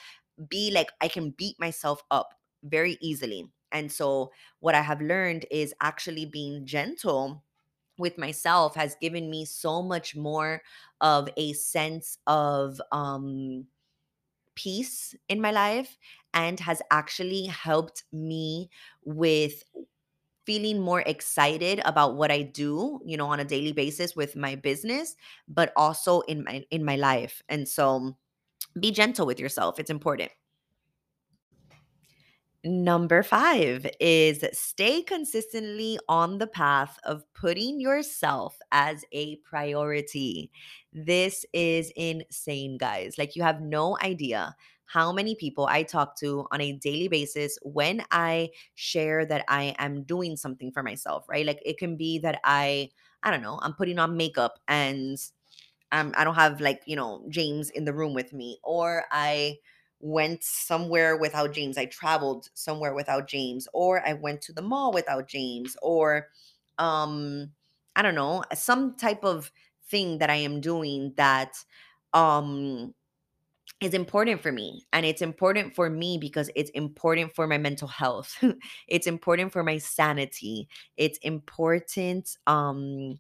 be 0.49 0.71
like 0.71 0.91
I 1.01 1.07
can 1.07 1.31
beat 1.31 1.59
myself 1.59 2.01
up 2.11 2.29
very 2.63 2.97
easily. 3.01 3.51
And 3.71 3.91
so, 3.91 4.31
what 4.59 4.75
I 4.75 4.81
have 4.81 5.01
learned 5.01 5.45
is 5.51 5.73
actually 5.81 6.25
being 6.25 6.65
gentle 6.65 7.43
with 7.97 8.17
myself 8.17 8.75
has 8.75 8.95
given 9.01 9.29
me 9.29 9.45
so 9.45 9.81
much 9.81 10.15
more 10.15 10.61
of 11.01 11.29
a 11.37 11.53
sense 11.53 12.17
of 12.27 12.79
um 12.91 13.67
peace 14.55 15.15
in 15.29 15.39
my 15.41 15.51
life 15.51 15.97
and 16.33 16.59
has 16.61 16.81
actually 16.91 17.45
helped 17.45 18.03
me 18.11 18.69
with 19.05 19.63
feeling 20.47 20.79
more 20.79 21.01
excited 21.01 21.81
about 21.83 22.15
what 22.15 22.31
I 22.31 22.41
do, 22.41 23.01
you 23.05 23.17
know, 23.17 23.27
on 23.27 23.41
a 23.41 23.45
daily 23.45 23.73
basis 23.73 24.15
with 24.15 24.37
my 24.37 24.55
business, 24.55 25.17
but 25.47 25.73
also 25.75 26.21
in 26.21 26.45
my 26.45 26.65
in 26.71 26.85
my 26.85 26.95
life. 26.95 27.43
And 27.49 27.67
so 27.67 28.15
be 28.79 28.91
gentle 28.91 29.27
with 29.27 29.39
yourself. 29.39 29.77
It's 29.77 29.91
important. 29.91 30.31
Number 32.63 33.23
five 33.23 33.85
is 33.99 34.43
stay 34.51 35.01
consistently 35.03 35.99
on 36.09 36.37
the 36.37 36.47
path 36.47 36.97
of 37.03 37.23
putting 37.33 37.79
yourself 37.79 38.57
as 38.71 39.05
a 39.11 39.35
priority. 39.37 40.51
This 40.91 41.45
is 41.53 41.91
insane, 41.95 42.77
guys. 42.77 43.17
Like, 43.17 43.35
you 43.35 43.43
have 43.43 43.61
no 43.61 43.97
idea 44.01 44.55
how 44.87 45.11
many 45.11 45.35
people 45.35 45.67
I 45.67 45.83
talk 45.83 46.17
to 46.19 46.47
on 46.51 46.61
a 46.61 46.73
daily 46.73 47.07
basis 47.07 47.57
when 47.61 48.03
I 48.11 48.49
share 48.75 49.25
that 49.25 49.45
I 49.47 49.75
am 49.79 50.03
doing 50.03 50.37
something 50.37 50.71
for 50.71 50.83
myself, 50.83 51.25
right? 51.29 51.45
Like, 51.45 51.61
it 51.65 51.77
can 51.77 51.97
be 51.97 52.19
that 52.19 52.39
I, 52.43 52.89
I 53.23 53.31
don't 53.31 53.41
know, 53.41 53.59
I'm 53.61 53.73
putting 53.73 53.99
on 53.99 54.17
makeup 54.17 54.59
and 54.67 55.17
um, 55.91 56.13
I 56.17 56.23
don't 56.23 56.35
have 56.35 56.59
like, 56.61 56.81
you 56.85 56.95
know, 56.95 57.25
James 57.29 57.69
in 57.69 57.85
the 57.85 57.93
room 57.93 58.13
with 58.13 58.33
me, 58.33 58.59
or 58.63 59.05
I 59.11 59.57
went 59.99 60.43
somewhere 60.43 61.17
without 61.17 61.53
James. 61.53 61.77
I 61.77 61.85
traveled 61.85 62.49
somewhere 62.53 62.93
without 62.93 63.27
James, 63.27 63.67
or 63.73 64.05
I 64.05 64.13
went 64.13 64.41
to 64.43 64.53
the 64.53 64.61
mall 64.61 64.91
without 64.91 65.27
James, 65.27 65.77
or 65.81 66.27
um, 66.77 67.51
I 67.95 68.01
don't 68.01 68.15
know, 68.15 68.43
some 68.53 68.95
type 68.97 69.23
of 69.23 69.51
thing 69.89 70.17
that 70.19 70.29
I 70.29 70.35
am 70.35 70.59
doing 70.61 71.13
that 71.17 71.55
um 72.13 72.93
is 73.79 73.93
important 73.93 74.41
for 74.41 74.51
me. 74.51 74.85
And 74.91 75.05
it's 75.05 75.21
important 75.21 75.75
for 75.75 75.89
me 75.89 76.17
because 76.19 76.49
it's 76.55 76.71
important 76.71 77.35
for 77.35 77.45
my 77.47 77.57
mental 77.57 77.87
health. 77.87 78.43
it's 78.87 79.07
important 79.07 79.53
for 79.53 79.63
my 79.63 79.77
sanity. 79.77 80.67
It's 80.97 81.19
important 81.19 82.37
um 82.47 83.19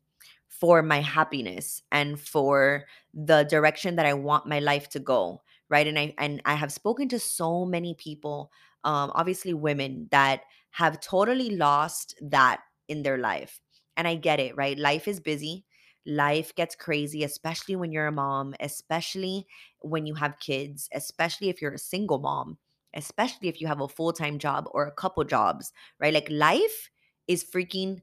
for 0.49 0.81
my 0.81 1.01
happiness 1.01 1.83
and 1.91 2.19
for 2.19 2.85
the 3.13 3.43
direction 3.43 3.95
that 3.97 4.05
I 4.07 4.13
want 4.15 4.47
my 4.47 4.59
life 4.59 4.89
to 4.89 4.99
go, 4.99 5.43
right? 5.69 5.85
And 5.85 5.99
I 5.99 6.15
and 6.17 6.41
I 6.45 6.55
have 6.55 6.71
spoken 6.71 7.07
to 7.09 7.19
so 7.19 7.65
many 7.65 7.93
people 7.93 8.51
um 8.83 9.11
obviously 9.13 9.53
women 9.53 10.07
that 10.11 10.41
have 10.71 10.99
totally 11.01 11.51
lost 11.55 12.15
that 12.21 12.61
in 12.87 13.03
their 13.03 13.17
life. 13.19 13.59
And 13.95 14.07
I 14.07 14.15
get 14.15 14.39
it, 14.39 14.55
right? 14.57 14.77
Life 14.77 15.07
is 15.07 15.19
busy. 15.19 15.65
Life 16.07 16.55
gets 16.55 16.75
crazy, 16.75 17.23
especially 17.23 17.75
when 17.75 17.91
you're 17.91 18.07
a 18.07 18.13
mom, 18.13 18.55
especially 18.61 19.45
when 19.81 20.05
you 20.07 20.15
have 20.15 20.39
kids, 20.39 20.89
especially 20.93 21.49
if 21.49 21.61
you're 21.61 21.73
a 21.73 21.79
single 21.79 22.19
mom, 22.19 22.57
especially 22.95 23.49
if 23.49 23.61
you 23.61 23.67
have 23.67 23.81
a 23.81 23.89
full 23.89 24.13
time 24.13 24.39
job 24.39 24.67
or 24.71 24.87
a 24.87 24.91
couple 24.91 25.23
jobs, 25.25 25.73
right? 25.99 26.13
Like 26.13 26.29
life 26.31 26.89
is 27.27 27.43
freaking 27.43 28.01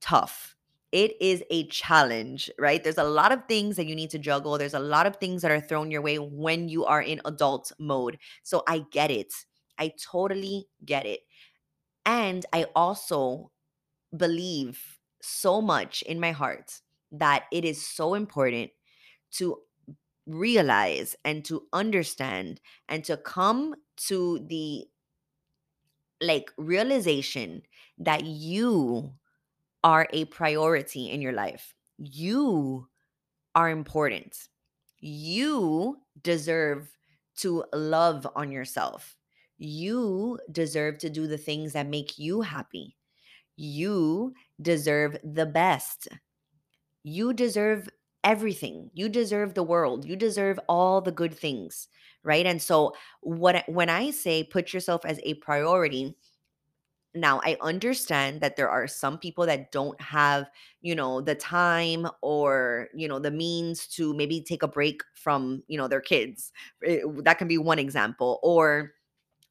tough. 0.00 0.54
It 0.92 1.20
is 1.20 1.42
a 1.50 1.66
challenge, 1.68 2.50
right? 2.58 2.82
There's 2.82 2.98
a 2.98 3.04
lot 3.04 3.32
of 3.32 3.46
things 3.48 3.76
that 3.76 3.86
you 3.86 3.94
need 3.96 4.10
to 4.10 4.18
juggle. 4.18 4.56
There's 4.58 4.74
a 4.74 4.78
lot 4.78 5.06
of 5.06 5.16
things 5.16 5.42
that 5.42 5.50
are 5.50 5.60
thrown 5.60 5.90
your 5.90 6.02
way 6.02 6.18
when 6.18 6.68
you 6.68 6.84
are 6.84 7.02
in 7.02 7.20
adult 7.24 7.72
mode. 7.78 8.18
So 8.42 8.62
I 8.68 8.84
get 8.90 9.10
it. 9.10 9.32
I 9.78 9.92
totally 10.00 10.68
get 10.84 11.06
it. 11.06 11.20
And 12.04 12.46
I 12.52 12.66
also 12.76 13.50
believe 14.16 14.98
so 15.22 15.62
much 15.62 16.02
in 16.02 16.20
my 16.20 16.32
heart 16.32 16.80
that 17.12 17.44
it 17.52 17.64
is 17.64 17.86
so 17.86 18.14
important 18.14 18.70
to 19.32 19.58
realize 20.26 21.16
and 21.24 21.44
to 21.46 21.66
understand 21.72 22.60
and 22.88 23.04
to 23.04 23.16
come 23.16 23.74
to 23.96 24.40
the 24.48 24.86
like 26.20 26.50
realization 26.56 27.62
that 27.98 28.24
you 28.24 29.12
are 29.84 30.08
a 30.12 30.24
priority 30.26 31.10
in 31.10 31.22
your 31.22 31.32
life. 31.32 31.74
You 31.98 32.88
are 33.54 33.70
important. 33.70 34.48
You 35.00 35.98
deserve 36.22 36.96
to 37.38 37.64
love 37.74 38.26
on 38.36 38.52
yourself. 38.52 39.16
You 39.58 40.38
deserve 40.50 40.98
to 40.98 41.10
do 41.10 41.26
the 41.26 41.38
things 41.38 41.74
that 41.74 41.88
make 41.88 42.18
you 42.18 42.42
happy. 42.42 42.96
You 43.56 44.34
deserve 44.60 45.18
the 45.24 45.46
best. 45.46 46.08
You 47.06 47.32
deserve 47.32 47.88
everything. 48.24 48.90
You 48.92 49.08
deserve 49.08 49.54
the 49.54 49.62
world. 49.62 50.04
You 50.04 50.16
deserve 50.16 50.58
all 50.68 51.00
the 51.00 51.12
good 51.12 51.34
things, 51.34 51.88
right? 52.24 52.44
And 52.46 52.60
so 52.60 52.94
what 53.22 53.64
when 53.68 53.88
I 53.88 54.10
say 54.10 54.44
put 54.44 54.74
yourself 54.74 55.04
as 55.06 55.20
a 55.24 55.34
priority, 55.34 56.16
now 57.14 57.40
I 57.44 57.56
understand 57.62 58.42
that 58.42 58.56
there 58.56 58.68
are 58.68 58.86
some 58.86 59.18
people 59.18 59.46
that 59.46 59.72
don't 59.72 59.98
have, 60.00 60.50
you 60.82 60.94
know, 60.94 61.22
the 61.22 61.34
time 61.34 62.06
or, 62.20 62.88
you 62.94 63.08
know, 63.08 63.18
the 63.18 63.30
means 63.30 63.86
to 63.88 64.12
maybe 64.14 64.42
take 64.42 64.62
a 64.62 64.68
break 64.68 65.02
from, 65.14 65.62
you 65.66 65.78
know, 65.78 65.88
their 65.88 66.02
kids. 66.02 66.52
Eh, 66.84 67.00
That 67.24 67.38
can 67.38 67.48
be 67.48 67.56
one 67.58 67.78
example 67.78 68.38
or 68.42 68.92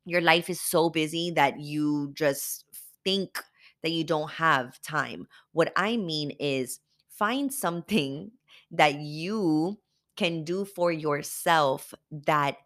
your 0.06 0.22
life 0.22 0.50
is 0.50 0.62
so 0.62 0.90
busy 0.90 1.32
that 1.32 1.60
you 1.60 2.12
just 2.14 2.66
think 3.04 3.44
that 3.84 3.92
you 3.92 4.04
don't 4.04 4.32
have 4.32 4.82
time. 4.82 5.28
What 5.54 5.72
I 5.76 5.98
mean 5.98 6.32
is 6.40 6.80
find 7.18 7.54
something 7.54 8.32
that 8.72 8.96
you 9.00 9.80
can 10.18 10.44
do 10.44 10.66
for 10.66 10.92
yourself 10.92 11.94
that 12.12 12.58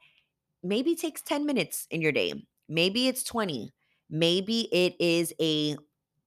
maybe 0.64 0.96
takes 0.96 1.22
10 1.22 1.46
minutes 1.46 1.88
in 1.92 2.02
your 2.02 2.12
day. 2.12 2.34
Maybe 2.68 3.08
it's 3.08 3.24
20. 3.24 3.74
Maybe 4.10 4.68
it 4.74 4.96
is 5.00 5.34
a 5.42 5.78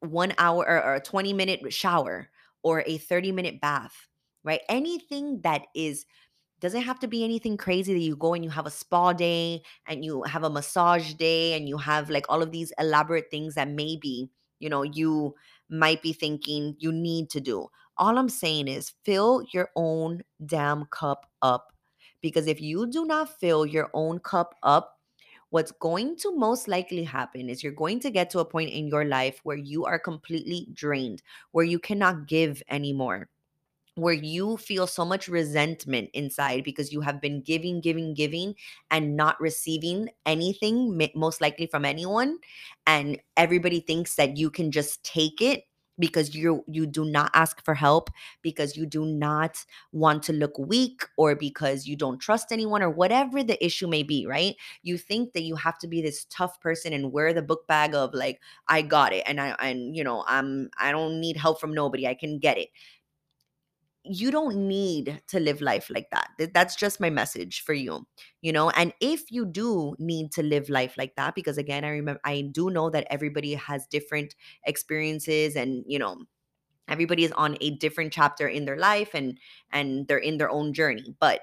one 0.00 0.34
hour 0.38 0.64
or, 0.64 0.94
a 0.94 1.00
20 1.00 1.32
minute 1.32 1.72
shower 1.72 2.28
or 2.62 2.84
a 2.86 2.98
30 2.98 3.32
minute 3.32 3.60
bath, 3.60 4.08
right? 4.44 4.60
Anything 4.68 5.40
that 5.42 5.62
is 5.74 6.06
doesn't 6.60 6.82
have 6.82 7.00
to 7.00 7.08
be 7.08 7.24
anything 7.24 7.56
crazy 7.56 7.92
that 7.92 8.00
you 8.00 8.16
go 8.16 8.34
and 8.34 8.44
you 8.44 8.50
have 8.50 8.66
a 8.66 8.70
spa 8.70 9.12
day 9.12 9.62
and 9.86 10.04
you 10.04 10.22
have 10.22 10.44
a 10.44 10.50
massage 10.50 11.14
day 11.14 11.54
and 11.54 11.68
you 11.68 11.76
have 11.76 12.08
like 12.08 12.26
all 12.28 12.42
of 12.42 12.52
these 12.52 12.72
elaborate 12.78 13.30
things 13.30 13.54
that 13.56 13.68
maybe, 13.68 14.30
you 14.60 14.68
know, 14.70 14.82
you 14.82 15.34
might 15.68 16.02
be 16.02 16.12
thinking 16.12 16.76
you 16.78 16.92
need 16.92 17.30
to 17.30 17.40
do. 17.40 17.66
All 17.96 18.18
I'm 18.18 18.28
saying 18.28 18.68
is 18.68 18.92
fill 19.04 19.44
your 19.52 19.70
own 19.76 20.22
damn 20.44 20.86
cup 20.86 21.30
up. 21.42 21.72
Because 22.20 22.46
if 22.46 22.60
you 22.60 22.86
do 22.86 23.04
not 23.04 23.38
fill 23.40 23.66
your 23.66 23.90
own 23.94 24.18
cup 24.20 24.54
up, 24.62 24.98
what's 25.50 25.72
going 25.72 26.16
to 26.16 26.34
most 26.36 26.68
likely 26.68 27.04
happen 27.04 27.48
is 27.48 27.62
you're 27.62 27.72
going 27.72 28.00
to 28.00 28.10
get 28.10 28.30
to 28.30 28.38
a 28.38 28.44
point 28.44 28.70
in 28.70 28.86
your 28.88 29.04
life 29.04 29.40
where 29.42 29.56
you 29.56 29.84
are 29.84 29.98
completely 29.98 30.68
drained, 30.72 31.22
where 31.50 31.64
you 31.64 31.78
cannot 31.78 32.26
give 32.26 32.62
anymore 32.68 33.28
where 33.94 34.14
you 34.14 34.56
feel 34.56 34.86
so 34.86 35.04
much 35.04 35.28
resentment 35.28 36.08
inside 36.14 36.64
because 36.64 36.92
you 36.92 37.00
have 37.02 37.20
been 37.20 37.42
giving, 37.42 37.80
giving, 37.80 38.14
giving, 38.14 38.54
and 38.90 39.16
not 39.16 39.38
receiving 39.40 40.08
anything, 40.24 40.98
most 41.14 41.40
likely 41.40 41.66
from 41.66 41.84
anyone. 41.84 42.38
And 42.86 43.20
everybody 43.36 43.80
thinks 43.80 44.14
that 44.14 44.36
you 44.36 44.50
can 44.50 44.70
just 44.70 45.04
take 45.04 45.42
it 45.42 45.64
because 45.98 46.34
you 46.34 46.64
you 46.68 46.86
do 46.86 47.04
not 47.04 47.30
ask 47.34 47.62
for 47.64 47.74
help 47.74 48.10
because 48.42 48.76
you 48.76 48.86
do 48.86 49.04
not 49.04 49.64
want 49.92 50.22
to 50.24 50.32
look 50.32 50.58
weak 50.58 51.04
or 51.16 51.34
because 51.34 51.86
you 51.86 51.96
don't 51.96 52.18
trust 52.18 52.50
anyone 52.52 52.82
or 52.82 52.90
whatever 52.90 53.42
the 53.42 53.62
issue 53.64 53.86
may 53.86 54.02
be 54.02 54.26
right? 54.26 54.56
You 54.82 54.98
think 54.98 55.32
that 55.32 55.42
you 55.42 55.56
have 55.56 55.78
to 55.78 55.88
be 55.88 56.02
this 56.02 56.24
tough 56.30 56.60
person 56.60 56.92
and 56.92 57.12
wear 57.12 57.32
the 57.32 57.42
book 57.42 57.66
bag 57.66 57.94
of 57.94 58.14
like 58.14 58.40
i 58.68 58.82
got 58.82 59.12
it 59.12 59.22
and 59.26 59.40
i 59.40 59.48
and 59.60 59.96
you 59.96 60.04
know 60.04 60.24
i'm 60.26 60.70
i 60.78 60.90
don't 60.92 61.20
need 61.20 61.36
help 61.36 61.60
from 61.60 61.74
nobody 61.74 62.06
i 62.06 62.14
can 62.14 62.38
get 62.38 62.58
it 62.58 62.68
you 64.04 64.30
don't 64.32 64.56
need 64.56 65.22
to 65.28 65.38
live 65.38 65.60
life 65.60 65.88
like 65.88 66.08
that. 66.10 66.30
That's 66.52 66.74
just 66.74 67.00
my 67.00 67.10
message 67.10 67.62
for 67.62 67.72
you, 67.72 68.06
you 68.40 68.52
know. 68.52 68.70
And 68.70 68.92
if 69.00 69.30
you 69.30 69.44
do 69.46 69.94
need 69.98 70.32
to 70.32 70.42
live 70.42 70.68
life 70.68 70.96
like 70.98 71.14
that, 71.16 71.34
because 71.34 71.56
again, 71.58 71.84
I 71.84 71.90
remember, 71.90 72.20
I 72.24 72.42
do 72.52 72.70
know 72.70 72.90
that 72.90 73.06
everybody 73.10 73.54
has 73.54 73.86
different 73.86 74.34
experiences 74.66 75.54
and, 75.54 75.84
you 75.86 75.98
know, 75.98 76.24
everybody 76.88 77.24
is 77.24 77.32
on 77.32 77.56
a 77.60 77.70
different 77.76 78.12
chapter 78.12 78.48
in 78.48 78.64
their 78.64 78.76
life 78.78 79.10
and 79.14 79.38
and 79.72 80.06
they're 80.08 80.18
in 80.18 80.38
their 80.38 80.50
own 80.50 80.72
journey 80.72 81.14
but 81.20 81.42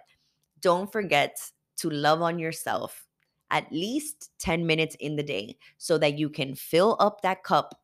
don't 0.62 0.92
forget 0.92 1.38
to 1.78 1.90
love 1.90 2.22
on 2.22 2.40
yourself 2.40 3.08
at 3.52 3.72
least 3.72 4.32
10 4.40 4.66
minutes 4.66 4.96
in 5.00 5.16
the 5.16 5.24
day 5.24 5.58
so 5.78 5.98
that 5.98 6.18
you 6.18 6.30
can 6.30 6.56
fill 6.56 6.98
up 7.00 7.22
that 7.22 7.44
cup 7.44 7.79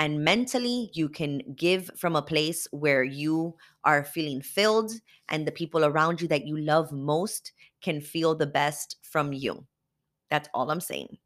And 0.00 0.24
mentally, 0.24 0.90
you 0.94 1.10
can 1.10 1.42
give 1.54 1.90
from 1.96 2.16
a 2.16 2.22
place 2.22 2.66
where 2.72 3.04
you 3.04 3.56
are 3.84 4.02
feeling 4.02 4.40
filled, 4.40 4.92
and 5.28 5.46
the 5.46 5.52
people 5.52 5.84
around 5.84 6.22
you 6.22 6.28
that 6.28 6.46
you 6.46 6.56
love 6.58 6.90
most 6.90 7.52
can 7.82 8.00
feel 8.00 8.34
the 8.34 8.46
best 8.46 8.96
from 9.02 9.34
you. 9.34 9.66
That's 10.30 10.48
all 10.54 10.70
I'm 10.70 10.80
saying. 10.80 11.18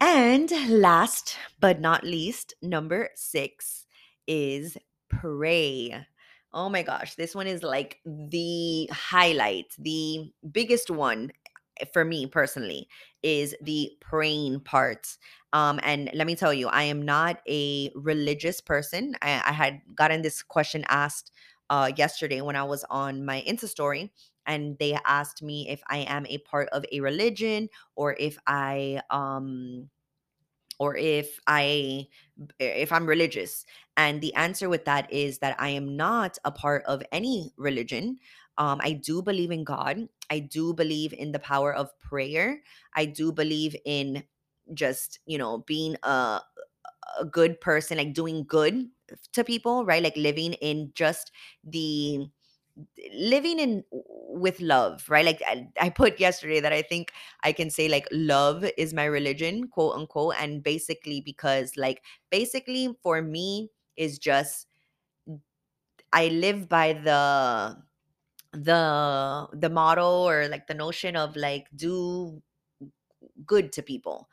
And 0.00 0.50
last 0.68 1.36
but 1.60 1.80
not 1.80 2.04
least, 2.04 2.54
number 2.62 3.10
six 3.14 3.86
is 4.26 4.76
pray. 5.08 6.06
Oh 6.52 6.68
my 6.68 6.82
gosh, 6.82 7.14
this 7.16 7.34
one 7.34 7.46
is 7.46 7.62
like 7.62 8.00
the 8.04 8.88
highlight, 8.92 9.66
the 9.78 10.32
biggest 10.52 10.90
one 10.90 11.32
eh, 11.80 11.84
for 11.92 12.04
me 12.04 12.26
personally 12.26 12.88
is 13.22 13.54
the 13.62 13.92
praying 14.00 14.60
part. 14.60 15.16
Um, 15.56 15.80
and 15.82 16.10
let 16.12 16.26
me 16.26 16.36
tell 16.36 16.52
you, 16.52 16.68
I 16.68 16.82
am 16.82 17.00
not 17.00 17.40
a 17.48 17.90
religious 17.94 18.60
person. 18.60 19.16
I, 19.22 19.42
I 19.46 19.52
had 19.52 19.80
gotten 19.94 20.20
this 20.20 20.42
question 20.42 20.84
asked 20.90 21.30
uh, 21.70 21.90
yesterday 21.96 22.42
when 22.42 22.56
I 22.56 22.64
was 22.64 22.84
on 22.90 23.24
my 23.24 23.42
Insta 23.48 23.66
story, 23.66 24.12
and 24.44 24.76
they 24.78 24.98
asked 25.06 25.42
me 25.42 25.66
if 25.70 25.80
I 25.88 25.98
am 26.00 26.26
a 26.26 26.36
part 26.38 26.68
of 26.72 26.84
a 26.92 27.00
religion 27.00 27.70
or 27.96 28.14
if 28.20 28.36
I 28.46 29.00
um 29.08 29.88
or 30.78 30.94
if 30.94 31.40
I 31.46 32.08
if 32.60 32.92
I'm 32.92 33.06
religious. 33.06 33.64
And 33.96 34.20
the 34.20 34.34
answer 34.34 34.68
with 34.68 34.84
that 34.84 35.10
is 35.10 35.38
that 35.38 35.56
I 35.58 35.70
am 35.70 35.96
not 35.96 36.36
a 36.44 36.52
part 36.52 36.84
of 36.84 37.02
any 37.12 37.54
religion. 37.56 38.18
Um, 38.58 38.78
I 38.82 38.92
do 38.92 39.22
believe 39.22 39.50
in 39.50 39.64
God. 39.64 40.06
I 40.30 40.40
do 40.40 40.74
believe 40.74 41.14
in 41.14 41.32
the 41.32 41.38
power 41.38 41.72
of 41.72 41.98
prayer. 41.98 42.60
I 42.94 43.06
do 43.06 43.32
believe 43.32 43.74
in 43.86 44.24
just, 44.74 45.20
you 45.26 45.38
know, 45.38 45.58
being 45.58 45.96
a 46.02 46.40
a 47.20 47.24
good 47.24 47.60
person, 47.60 47.98
like 47.98 48.14
doing 48.14 48.44
good 48.46 48.88
to 49.32 49.44
people, 49.44 49.84
right? 49.84 50.02
Like 50.02 50.16
living 50.16 50.54
in 50.54 50.92
just 50.94 51.32
the 51.64 52.28
living 53.14 53.58
in 53.58 53.84
with 53.92 54.60
love 54.60 55.04
right 55.08 55.24
like 55.24 55.42
I, 55.46 55.68
I 55.80 55.88
put 55.90 56.20
yesterday 56.20 56.60
that 56.60 56.72
i 56.72 56.82
think 56.82 57.12
i 57.42 57.52
can 57.52 57.70
say 57.70 57.88
like 57.88 58.06
love 58.12 58.64
is 58.76 58.92
my 58.92 59.04
religion 59.04 59.68
quote 59.68 59.96
unquote 59.96 60.34
and 60.38 60.62
basically 60.62 61.20
because 61.20 61.72
like 61.76 62.02
basically 62.30 62.94
for 63.02 63.22
me 63.22 63.70
is 63.96 64.18
just 64.18 64.66
i 66.12 66.28
live 66.28 66.68
by 66.68 66.92
the 66.92 67.76
the 68.52 69.48
the 69.54 69.70
motto 69.70 70.24
or 70.28 70.48
like 70.48 70.66
the 70.66 70.74
notion 70.74 71.16
of 71.16 71.36
like 71.36 71.66
do 71.76 72.42
good 73.44 73.72
to 73.72 73.82
people 73.82 74.28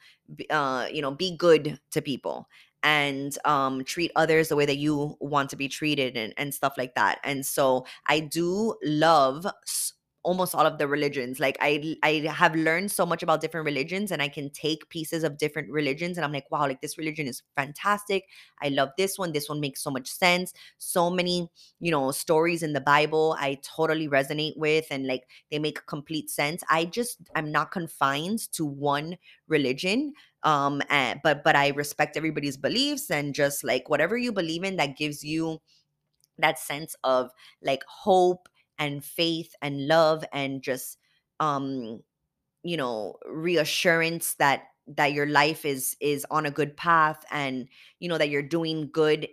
uh 0.49 0.87
you 0.91 1.01
know 1.01 1.11
be 1.11 1.35
good 1.35 1.79
to 1.91 2.01
people 2.01 2.47
and 2.83 3.37
um 3.45 3.83
treat 3.83 4.11
others 4.15 4.49
the 4.49 4.55
way 4.55 4.65
that 4.65 4.77
you 4.77 5.15
want 5.19 5.49
to 5.49 5.55
be 5.55 5.67
treated 5.67 6.15
and, 6.17 6.33
and 6.37 6.53
stuff 6.53 6.73
like 6.77 6.95
that. 6.95 7.19
And 7.23 7.45
so 7.45 7.85
i 8.07 8.19
do 8.19 8.75
love 8.83 9.45
almost 10.23 10.55
all 10.55 10.65
of 10.65 10.77
the 10.77 10.87
religions 10.87 11.39
like 11.39 11.57
i 11.59 11.95
i 12.03 12.25
have 12.33 12.55
learned 12.55 12.89
so 12.91 13.05
much 13.05 13.23
about 13.23 13.41
different 13.41 13.65
religions 13.65 14.11
and 14.11 14.21
i 14.21 14.27
can 14.27 14.49
take 14.51 14.87
pieces 14.89 15.23
of 15.23 15.37
different 15.37 15.69
religions 15.69 16.17
and 16.17 16.23
i'm 16.25 16.31
like 16.31 16.49
wow 16.49 16.61
like 16.61 16.81
this 16.81 16.97
religion 16.97 17.27
is 17.27 17.43
fantastic. 17.55 18.25
I 18.61 18.69
love 18.69 18.89
this 18.97 19.17
one. 19.17 19.33
This 19.33 19.49
one 19.49 19.59
makes 19.59 19.83
so 19.83 19.91
much 19.91 20.07
sense. 20.09 20.53
So 20.77 21.09
many 21.09 21.49
you 21.79 21.91
know 21.91 22.11
stories 22.11 22.63
in 22.63 22.73
the 22.73 22.81
bible 22.81 23.35
i 23.39 23.57
totally 23.63 24.07
resonate 24.07 24.57
with 24.57 24.85
and 24.89 25.05
like 25.05 25.23
they 25.51 25.59
make 25.59 25.85
complete 25.87 26.29
sense. 26.29 26.63
I 26.69 26.85
just 26.85 27.17
i'm 27.35 27.51
not 27.51 27.71
confined 27.71 28.51
to 28.53 28.65
one 28.65 29.17
religion 29.47 30.13
um 30.43 30.81
and, 30.89 31.19
but 31.23 31.43
but 31.43 31.55
i 31.55 31.69
respect 31.69 32.17
everybody's 32.17 32.57
beliefs 32.57 33.09
and 33.11 33.33
just 33.33 33.63
like 33.63 33.89
whatever 33.89 34.17
you 34.17 34.31
believe 34.31 34.63
in 34.63 34.77
that 34.77 34.97
gives 34.97 35.23
you 35.23 35.59
that 36.37 36.59
sense 36.59 36.95
of 37.03 37.31
like 37.61 37.83
hope 37.87 38.49
and 38.83 39.03
faith 39.05 39.55
and 39.61 39.87
love 39.87 40.25
and 40.33 40.61
just 40.63 40.97
um 41.39 42.01
you 42.63 42.77
know 42.77 43.15
reassurance 43.25 44.35
that 44.35 44.63
that 44.87 45.13
your 45.13 45.25
life 45.27 45.65
is 45.65 45.95
is 46.01 46.25
on 46.29 46.45
a 46.45 46.51
good 46.51 46.75
path 46.75 47.23
and 47.31 47.67
you 47.99 48.09
know 48.09 48.17
that 48.17 48.29
you're 48.29 48.41
doing 48.41 48.89
good 48.91 49.27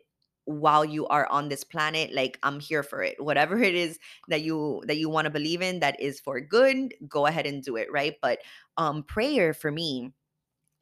while 0.47 0.85
you 0.85 1.07
are 1.09 1.27
on 1.29 1.49
this 1.49 1.65
planet 1.65 2.13
like 2.13 2.39
i'm 2.43 2.59
here 2.61 2.83
for 2.83 3.03
it. 3.03 3.23
Whatever 3.23 3.63
it 3.63 3.75
is 3.75 3.99
that 4.29 4.43
you 4.43 4.83
that 4.87 4.99
you 4.99 5.09
want 5.09 5.27
to 5.27 5.31
believe 5.31 5.63
in 5.63 5.81
that 5.81 6.01
is 6.01 6.21
for 6.21 6.41
good 6.41 6.95
go 7.09 7.27
ahead 7.27 7.47
and 7.47 7.63
do 7.63 7.77
it 7.77 7.91
right? 7.93 8.15
But 8.23 8.41
um 8.77 9.03
prayer 9.05 9.55
for 9.55 9.71
me 9.71 10.13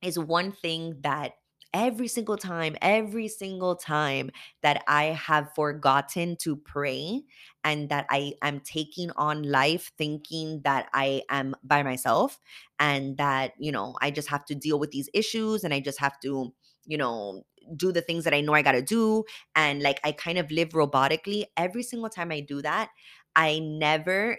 is 0.03 0.19
one 0.19 0.53
thing 0.53 0.97
that 1.03 1.33
every 1.75 2.09
single 2.09 2.37
time, 2.37 2.77
every 2.81 3.29
single 3.29 3.77
time 3.77 4.31
that 4.63 4.83
I 4.89 5.05
have 5.07 5.53
forgotten 5.55 6.37
to 6.39 6.57
pray 6.57 7.23
and 7.65 7.89
that 7.91 8.07
I 8.11 8.35
am 8.43 8.61
taking 8.61 9.11
on 9.13 9.43
life 9.43 9.93
thinking 9.99 10.63
that 10.63 10.89
I 10.95 11.23
am 11.29 11.55
by 11.63 11.83
myself 11.83 12.41
and 12.79 13.17
that, 13.19 13.53
you 13.59 13.73
know, 13.73 13.95
I 14.01 14.11
just 14.11 14.29
have 14.29 14.45
to 14.47 14.55
deal 14.55 14.79
with 14.79 14.91
these 14.91 15.09
issues 15.15 15.65
and 15.65 15.75
I 15.75 15.81
just 15.81 16.01
have 16.01 16.19
to, 16.21 16.53
you 16.87 16.97
know, 16.97 17.45
do 17.77 17.93
the 17.93 18.01
things 18.01 18.25
that 18.25 18.33
I 18.33 18.41
know 18.41 18.55
I 18.55 18.63
got 18.63 18.73
to 18.73 18.83
do 18.83 19.25
and 19.55 19.83
like 19.83 20.01
I 20.03 20.13
kind 20.13 20.39
of 20.39 20.51
live 20.51 20.71
robotically 20.71 21.45
every 21.57 21.83
single 21.83 22.09
time 22.09 22.33
I 22.33 22.41
do 22.41 22.63
that 22.63 22.89
I 23.37 23.59
never 23.59 24.39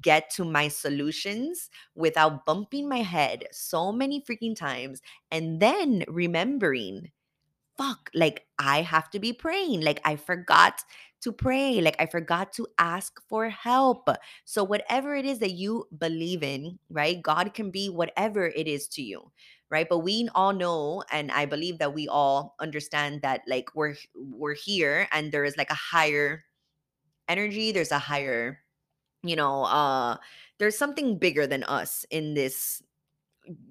get 0.00 0.30
to 0.30 0.44
my 0.44 0.68
solutions 0.68 1.68
without 1.94 2.46
bumping 2.46 2.88
my 2.88 3.02
head 3.02 3.44
so 3.50 3.90
many 3.90 4.22
freaking 4.22 4.54
times 4.54 5.02
and 5.30 5.60
then 5.60 6.04
remembering 6.06 7.10
fuck 7.76 8.10
like 8.14 8.46
i 8.58 8.82
have 8.82 9.10
to 9.10 9.18
be 9.18 9.32
praying 9.32 9.80
like 9.80 10.00
i 10.04 10.14
forgot 10.14 10.82
to 11.20 11.32
pray 11.32 11.80
like 11.80 11.96
i 11.98 12.06
forgot 12.06 12.52
to 12.52 12.66
ask 12.78 13.20
for 13.28 13.48
help. 13.48 14.08
So 14.44 14.64
whatever 14.64 15.14
it 15.14 15.26
is 15.26 15.38
that 15.40 15.52
you 15.52 15.86
believe 15.98 16.42
in 16.42 16.78
right 16.90 17.20
god 17.20 17.52
can 17.54 17.70
be 17.70 17.88
whatever 17.88 18.46
it 18.46 18.68
is 18.68 18.86
to 18.88 19.02
you 19.02 19.30
right? 19.70 19.88
But 19.88 19.98
we 19.98 20.28
all 20.34 20.52
know 20.52 21.04
and 21.12 21.30
i 21.30 21.46
believe 21.46 21.78
that 21.78 21.94
we 21.94 22.08
all 22.08 22.56
understand 22.60 23.22
that 23.22 23.42
like 23.46 23.68
we're 23.74 23.94
we're 24.14 24.54
here 24.54 25.06
and 25.12 25.30
there 25.32 25.44
is 25.44 25.56
like 25.56 25.70
a 25.70 25.74
higher 25.74 26.44
energy 27.28 27.70
there's 27.72 27.92
a 27.92 27.98
higher 27.98 28.58
you 29.22 29.36
know 29.36 29.64
uh 29.64 30.16
there's 30.58 30.76
something 30.76 31.18
bigger 31.18 31.46
than 31.46 31.62
us 31.64 32.04
in 32.10 32.34
this 32.34 32.82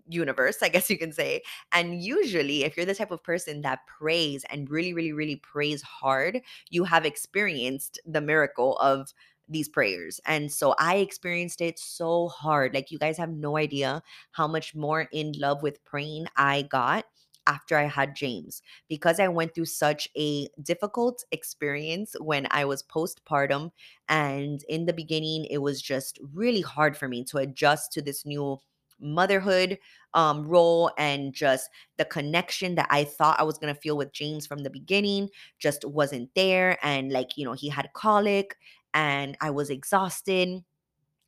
universe 0.07 0.57
i 0.63 0.69
guess 0.69 0.89
you 0.89 0.97
can 0.97 1.11
say 1.13 1.41
and 1.71 2.01
usually 2.03 2.63
if 2.63 2.75
you're 2.75 2.85
the 2.85 2.95
type 2.95 3.11
of 3.11 3.23
person 3.23 3.61
that 3.61 3.79
prays 3.87 4.43
and 4.49 4.69
really 4.69 4.93
really 4.93 5.13
really 5.13 5.35
prays 5.37 5.81
hard 5.83 6.41
you 6.69 6.83
have 6.83 7.05
experienced 7.05 7.99
the 8.05 8.19
miracle 8.19 8.77
of 8.79 9.13
these 9.47 9.69
prayers 9.69 10.19
and 10.25 10.51
so 10.51 10.75
i 10.79 10.95
experienced 10.97 11.61
it 11.61 11.77
so 11.77 12.27
hard 12.27 12.73
like 12.73 12.91
you 12.91 12.97
guys 12.99 13.17
have 13.17 13.29
no 13.29 13.57
idea 13.57 14.01
how 14.31 14.47
much 14.47 14.75
more 14.75 15.07
in 15.11 15.31
love 15.37 15.61
with 15.61 15.83
praying 15.85 16.25
i 16.35 16.63
got 16.63 17.05
after 17.49 17.77
I 17.77 17.87
had 17.87 18.15
James 18.15 18.61
because 18.87 19.19
I 19.19 19.27
went 19.27 19.55
through 19.55 19.65
such 19.65 20.07
a 20.17 20.47
difficult 20.61 21.23
experience 21.31 22.15
when 22.21 22.47
I 22.51 22.65
was 22.65 22.83
postpartum. 22.83 23.71
And 24.07 24.63
in 24.69 24.85
the 24.85 24.93
beginning, 24.93 25.45
it 25.45 25.57
was 25.59 25.81
just 25.81 26.19
really 26.33 26.61
hard 26.61 26.95
for 26.95 27.07
me 27.07 27.23
to 27.25 27.39
adjust 27.39 27.91
to 27.93 28.01
this 28.01 28.25
new 28.25 28.59
motherhood 29.01 29.79
um 30.13 30.45
role 30.45 30.91
and 30.97 31.33
just 31.33 31.69
the 31.97 32.03
connection 32.03 32.75
that 32.75 32.87
I 32.89 33.05
thought 33.05 33.39
I 33.39 33.43
was 33.43 33.57
going 33.57 33.73
to 33.73 33.79
feel 33.79 33.95
with 33.95 34.11
James 34.11 34.45
from 34.45 34.59
the 34.59 34.69
beginning 34.69 35.29
just 35.57 35.85
wasn't 35.85 36.29
there 36.35 36.77
and 36.83 37.09
like 37.11 37.37
you 37.37 37.45
know 37.45 37.53
he 37.53 37.69
had 37.69 37.89
colic 37.93 38.57
and 38.93 39.37
I 39.39 39.51
was 39.51 39.69
exhausted 39.69 40.63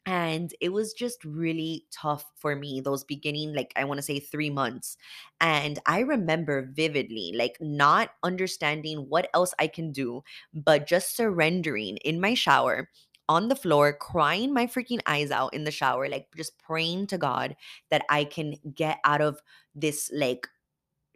and 0.06 0.54
it 0.60 0.70
was 0.70 0.94
just 0.94 1.24
really 1.24 1.86
tough 1.92 2.26
for 2.36 2.56
me 2.56 2.82
those 2.82 3.04
beginning 3.04 3.54
like 3.54 3.72
i 3.76 3.84
want 3.84 3.98
to 4.00 4.02
say 4.02 4.20
3 4.20 4.50
months 4.50 4.98
and 5.40 5.78
i 5.86 6.00
remember 6.00 6.70
vividly 6.74 7.34
like 7.36 7.58
not 7.62 8.10
understanding 8.24 9.08
what 9.10 9.30
else 9.34 9.54
i 9.60 9.68
can 9.68 9.92
do 9.92 10.24
but 10.54 10.88
just 10.88 11.16
surrendering 11.16 11.98
in 11.98 12.20
my 12.20 12.34
shower 12.34 12.90
on 13.30 13.48
the 13.48 13.56
floor 13.56 13.94
crying 13.94 14.54
my 14.54 14.66
freaking 14.66 15.00
eyes 15.06 15.30
out 15.32 15.54
in 15.54 15.64
the 15.66 15.72
shower 15.72 16.10
like 16.10 16.28
just 16.36 16.58
praying 16.58 17.06
to 17.06 17.18
god 17.18 17.56
that 17.92 18.04
i 18.10 18.24
can 18.24 18.56
get 18.74 18.98
out 19.06 19.22
of 19.22 19.40
this 19.76 20.10
like 20.14 20.48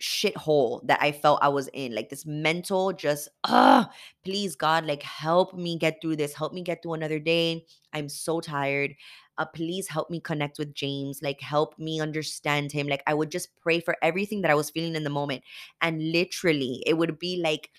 shithole 0.01 0.85
that 0.87 1.01
I 1.01 1.11
felt 1.11 1.39
I 1.41 1.49
was 1.49 1.69
in, 1.73 1.95
like 1.95 2.09
this 2.09 2.25
mental 2.25 2.91
just 2.93 3.29
ah, 3.45 3.89
please 4.23 4.55
God, 4.55 4.85
like 4.85 5.03
help 5.03 5.53
me 5.55 5.77
get 5.77 6.01
through 6.01 6.17
this. 6.17 6.33
Help 6.33 6.53
me 6.53 6.61
get 6.61 6.81
through 6.81 6.93
another 6.93 7.19
day. 7.19 7.65
I'm 7.93 8.09
so 8.09 8.41
tired. 8.41 8.95
Uh, 9.37 9.45
please 9.45 9.87
help 9.87 10.09
me 10.09 10.19
connect 10.19 10.59
with 10.59 10.73
James. 10.73 11.21
Like 11.21 11.41
help 11.41 11.77
me 11.77 11.99
understand 11.99 12.71
him. 12.71 12.87
Like 12.87 13.03
I 13.07 13.13
would 13.13 13.31
just 13.31 13.49
pray 13.61 13.79
for 13.79 13.97
everything 14.01 14.41
that 14.41 14.51
I 14.51 14.55
was 14.55 14.69
feeling 14.69 14.95
in 14.95 15.03
the 15.03 15.09
moment, 15.09 15.43
and 15.81 16.11
literally 16.11 16.83
it 16.85 16.97
would 16.97 17.19
be 17.19 17.41
like 17.41 17.69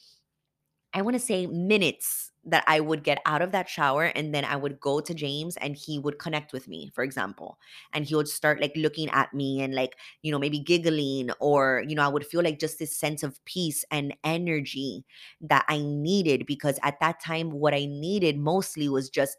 I 0.95 1.03
want 1.03 1.15
to 1.15 1.21
say 1.21 1.47
minutes 1.47 2.33
that 2.49 2.65
I 2.69 2.81
would 2.81 3.03
get 3.03 3.19
out 3.27 3.43
of 3.43 3.53
that 3.53 3.69
shower 3.69 4.05
and 4.05 4.35
then 4.35 4.45
I 4.45 4.57
would 4.57 4.79
go 4.81 5.01
to 5.01 5.15
James 5.15 5.57
and 5.57 5.77
he 5.77 5.99
would 5.99 6.19
connect 6.19 6.53
with 6.53 6.69
me, 6.69 6.91
for 6.95 7.03
example. 7.03 7.59
And 7.93 8.05
he 8.07 8.15
would 8.15 8.29
start 8.29 8.61
like 8.61 8.73
looking 8.77 9.11
at 9.11 9.35
me 9.35 9.61
and 9.61 9.75
like, 9.75 9.97
you 10.23 10.31
know, 10.31 10.39
maybe 10.39 10.61
giggling 10.61 11.31
or, 11.41 11.85
you 11.89 11.95
know, 11.97 12.03
I 12.05 12.09
would 12.09 12.27
feel 12.27 12.43
like 12.43 12.59
just 12.61 12.79
this 12.79 12.97
sense 12.97 13.23
of 13.23 13.45
peace 13.45 13.85
and 13.91 14.15
energy 14.25 15.05
that 15.41 15.65
I 15.69 15.79
needed 15.83 16.47
because 16.47 16.79
at 16.83 17.01
that 17.01 17.21
time, 17.21 17.51
what 17.51 17.75
I 17.75 17.87
needed 17.87 18.39
mostly 18.39 18.89
was 18.89 19.11
just 19.11 19.37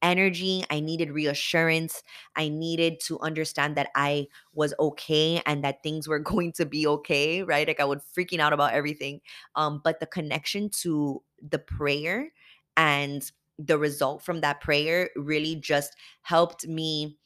energy. 0.00 0.64
I 0.70 0.78
needed 0.80 1.10
reassurance. 1.10 2.02
I 2.36 2.48
needed 2.48 3.00
to 3.06 3.18
understand 3.20 3.76
that 3.76 3.90
I 3.96 4.28
was 4.54 4.72
okay 4.78 5.42
and 5.44 5.64
that 5.64 5.82
things 5.82 6.06
were 6.06 6.18
going 6.32 6.52
to 6.52 6.66
be 6.66 6.86
okay, 6.86 7.42
right? 7.42 7.66
Like 7.66 7.80
I 7.80 7.84
would 7.84 8.00
freaking 8.16 8.38
out 8.38 8.52
about 8.52 8.72
everything. 8.74 9.20
Um, 9.56 9.80
but 9.82 9.98
the 10.00 10.06
connection 10.06 10.70
to 10.82 11.22
the 11.42 11.58
prayer 11.58 12.30
and 12.78 13.30
the 13.58 13.78
result 13.78 14.22
from 14.22 14.40
that 14.40 14.62
prayer 14.62 15.10
really 15.16 15.56
just 15.56 15.96
helped 16.22 16.66
me 16.66 17.18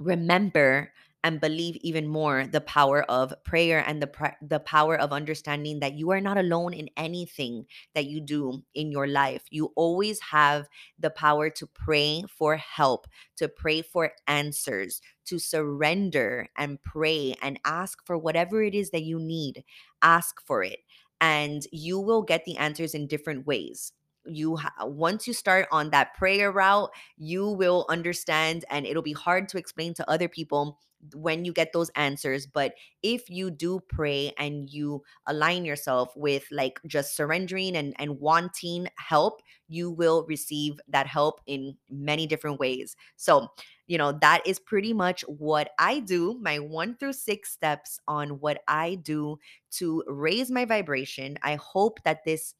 remember 0.00 0.92
and 1.24 1.40
believe 1.40 1.76
even 1.82 2.08
more 2.08 2.48
the 2.48 2.60
power 2.60 3.04
of 3.04 3.32
prayer 3.44 3.84
and 3.86 4.02
the 4.02 4.08
pr- 4.08 4.38
the 4.42 4.58
power 4.58 4.98
of 4.98 5.12
understanding 5.12 5.78
that 5.80 5.94
you 5.94 6.10
are 6.10 6.20
not 6.20 6.36
alone 6.36 6.74
in 6.74 6.90
anything 6.96 7.64
that 7.94 8.06
you 8.06 8.20
do 8.20 8.62
in 8.74 8.90
your 8.90 9.06
life. 9.06 9.44
You 9.50 9.72
always 9.76 10.20
have 10.20 10.68
the 10.98 11.10
power 11.10 11.48
to 11.50 11.66
pray 11.68 12.24
for 12.28 12.56
help, 12.56 13.06
to 13.36 13.48
pray 13.48 13.82
for 13.82 14.12
answers, 14.26 15.00
to 15.26 15.38
surrender 15.38 16.48
and 16.58 16.82
pray 16.82 17.36
and 17.40 17.60
ask 17.64 18.04
for 18.04 18.18
whatever 18.18 18.62
it 18.62 18.74
is 18.74 18.90
that 18.90 19.04
you 19.04 19.20
need. 19.20 19.64
Ask 20.02 20.44
for 20.44 20.64
it 20.64 20.80
and 21.20 21.62
you 21.70 22.00
will 22.00 22.22
get 22.22 22.44
the 22.44 22.56
answers 22.56 22.94
in 22.94 23.06
different 23.06 23.46
ways 23.46 23.92
you 24.26 24.56
ha- 24.56 24.72
once 24.86 25.26
you 25.26 25.32
start 25.32 25.66
on 25.72 25.90
that 25.90 26.14
prayer 26.14 26.52
route 26.52 26.90
you 27.18 27.48
will 27.48 27.86
understand 27.88 28.64
and 28.70 28.86
it'll 28.86 29.02
be 29.02 29.12
hard 29.12 29.48
to 29.48 29.58
explain 29.58 29.92
to 29.94 30.08
other 30.10 30.28
people 30.28 30.78
when 31.14 31.44
you 31.44 31.52
get 31.52 31.72
those 31.72 31.90
answers 31.96 32.46
but 32.46 32.74
if 33.02 33.28
you 33.28 33.50
do 33.50 33.80
pray 33.88 34.32
and 34.38 34.70
you 34.70 35.02
align 35.26 35.64
yourself 35.64 36.12
with 36.16 36.46
like 36.52 36.78
just 36.86 37.16
surrendering 37.16 37.74
and 37.76 37.94
and 37.98 38.20
wanting 38.20 38.86
help 38.98 39.42
you 39.72 39.90
will 39.90 40.24
receive 40.28 40.78
that 40.88 41.06
help 41.06 41.40
in 41.46 41.76
many 41.90 42.26
different 42.26 42.60
ways. 42.60 42.94
So 43.16 43.48
you 43.86 43.98
know 43.98 44.12
that 44.20 44.46
is 44.46 44.58
pretty 44.60 44.92
much 44.92 45.22
what 45.22 45.70
i 45.78 45.98
do 45.98 46.38
my 46.40 46.58
1 46.58 46.96
through 46.96 47.12
6 47.12 47.50
steps 47.52 47.98
on 48.06 48.40
what 48.40 48.62
i 48.68 48.94
do 48.94 49.38
to 49.72 50.04
raise 50.06 50.50
my 50.50 50.64
vibration. 50.64 51.36
I 51.42 51.56
hope 51.56 51.98
that 52.04 52.24
this 52.24 52.54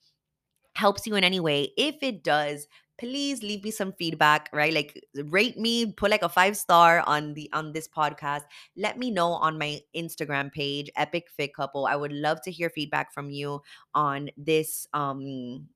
helps 0.74 1.06
you 1.06 1.14
in 1.14 1.24
any 1.24 1.40
way. 1.40 1.72
If 1.76 1.96
it 2.02 2.24
does, 2.24 2.66
please 2.98 3.42
leave 3.42 3.64
me 3.64 3.70
some 3.70 3.92
feedback, 3.92 4.48
right? 4.52 4.72
Like 4.72 5.02
rate 5.26 5.58
me, 5.58 5.92
put 5.92 6.10
like 6.10 6.22
a 6.22 6.28
five 6.28 6.56
star 6.56 7.02
on 7.06 7.34
the 7.34 7.50
on 7.52 7.72
this 7.72 7.88
podcast. 7.88 8.42
Let 8.76 8.98
me 8.98 9.10
know 9.10 9.32
on 9.32 9.58
my 9.58 9.80
Instagram 9.96 10.52
page, 10.52 10.90
Epic 10.96 11.24
Fit 11.36 11.54
Couple. 11.54 11.86
I 11.86 11.96
would 11.96 12.12
love 12.12 12.40
to 12.42 12.50
hear 12.50 12.70
feedback 12.70 13.12
from 13.12 13.30
you 13.30 13.60
on 13.94 14.30
this 14.36 14.86
um 14.92 15.66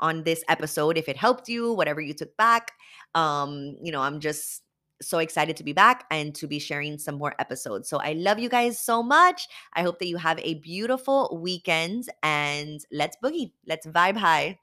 on 0.00 0.24
this 0.24 0.44
episode 0.48 0.98
if 0.98 1.08
it 1.08 1.16
helped 1.16 1.48
you, 1.48 1.72
whatever 1.72 2.00
you 2.00 2.12
took 2.12 2.36
back. 2.36 2.72
Um, 3.14 3.76
you 3.82 3.90
know, 3.90 4.02
I'm 4.02 4.20
just 4.20 4.62
so 5.02 5.18
excited 5.18 5.56
to 5.56 5.64
be 5.64 5.72
back 5.72 6.04
and 6.10 6.34
to 6.34 6.46
be 6.46 6.58
sharing 6.58 6.98
some 6.98 7.16
more 7.16 7.34
episodes. 7.38 7.88
So 7.88 7.98
I 7.98 8.12
love 8.14 8.38
you 8.38 8.48
guys 8.48 8.78
so 8.78 9.02
much. 9.02 9.48
I 9.74 9.82
hope 9.82 9.98
that 9.98 10.06
you 10.06 10.16
have 10.16 10.38
a 10.40 10.54
beautiful 10.54 11.38
weekend 11.40 12.08
and 12.22 12.80
let's 12.90 13.16
boogie. 13.22 13.52
Let's 13.66 13.86
vibe 13.86 14.16
high. 14.16 14.58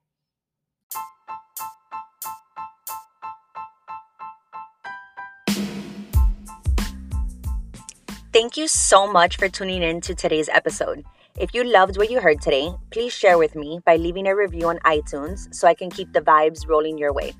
Thank 8.33 8.57
you 8.57 8.67
so 8.67 9.05
much 9.05 9.37
for 9.37 9.47
tuning 9.47 9.83
in 9.83 10.01
to 10.01 10.15
today's 10.15 10.49
episode. 10.49 11.03
If 11.37 11.53
you 11.53 11.63
loved 11.63 11.97
what 11.97 12.09
you 12.09 12.19
heard 12.19 12.41
today, 12.41 12.73
please 12.89 13.13
share 13.13 13.37
with 13.37 13.55
me 13.55 13.79
by 13.85 13.95
leaving 13.95 14.25
a 14.25 14.35
review 14.35 14.69
on 14.69 14.79
iTunes 14.79 15.53
so 15.53 15.67
I 15.67 15.75
can 15.75 15.91
keep 15.91 16.13
the 16.13 16.21
vibes 16.21 16.67
rolling 16.67 16.97
your 16.97 17.13
way. 17.13 17.33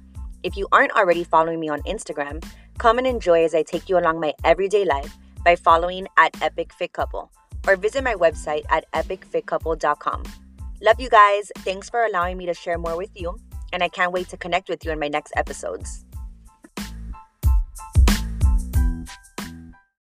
If 0.44 0.56
you 0.56 0.68
aren't 0.72 0.92
already 0.92 1.24
following 1.24 1.60
me 1.60 1.70
on 1.70 1.82
Instagram, 1.84 2.44
Come 2.78 2.98
and 2.98 3.08
enjoy 3.08 3.44
as 3.44 3.56
I 3.56 3.64
take 3.64 3.90
you 3.90 3.98
along 3.98 4.20
my 4.20 4.34
everyday 4.44 4.86
life 4.86 5.18
by 5.44 5.56
following 5.56 6.08
at 6.18 6.42
Epic 6.42 6.74
Fit 6.74 6.94
Couple 6.94 7.32
or 7.68 7.76
visit 7.76 8.04
my 8.04 8.16
website 8.16 8.66
at 8.70 8.90
epicfitcouple.com. 8.92 10.24
Love 10.82 11.00
you 11.00 11.10
guys. 11.10 11.52
Thanks 11.60 11.90
for 11.90 12.04
allowing 12.04 12.38
me 12.38 12.46
to 12.46 12.54
share 12.54 12.78
more 12.78 12.98
with 12.98 13.12
you, 13.16 13.40
and 13.72 13.82
I 13.82 13.88
can't 13.88 14.12
wait 14.12 14.28
to 14.30 14.38
connect 14.38 14.70
with 14.70 14.84
you 14.84 14.92
in 14.92 15.00
my 15.00 15.08
next 15.08 15.34
episodes. 15.36 16.04